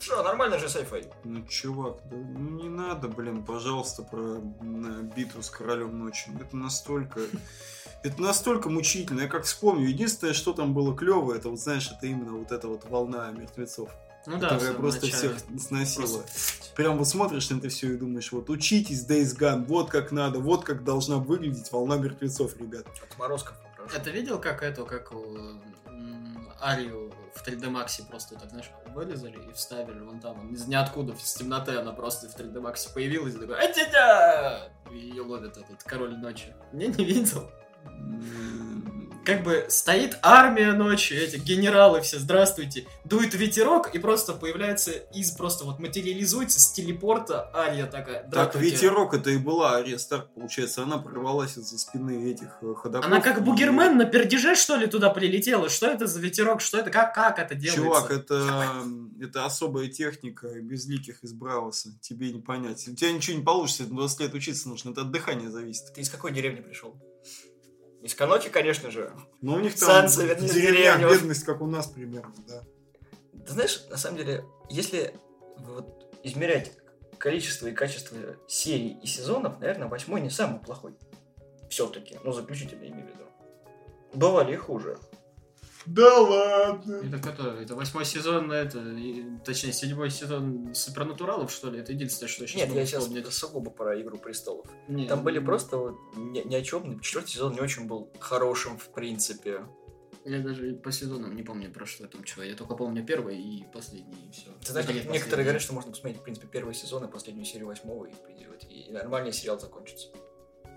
[0.00, 1.12] Что, нормально же sci-fi.
[1.24, 6.32] Ну, чувак, да, ну не надо, блин, пожалуйста, про м, битву с королем ночью.
[6.40, 7.20] Это настолько...
[8.02, 9.20] Это настолько мучительно.
[9.22, 12.66] Я как вспомню, единственное, что там было клево, это, вот знаешь, это именно вот эта
[12.66, 13.90] вот волна мертвецов,
[14.26, 15.34] Ну да, которая просто начале.
[15.34, 16.06] всех сносила.
[16.06, 20.12] Просто- Прям вот смотришь на это все и думаешь, вот учитесь Days Gone, вот как
[20.12, 22.86] надо, вот как должна выглядеть волна мертвецов, ребят.
[23.10, 23.94] Отморозков попрошу.
[23.98, 25.36] Это видел, как эту, как у,
[26.60, 31.32] Арию в 3D Max просто так, знаешь, вылезали и вставили вон там, из ниоткуда, из
[31.34, 36.16] темноты она просто в 3D Max появилась и такой «А-тя-тя!» И ее ловит этот король
[36.16, 36.54] ночи.
[36.72, 37.50] Не, не видел.
[39.22, 45.30] Как бы стоит армия ночью, эти генералы все, здравствуйте, дует ветерок и просто появляется из,
[45.32, 48.28] просто вот материализуется с телепорта Ария такая.
[48.30, 53.06] Так ветерок это и была Ария Старк, получается, она прорвалась из-за спины этих э, ходоков.
[53.06, 55.68] Она как и- бугермен на пердеже, что ли, туда прилетела?
[55.68, 56.62] Что это за ветерок?
[56.62, 56.90] Что это?
[56.90, 57.82] Как, как это делается?
[57.84, 58.82] Чувак, это,
[59.20, 61.90] это особая техника безликих из Брауса.
[62.00, 62.88] Тебе не понять.
[62.88, 64.90] У тебя ничего не получится, 20 лет учиться нужно.
[64.90, 65.92] Это от дыхания зависит.
[65.94, 66.96] Ты из какой деревни пришел?
[68.02, 69.12] Из Каноки, конечно же.
[69.42, 71.04] Но у них там деревня, деревни.
[71.04, 72.62] бедность, как у нас примерно, да.
[73.46, 75.14] Ты знаешь, на самом деле, если
[75.58, 76.72] вот измерять
[77.18, 78.16] количество и качество
[78.48, 80.94] серий и сезонов, наверное, восьмой не самый плохой.
[81.68, 83.24] Все-таки, ну, заключительно имею в виду.
[84.14, 84.98] Бывали и хуже.
[85.86, 86.96] Да ладно.
[86.96, 87.62] Это который?
[87.64, 91.80] Это восьмой сезон, это, и- точнее, седьмой сезон Супернатуралов, что ли?
[91.80, 93.32] Это единственное, что я сейчас Нет, я сейчас вспомнить.
[93.32, 94.66] сугубо про Игру престолов.
[94.88, 97.00] Не, Там были не- просто вот ни, ни о чем.
[97.00, 99.64] Четвертый сезон не очень был хорошим, в принципе.
[100.26, 102.42] Я даже по сезонам не помню, про что там чего.
[102.42, 104.50] Я только помню первый и последний, и все.
[104.62, 108.04] Ты знаешь, некоторые говорят, что можно посмотреть, в принципе, первый сезон и последнюю серию восьмого,
[108.04, 108.12] и,
[108.68, 110.08] и нормальный сериал закончится.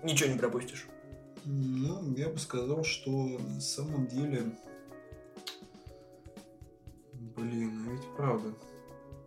[0.02, 0.86] Ничего не пропустишь.
[1.44, 4.56] Ну, я бы сказал, что на самом деле...
[7.36, 8.54] Блин, а ведь правда.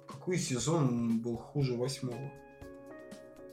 [0.07, 2.31] Какой сезон был хуже восьмого?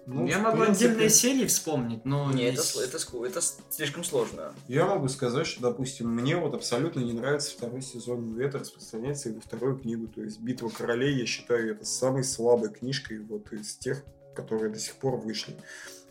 [0.07, 2.31] Ну, я могу принципе, отдельные серии вспомнить, но...
[2.31, 4.53] Не, это, это, это с- слишком сложно.
[4.69, 9.31] Я могу сказать, что, допустим, мне вот абсолютно не нравится второй сезон, и это распространяется
[9.31, 10.07] и на вторую книгу.
[10.09, 14.05] То есть «Битва королей», я считаю, это самой слабой книжкой вот из тех,
[14.37, 15.57] которые до сих пор вышли.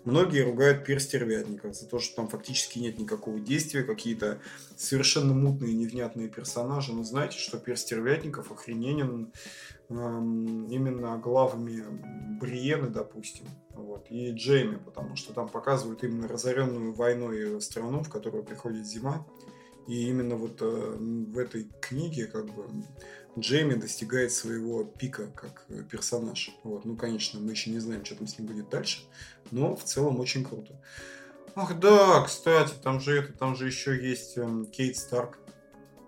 [0.05, 4.39] Многие ругают «Пир стервятников» за то, что там фактически нет никакого действия, какие-то
[4.75, 6.93] совершенно мутные, невнятные персонажи.
[6.93, 9.31] Но знаете, что «Пир стервятников» охрененен
[9.89, 11.85] эм, именно главами
[12.41, 18.43] Бриены, допустим, вот, и Джейми, потому что там показывают именно разоренную войной страну, в которую
[18.43, 19.25] приходит зима.
[19.87, 22.65] И именно вот э, в этой книге как бы
[23.38, 26.51] Джейми достигает своего пика как э, персонаж.
[26.64, 26.85] Вот.
[26.85, 29.01] Ну, конечно, мы еще не знаем, что там с ним будет дальше,
[29.51, 30.80] но в целом очень круто.
[31.55, 35.39] Ах да, кстати, там же это, там же еще есть эм, Кейт Старк.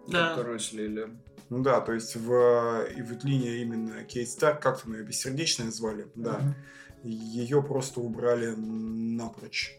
[0.08, 0.30] Да.
[0.30, 1.10] Которую слили.
[1.50, 5.72] Ну да, то есть в, и вот линия именно Кейт Старк, как там ее бессердечная
[5.72, 6.56] звали, да, Мгм.
[7.04, 9.78] ее просто убрали напрочь.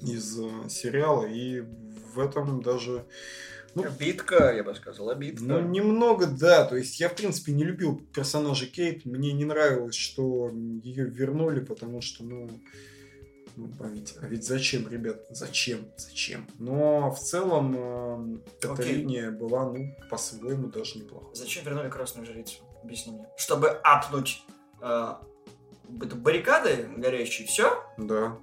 [0.00, 3.06] из э, сериала, и в этом даже
[3.74, 5.44] Ну, Обидка, я бы сказал, обидка.
[5.44, 6.64] Ну, немного, да.
[6.64, 9.04] То есть я, в принципе, не любил персонажа Кейт.
[9.04, 10.50] Мне не нравилось, что
[10.82, 12.48] ее вернули, потому что, ну,
[13.56, 15.24] ну, а ведь, а ведь зачем, ребят?
[15.30, 15.86] Зачем?
[15.96, 16.46] Зачем?
[16.58, 18.96] Но в целом э, эта Окей.
[18.96, 21.34] линия была, ну, по-своему даже неплохой.
[21.34, 22.62] Зачем вернули красную жрицу?
[22.82, 23.26] Объясни мне.
[23.36, 24.42] Чтобы апнуть
[24.82, 25.14] э,
[25.88, 27.80] баррикады горящие, все?
[27.96, 28.38] Да.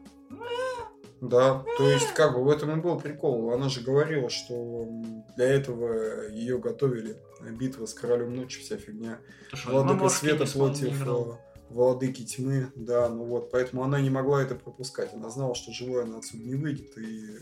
[1.21, 3.53] Да, то есть, как бы в этом и был прикол.
[3.53, 4.87] Она же говорила, что
[5.35, 7.15] для этого ее готовили.
[7.41, 9.19] Битва с королем ночи, вся фигня.
[9.53, 11.23] Что, Владыка света против э,
[11.69, 15.13] владыки тьмы, да, ну вот, поэтому она не могла это пропускать.
[15.13, 17.37] Она знала, что живой она отсюда не выйдет, и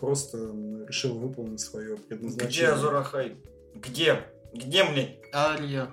[0.00, 0.38] просто
[0.88, 2.50] решила выполнить свое предназначение.
[2.50, 3.36] Где Азорахай?
[3.74, 4.20] Где?
[4.54, 5.16] Где мне?
[5.34, 5.90] Ария.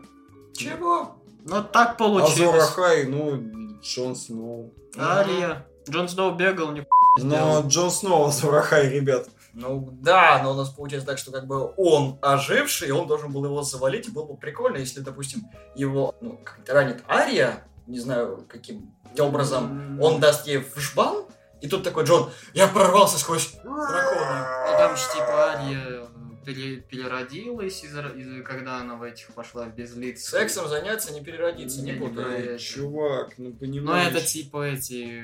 [0.54, 1.18] Чего?
[1.46, 2.40] Ну, так получилось.
[2.40, 4.74] Азор Ахай, ну, Джон Сноу.
[4.98, 5.66] Ария.
[5.90, 6.86] Джон Сноу бегал, не
[7.24, 7.68] Но сделал.
[7.68, 9.28] Джон Сноу Азор Ахай, ребят.
[9.54, 13.32] Ну да, но у нас получается так, что как бы он оживший, и он должен
[13.32, 15.42] был его завалить, и было бы прикольно, если, допустим,
[15.76, 21.26] его ну, как-то ранит Ария, не знаю каким образом, он даст ей в жбан,
[21.62, 24.66] и тут такой Джон, я прорвался сквозь дракона.
[24.72, 26.06] Ну, там же типа Ария
[26.46, 30.24] пере- переродилась, из, из- когда она в этих пошла в безлиц.
[30.26, 32.60] Сексом заняться, не переродиться, не Не, это.
[32.60, 34.12] чувак, ну Ну, понимаешь.
[34.16, 35.24] это типа эти...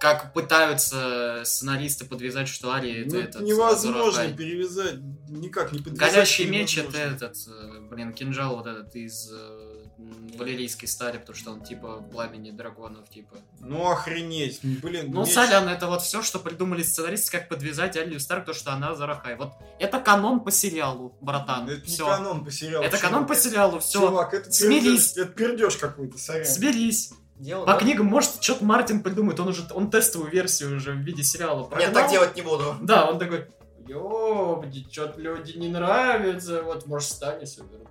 [0.00, 3.42] Как пытаются сценаристы подвязать, что это Ну, этот...
[3.42, 4.34] невозможно Азорахай.
[4.34, 4.96] перевязать,
[5.28, 6.12] никак не подвязать.
[6.12, 9.84] Горящий меч это этот, э, блин, кинжал вот этот из э,
[10.36, 13.36] валерийской стали, потому что он типа пламени драконов, типа.
[13.60, 15.10] Ну охренеть, блин.
[15.12, 18.72] Ну, меч- сорян, это вот все, что придумали сценаристы, как подвязать Арию Старк, то, что
[18.72, 19.36] она Зарахай.
[19.36, 21.68] Вот это канон по сериалу, братан.
[21.68, 22.06] Это не Всё.
[22.08, 22.84] канон по сериалу.
[22.84, 23.10] Это чувак.
[23.12, 24.00] канон по сериалу, все.
[24.00, 25.12] Чувак, это Смирись.
[25.12, 26.44] пердеж, это пердеж какой-то, сорян.
[26.44, 27.12] Смирись.
[27.38, 27.78] Дело, По да?
[27.78, 31.68] книгам, может, что-то Мартин придумает, он уже, он тестовую версию уже в виде сериала Нет,
[31.70, 31.92] прогнал.
[31.92, 32.76] так делать не буду.
[32.80, 33.46] Да, он такой,
[33.86, 37.86] ёбди, что-то люди не нравятся, вот, может, Станиса вернуть.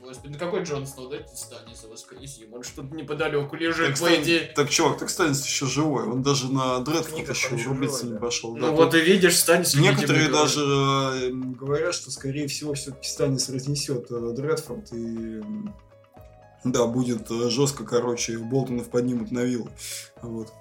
[0.00, 4.52] Господи, ну какой Джон Сноу, дайте Станиса воскресим, он что-то неподалеку лежит, Так, по идее.
[4.54, 6.04] так, чувак, так Станис еще живой.
[6.04, 8.18] Он даже на Дредфорд еще рубиться не да.
[8.18, 8.56] пошел.
[8.56, 14.10] Ну вот и видишь, Станис Некоторые видимо, даже говорят, что, скорее всего, все-таки Станис разнесет
[14.10, 15.40] э, Дредфорд и...
[16.64, 19.68] Да, будет э, жестко, короче, Болтонов поднимут на виллу.
[20.20, 20.52] Вот.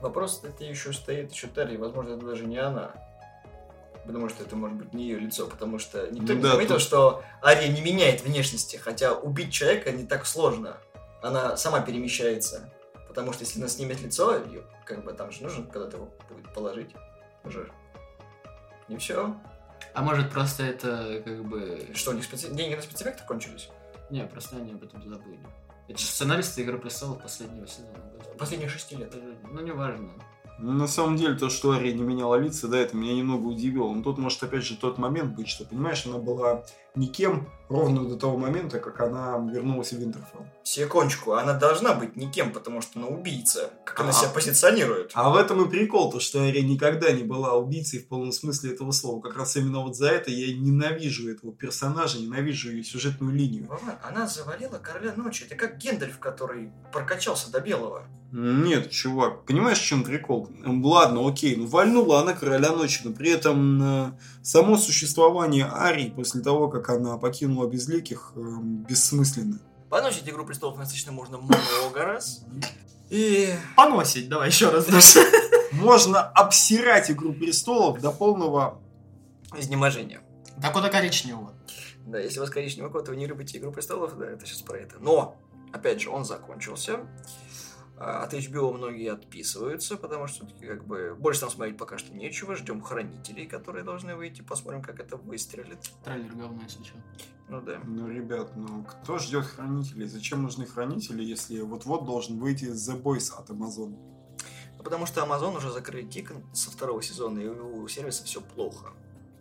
[0.00, 2.92] Вопрос это еще стоит еще Терри, возможно, это даже не она.
[4.06, 6.74] Потому что это может быть не ее лицо, потому что никто Ну не да, заметил,
[6.76, 10.78] тут- что Ария не меняет внешности, хотя убить человека не так сложно.
[11.22, 12.72] Она сама перемещается.
[13.08, 16.52] Потому что если она снимет лицо, её, как бы там же нужно когда-то его будет
[16.54, 16.90] положить.
[17.44, 17.70] Уже.
[18.88, 19.34] Не все.
[19.92, 21.88] А может просто это как бы...
[21.94, 23.68] Что, у них специ- деньги на спецэффекты кончились?
[24.10, 25.40] Не, просто они об этом забыли.
[25.88, 27.98] Это же сценаристы Игры Престолов последнего сезона.
[28.38, 29.14] Последних шести лет.
[29.42, 30.12] Ну, неважно.
[30.60, 33.92] На самом деле, то, что Ария не меняла лица, да, это меня немного удивило.
[33.92, 36.64] Но тут может, опять же, тот момент быть, что, понимаешь, она была
[36.94, 40.44] никем ровно до того момента, как она вернулась в Винтерфелл.
[40.62, 43.70] Секундочку, она должна быть никем, потому что она убийца.
[43.84, 44.12] Как она А.
[44.12, 45.12] себя позиционирует.
[45.14, 48.72] А в этом и прикол, то, что Ария никогда не была убийцей в полном смысле
[48.72, 49.20] этого слова.
[49.20, 53.70] Как раз именно вот за это я ненавижу этого персонажа, ненавижу ее сюжетную линию.
[54.02, 55.44] Она завалила короля ночи.
[55.44, 58.04] Это как Гендальф, который прокачался до белого.
[58.32, 60.48] Нет, чувак, понимаешь, в чем прикол?
[60.64, 64.12] Ладно, окей, ну вальнула она короля ночи, но при этом э,
[64.42, 69.58] само существование Арии после того, как она покинула безликих, эм, бессмысленно.
[69.88, 72.44] Поносить Игру Престолов достаточно можно много раз.
[73.10, 73.52] И...
[73.76, 74.86] Поносить, давай еще раз.
[75.72, 78.80] Можно обсирать Игру престолов до полного...
[79.56, 80.20] Изнеможение.
[80.62, 81.52] Так вот коричневого.
[82.06, 84.62] Да, если у вас коричневый кот, и вы не любите Игру Престолов, да, это сейчас
[84.62, 84.96] про это.
[85.00, 85.36] Но,
[85.72, 87.00] опять же, он закончился.
[88.00, 92.14] А, От HBO многие отписываются, потому что все-таки как бы больше там смотреть пока что
[92.14, 92.56] нечего.
[92.56, 95.90] Ждем хранителей, которые должны выйти, посмотрим, как это выстрелит.
[96.02, 96.96] Трейлер говно, если что.
[97.50, 97.78] Ну да.
[97.84, 100.06] Ну, ребят, ну кто ждет хранителей?
[100.06, 103.94] Зачем нужны хранители, если вот-вот должен выйти The Boys от Amazon?
[104.78, 108.94] Ну, потому что Amazon уже закрыли тик со второго сезона, и у сервиса все плохо.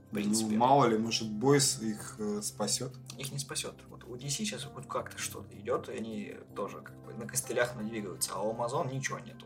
[0.09, 0.51] В принципе.
[0.51, 2.91] Ну, мало ли, может, Boys их э, спасет.
[3.17, 3.75] их не спасет.
[3.89, 8.31] Вот у DC сейчас хоть как-то что-то идет, и они тоже как на костылях надвигаются,
[8.35, 9.45] а у Amazon ничего нету.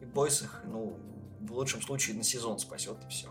[0.00, 0.98] И Бойс их, ну,
[1.40, 3.28] в лучшем случае на сезон спасет, и все.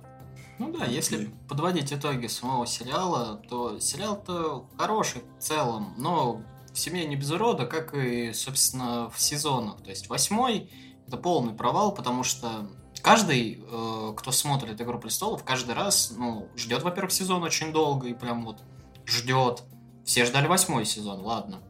[0.58, 6.42] Ну да, если подводить итоги самого сериала, то сериал-то хороший в целом, но
[6.74, 9.82] в семье не без урода, как и, собственно, в сезонах.
[9.82, 10.70] То есть восьмой
[11.08, 12.70] это полный провал, потому что
[13.02, 18.14] каждый, э, кто смотрит Игру престолов, каждый раз, ну, ждет, во-первых, сезон очень долго и
[18.14, 18.62] прям вот
[19.06, 19.64] ждет.
[20.06, 21.62] Все ждали восьмой сезон, ладно.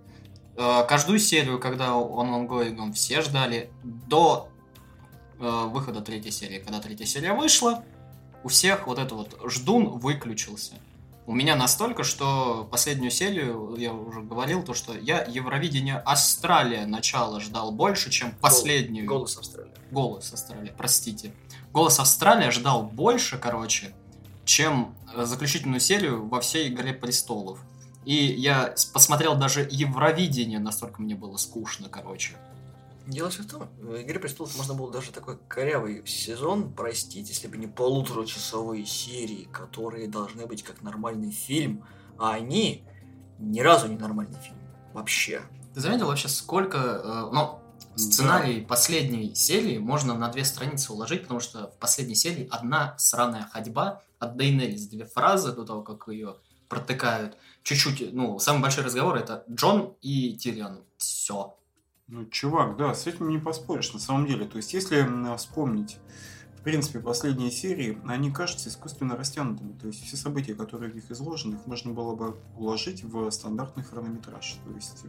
[0.60, 4.49] Э, каждую серию, когда он онгоингом, все ждали до
[5.40, 6.60] э, выхода третьей серии.
[6.60, 7.86] Когда третья серия вышла,
[8.44, 10.73] у всех вот это вот ждун выключился.
[11.26, 17.40] У меня настолько, что последнюю серию, я уже говорил, то, что я Евровидение Австралия начало
[17.40, 19.06] ждал больше, чем последнюю.
[19.06, 19.72] Голос Австралии.
[19.91, 21.31] Голос Австралия, простите.
[21.72, 23.94] Голос Австралия ждал больше, короче,
[24.44, 27.60] чем э, заключительную серию во всей Игре Престолов.
[28.10, 32.38] И я посмотрел даже Евровидение, настолько мне было скучно, короче.
[33.06, 37.48] Дело все в том, в «Игре престолов» можно было даже такой корявый сезон простить, если
[37.48, 41.84] бы не полуторачасовые серии, которые должны быть как нормальный фильм,
[42.18, 42.84] а они
[43.38, 44.57] ни разу не нормальный фильм.
[44.91, 45.44] Вообще.
[45.76, 46.77] Ты заметил вообще, сколько...
[46.80, 47.60] э, ну,
[47.95, 53.48] сценарий последней серии можно на две страницы уложить, потому что в последней серии одна сраная
[53.53, 56.38] ходьба от Дейнерис, две фразы до того, как ее
[56.69, 57.38] протыкают.
[57.69, 60.83] Чуть-чуть, ну, самый большой разговор это Джон и Тирион.
[60.97, 61.55] Все.
[62.07, 64.45] Ну, чувак, да, с этим не поспоришь на самом деле.
[64.45, 65.05] То есть, если
[65.37, 65.99] вспомнить,
[66.57, 69.73] в принципе, последние серии, они кажутся искусственно растянутыми.
[69.77, 73.83] То есть, все события, которые в них изложены, их можно было бы уложить в стандартный
[73.83, 74.57] хронометраж.
[74.65, 75.05] То есть,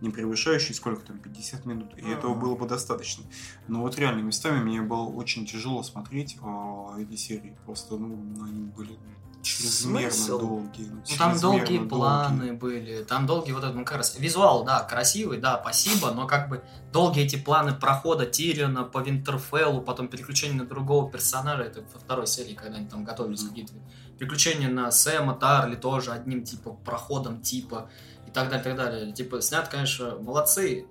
[0.00, 1.92] не превышающий сколько там, 50 минут.
[1.98, 2.40] И этого Ага.
[2.40, 3.24] было бы достаточно.
[3.68, 7.54] Но вот реально, местами мне было очень тяжело смотреть а, эти серии.
[7.66, 8.98] Просто, ну, они были
[9.42, 10.38] чрезмерно Смысл?
[10.38, 10.88] долгие.
[10.90, 14.80] Ну, там долгие чрезмерно планы были, там долгий вот этот, ну, как раз, визуал, да,
[14.80, 16.62] красивый, да, спасибо, но как бы
[16.92, 22.26] долгие эти планы прохода Тириона по Винтерфеллу, потом переключение на другого персонажа, это во второй
[22.26, 23.80] серии, когда они там готовились к битве.
[24.18, 27.90] Переключение на Сэма Тарли тоже одним, типа, проходом, типа,
[28.26, 29.12] и так далее, так далее.
[29.12, 30.86] Типа, снят, конечно, молодцы,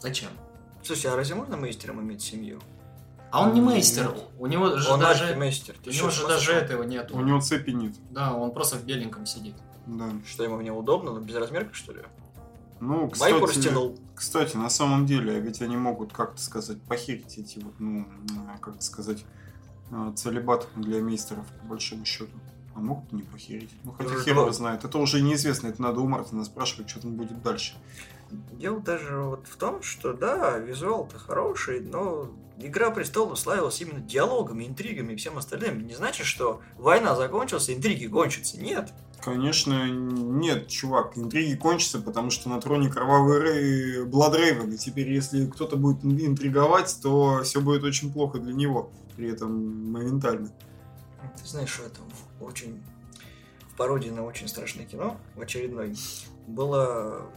[0.00, 0.30] зачем?
[0.82, 2.60] Слушай, а разве можно мейстером иметь семью?
[3.34, 3.70] А он не Нет.
[3.70, 5.24] мейстер, у него же Он даже...
[5.24, 5.74] архимейстер.
[5.84, 7.16] У него же даже этого нету.
[7.16, 7.96] У него цепи нет.
[8.10, 9.56] Да, он просто в беленьком сидит.
[9.88, 10.08] Да.
[10.24, 12.02] Что, ему в нем удобно, но без размерка, что ли?
[12.78, 13.98] Ну, Майку кстати, растянул.
[14.14, 18.06] Кстати, на самом деле, ведь они могут, как-то сказать, похерить эти вот, ну,
[18.54, 19.24] а, как сказать,
[19.90, 22.30] а, целебат для мейстеров, по большому счету.
[22.76, 23.70] А могут не похерить.
[23.82, 24.84] Ну, хотя Ну, хер ну- его знает.
[24.84, 27.74] Это уже неизвестно, это надо у Мартина спрашивать, что там будет дальше.
[28.52, 34.64] Дело даже вот в том, что да, визуал-то хороший, но Игра престолов славилась именно диалогами,
[34.64, 35.86] интригами и всем остальным.
[35.86, 38.60] Не значит, что война закончилась, интриги кончатся.
[38.60, 38.92] Нет.
[39.22, 45.46] Конечно, нет, чувак, интриги кончатся, потому что на троне кровавый Рэй Бладрейвен, и теперь, если
[45.46, 50.50] кто-то будет интриговать, то все будет очень плохо для него, при этом моментально.
[51.40, 52.00] Ты знаешь, что это
[52.40, 52.82] очень
[53.74, 55.96] в пародии на очень страшное кино, в очередной,
[56.46, 56.74] был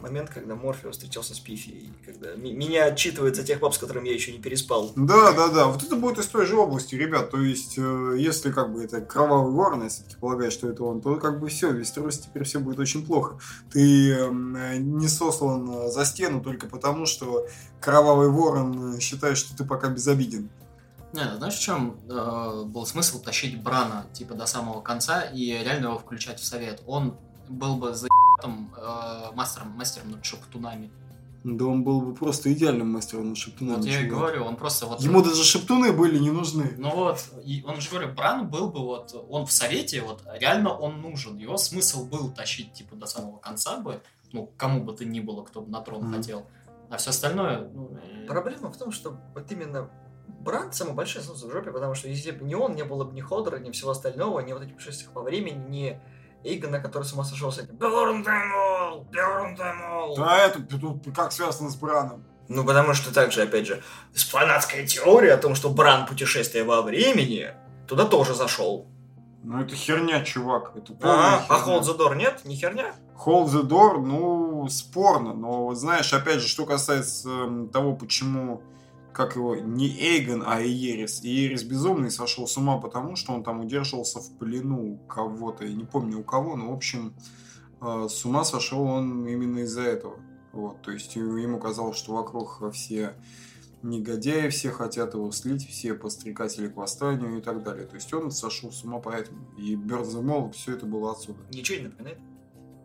[0.02, 4.10] момент, когда Морфеус встречался с Пифией, когда ми- меня отчитывает за тех баб, с которыми
[4.10, 4.92] я еще не переспал.
[4.98, 5.68] Да, да, да.
[5.68, 7.32] Вот это будет из той же области, ребят.
[7.32, 11.00] То есть, э, если как бы это кровавый ворон, я все-таки полагаю, что это он,
[11.02, 13.40] то как бы все, весь трос теперь все будет очень плохо.
[13.72, 14.30] Ты э,
[14.78, 17.48] не сослан э, за стену только потому, что
[17.80, 20.50] кровавый ворон э, считает, что ты пока безобиден.
[21.18, 25.88] Не, знаешь, в чем э, был смысл тащить Брана, типа, до самого конца и реально
[25.88, 26.84] его включать в совет?
[26.85, 27.18] Он
[27.49, 30.91] был бы за э, мастером, мастером над шептунами.
[31.44, 33.77] Да он был бы просто идеальным мастером над шептунами.
[33.77, 35.02] вот я и говорю, он просто вот...
[35.02, 36.76] Ему даже шептуны были не нужны.
[36.77, 40.69] Ну вот, и он же говорю, Бран был бы вот, он в совете, вот реально
[40.69, 41.38] он нужен.
[41.38, 44.02] Его смысл был тащить, типа, до самого конца бы,
[44.34, 46.14] ну, кому бы то ни было, кто бы на трон Мгм.
[46.14, 46.45] хотел.
[46.91, 49.89] А все остальное, ну, э, Проблема в том, что вот именно
[50.48, 53.14] Бранд самый большой солнце в жопе, потому что если бы не он, не было бы
[53.14, 56.02] ни Ходора, ни всего остального, ни вот этих путешествий по времени, ни
[56.45, 57.76] Эйгона, который с ума сошел с этим.
[57.76, 59.03] Белорун Таймол!
[59.11, 60.15] Белорун Таймол!
[60.19, 62.24] А это тут как связано с Браном?
[62.48, 63.84] Ну, потому что также, опять же,
[64.14, 67.52] фанатская теория о том, что Бран путешествие во времени,
[67.86, 68.88] туда тоже зашел.
[69.44, 70.72] Ну это херня, чувак.
[70.78, 71.68] Это А, а.
[71.68, 72.45] Hold the Door нет?
[72.45, 72.95] Не херня?
[73.26, 78.61] Hold the door, ну, спорно, но вот знаешь, опять же, что касается эм, того, почему,
[79.18, 81.23] как его, не Эйгон, а Иерис.
[81.23, 85.73] Иерис безумный сошел с ума, потому что он там удерживался в плену у кого-то, я
[85.73, 87.15] не помню у кого, но, в общем,
[87.81, 90.19] э, с ума сошел он именно из-за этого.
[90.53, 93.15] Вот, то есть ему казалось, что вокруг все
[93.81, 97.88] негодяи, все хотят его слить, все подстрекатели к восстанию и так далее.
[97.88, 99.39] То есть он сошел с ума поэтому.
[99.57, 101.39] И Бернземол, все это было отсюда.
[101.52, 102.19] Ничего не напоминает.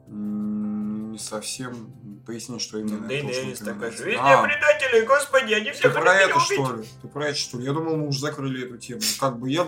[0.09, 1.93] Не совсем.
[2.27, 3.05] Поясни, что именно.
[3.07, 3.91] Уж Денис такой.
[3.91, 6.45] Везде А, предатели, господи, они ты всех про это убить.
[6.45, 6.85] что ли?
[7.03, 7.65] Ты про это что ли?
[7.65, 9.01] Я думал, мы уже закрыли эту тему.
[9.19, 9.67] Как бы я...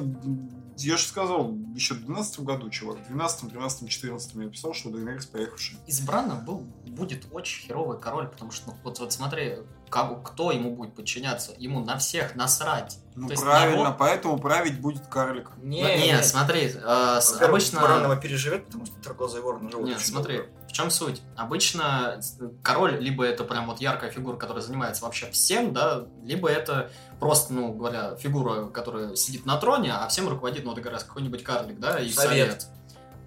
[0.77, 4.91] Я же сказал, еще в 12 году, чувак, в 12 13 14 я писал, что
[4.91, 5.79] Дейнерис поехавший.
[5.87, 9.59] из Брана был, будет очень херовый король, потому что, ну, вот, вот смотри,
[9.95, 11.53] кому, кто ему будет подчиняться?
[11.57, 12.99] Ему на всех насрать.
[13.15, 15.51] Ну, То правильно, его- поэтому править будет карлик.
[15.63, 17.79] Не, Ну, не, смотри, э, с- обычно...
[18.03, 20.51] его переживет, потому что трехглазый ворон живут Нет, смотри, долго.
[20.69, 21.23] в чем суть?
[21.37, 22.21] Обычно
[22.65, 26.91] король либо это прям вот яркая фигура, которая занимается вообще всем, да, либо это
[27.21, 31.05] просто, ну, говоря, фигура, которая сидит на троне, а всем руководит, ну, вот как раз
[31.05, 32.29] какой-нибудь карлик, да, и Совет.
[32.31, 32.67] совет.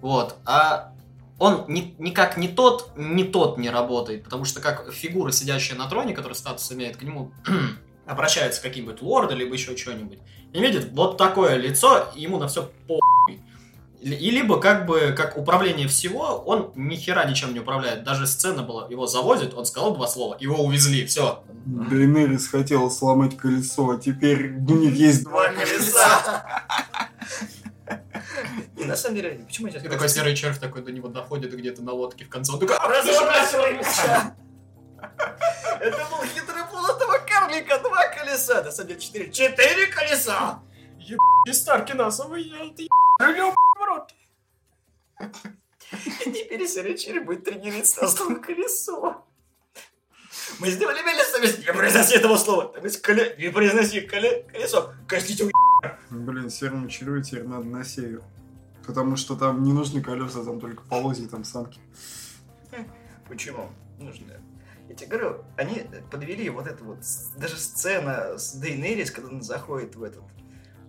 [0.02, 0.36] Вот.
[0.44, 0.92] А
[1.38, 5.88] он ни- никак не тот, не тот не работает, потому что как фигура, сидящая на
[5.88, 7.32] троне, которая статус имеет, к нему
[8.06, 10.18] обращаются какие-нибудь лорды, либо еще что-нибудь,
[10.52, 12.98] и видит вот такое лицо, и ему на все по
[14.00, 18.04] и либо как бы как управление всего, он ни хера ничем не управляет.
[18.04, 21.42] Даже сцена была, его завозят, он сказал два слова, его увезли, все.
[21.66, 26.64] Дейнерис хотела сломать колесо, а теперь у них есть Два колеса.
[28.78, 31.54] И на самом деле, почему я И сейчас такой серый червь такой до него доходит
[31.54, 32.52] где-то на лодке в конце.
[32.52, 34.36] Он такой, Разобрался!
[35.80, 37.78] Это был хитрый план этого карлика.
[37.78, 38.62] Два колеса.
[38.62, 39.30] На самом деле четыре.
[39.30, 40.62] Четыре колеса!
[41.46, 44.12] и Старки нас объел, ты еб***ь в рот.
[46.26, 49.24] И теперь серый червь будет тренироваться на слово колесо.
[50.58, 50.98] Мы сделали
[51.30, 51.66] совесть.
[51.66, 52.66] Не произноси этого слова.
[52.66, 53.34] Там есть коле...
[53.38, 54.46] Не произноси коле...
[54.50, 54.92] колесо.
[55.06, 55.50] Косните у...
[56.10, 58.22] Блин, серому червю теперь надо на север.
[58.88, 61.78] Потому что там не нужны колеса, там только полозья, там самки.
[63.28, 63.68] Почему?
[63.98, 64.32] Нужно.
[64.88, 67.00] Я тебе говорю, они подвели вот эту вот,
[67.36, 70.22] даже сцена с Дейнерис, когда она заходит в этот,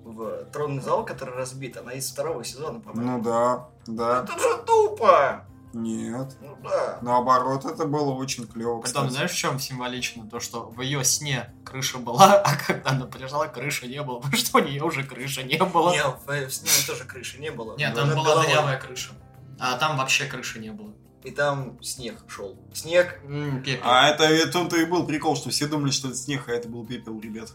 [0.05, 3.17] в тронный зал, который разбит, она из второго сезона, по-моему.
[3.17, 4.23] Ну да, да.
[4.23, 5.45] Это же тупо!
[5.74, 6.36] Нет.
[6.41, 6.98] Ну да.
[7.02, 9.12] Наоборот, это было очень клево, Потом, кстати.
[9.12, 10.28] знаешь, в чем символично?
[10.28, 14.20] То, что в ее сне крыша была, а когда она пришла, крыши не было.
[14.20, 15.91] Потому что у нее уже крыши не было.
[15.91, 17.78] Не, в, в с ними тоже крыши не было.
[17.78, 19.12] Нет, там была дырявая крыша.
[19.60, 20.91] А там вообще крыши не было.
[21.24, 22.58] И там снег шел.
[22.74, 23.84] Снег, М, пепел.
[23.84, 26.70] А это, это он-то и был прикол, что все думали, что это снег, а это
[26.70, 27.50] был пепел, ребят.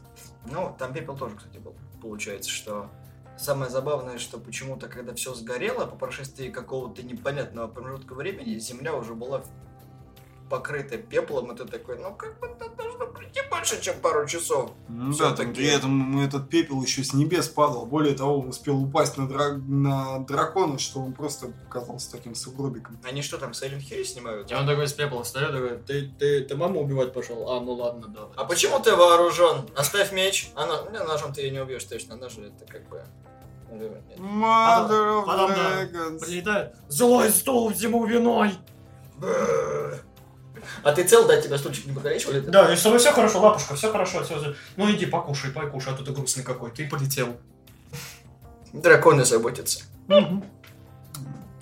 [0.45, 1.75] ну, там пепел тоже, кстати, был.
[2.03, 2.91] Получается, что
[3.39, 9.15] самое забавное, что почему-то, когда все сгорело, по прошествии какого-то непонятного промежутка времени, земля уже
[9.15, 9.43] была
[10.51, 14.73] покрыта пеплом, и ты такой, ну как бы это должно пройти больше, чем пару часов.
[14.89, 15.53] Ну да, таки.
[15.55, 17.87] при этом этот пепел еще с небес падал.
[17.87, 23.01] Более того, он успел упасть на, дра- на дракона, что он просто казался таким сугробиком.
[23.05, 24.51] Они что там, Silent Hill снимают?
[24.51, 27.51] И он такой с пепла встает, такой, ты, ты, ты маму убивать пошел?
[27.51, 28.31] А, ну ладно, давай.
[28.37, 29.69] А почему ты вооружен?
[29.75, 30.51] Оставь меч.
[30.55, 32.17] А на- ну, ножом ты ее не убьешь точно.
[32.17, 33.03] Нож это как бы...
[33.75, 34.19] ну, нет.
[34.19, 36.21] Mother of потом, да, Dragons.
[36.21, 38.53] Прилетает, злой стол зиму виной.
[40.83, 42.41] А ты цел, да, тебя стульчик не покалечивали?
[42.41, 44.55] Да, и с тобой все хорошо, лапушка, все хорошо, все.
[44.77, 47.37] Ну иди покушай, покушай, а то ты грустный какой, ты полетел.
[48.73, 49.85] Драконы заботятся.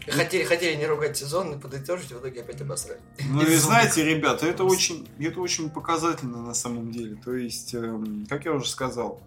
[0.09, 3.01] Хотели, хотели не ругать сезон, и подытожить, в итоге опять обосрали.
[3.21, 7.17] Ну и знаете, ребята, это очень, это очень показательно на самом деле.
[7.25, 9.23] То есть, эм, как я уже сказал,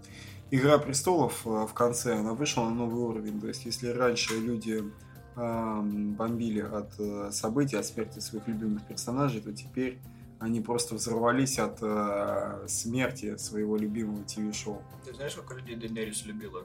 [0.52, 3.42] Игра престолов э, в конце, она вышла на новый уровень.
[3.42, 4.84] То есть, если раньше люди
[5.36, 10.00] бомбили от э, событий, от смерти своих любимых персонажей, то теперь
[10.40, 14.82] они просто взорвались от э, смерти своего любимого ТВ-шоу.
[15.04, 16.64] Ты знаешь, сколько людей Дейнерис любила?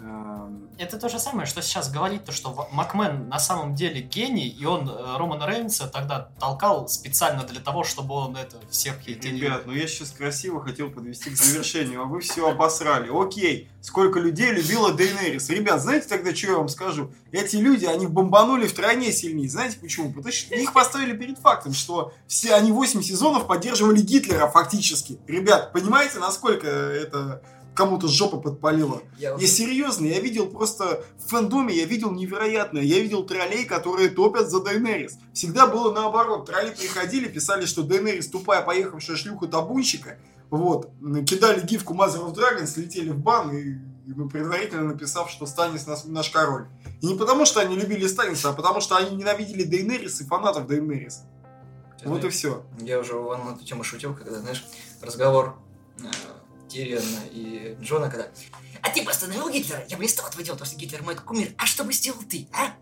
[0.00, 4.46] Эм, Это то же самое, что сейчас говорить, то, что Макмен на самом деле гений,
[4.46, 9.32] и он э, Романа Рейнса тогда толкал специально для того, чтобы он это всех хейтил.
[9.36, 13.10] Ребят, ну я сейчас красиво хотел подвести к завершению, а вы все обосрали.
[13.12, 15.48] Окей, сколько людей любила Дейнерис.
[15.48, 17.10] Ребят, знаете тогда, что я вам скажу?
[17.32, 19.48] Эти люди, они бомбанули втройне сильнее.
[19.48, 20.12] Знаете почему?
[20.12, 25.18] Потому что их поставили перед фактом, что все они 8 сезонов поддерживали Гитлера фактически.
[25.26, 27.42] Ребят, понимаете, насколько это
[27.78, 29.02] кому-то жопа подпалила?
[29.18, 32.82] Я Я серьезно, я видел просто в фэндоме, я видел невероятное.
[32.82, 35.18] Я видел троллей, которые топят за Дейнерис.
[35.32, 36.46] Всегда было наоборот.
[36.46, 40.18] Тролли приходили, писали, что Дейнерис тупая поехавшая шлюха табунщика.
[40.50, 40.90] Вот.
[41.24, 43.76] Кидали гифку Mother of Dragons, летели в бан и
[44.32, 46.66] предварительно написав, что Станис нас- наш король.
[47.00, 50.66] И не потому, что они любили Станиса, а потому, что они ненавидели Дейнерис и фанатов
[50.66, 51.22] Дейнерис.
[52.04, 52.64] Вот и все.
[52.80, 54.66] Я уже вон на эту тему шутил, когда, знаешь,
[55.00, 55.56] разговор
[56.68, 58.28] Тириона и Джона, когда
[58.82, 59.84] «А ты бы остановил Гитлера?
[59.88, 61.48] Я бы не стал этого делать, потому что Гитлер мой кумир.
[61.58, 62.72] А что бы сделал ты, а?»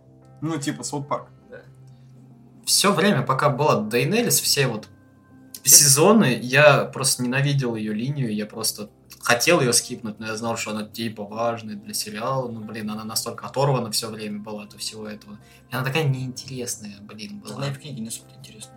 [0.42, 1.28] Ну, типа South Park.
[2.64, 4.88] Все время, пока была Дейнерис, все вот
[5.62, 8.90] сезоны, я просто ненавидел ее линию, я просто
[9.20, 13.04] хотел ее скипнуть, но я знал, что она типа важная для сериала, ну, блин, она
[13.04, 15.38] настолько оторвана все время была от всего этого.
[15.70, 17.56] И она такая неинтересная, блин, была.
[17.56, 18.72] Она и в книге не суть интересно.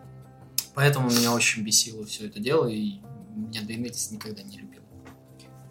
[0.73, 2.99] Поэтому меня очень бесило все это дело, и
[3.35, 4.78] меня Дейнерис никогда не любил.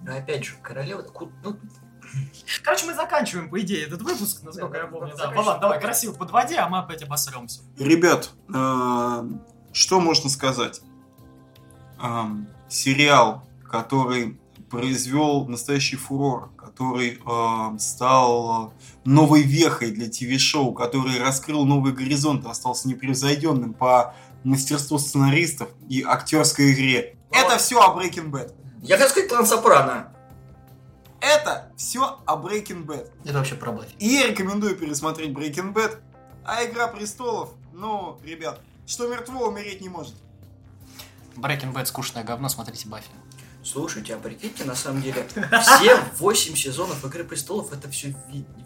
[0.08, 1.02] Но опять же, королева...
[1.02, 1.56] ку- Ну,
[2.64, 5.14] Короче, мы заканчиваем, по идее, этот выпуск, насколько Да, я помню.
[5.18, 5.30] да.
[5.30, 7.60] Вован, давай, красиво подводи, а мы опять обосремся.
[7.78, 9.22] Ребят, э,
[9.72, 10.80] что можно сказать?
[12.02, 14.40] Эм, сериал, который
[14.70, 18.72] произвел настоящий фурор, который э, стал
[19.04, 24.14] новой вехой для ТВ-шоу, который раскрыл новый горизонт, остался непревзойденным по
[24.44, 27.18] мастерству сценаристов и актерской игре.
[27.30, 28.54] Это все о Breaking Bad.
[28.82, 30.12] Я хотел сказать клан Сопрано.
[31.20, 33.10] Это все о Breaking Bad.
[33.24, 33.94] Это вообще про Баффи.
[33.98, 35.98] И я рекомендую пересмотреть Breaking Bad.
[36.44, 40.14] А Игра Престолов, ну, ребят, что мертво умереть не может.
[41.36, 43.08] Breaking Bad скучное говно, смотрите Баффи.
[43.64, 45.26] Слушайте, а прикиньте, на самом деле,
[45.60, 48.14] все 8 сезонов Игры Престолов это все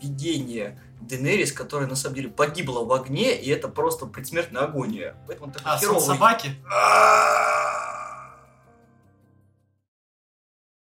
[0.01, 5.17] видение Денерис, которая на самом деле погибла в огне, и это просто предсмертная агония.
[5.27, 6.01] Поэтому такой А, херовый.
[6.03, 6.55] собаки?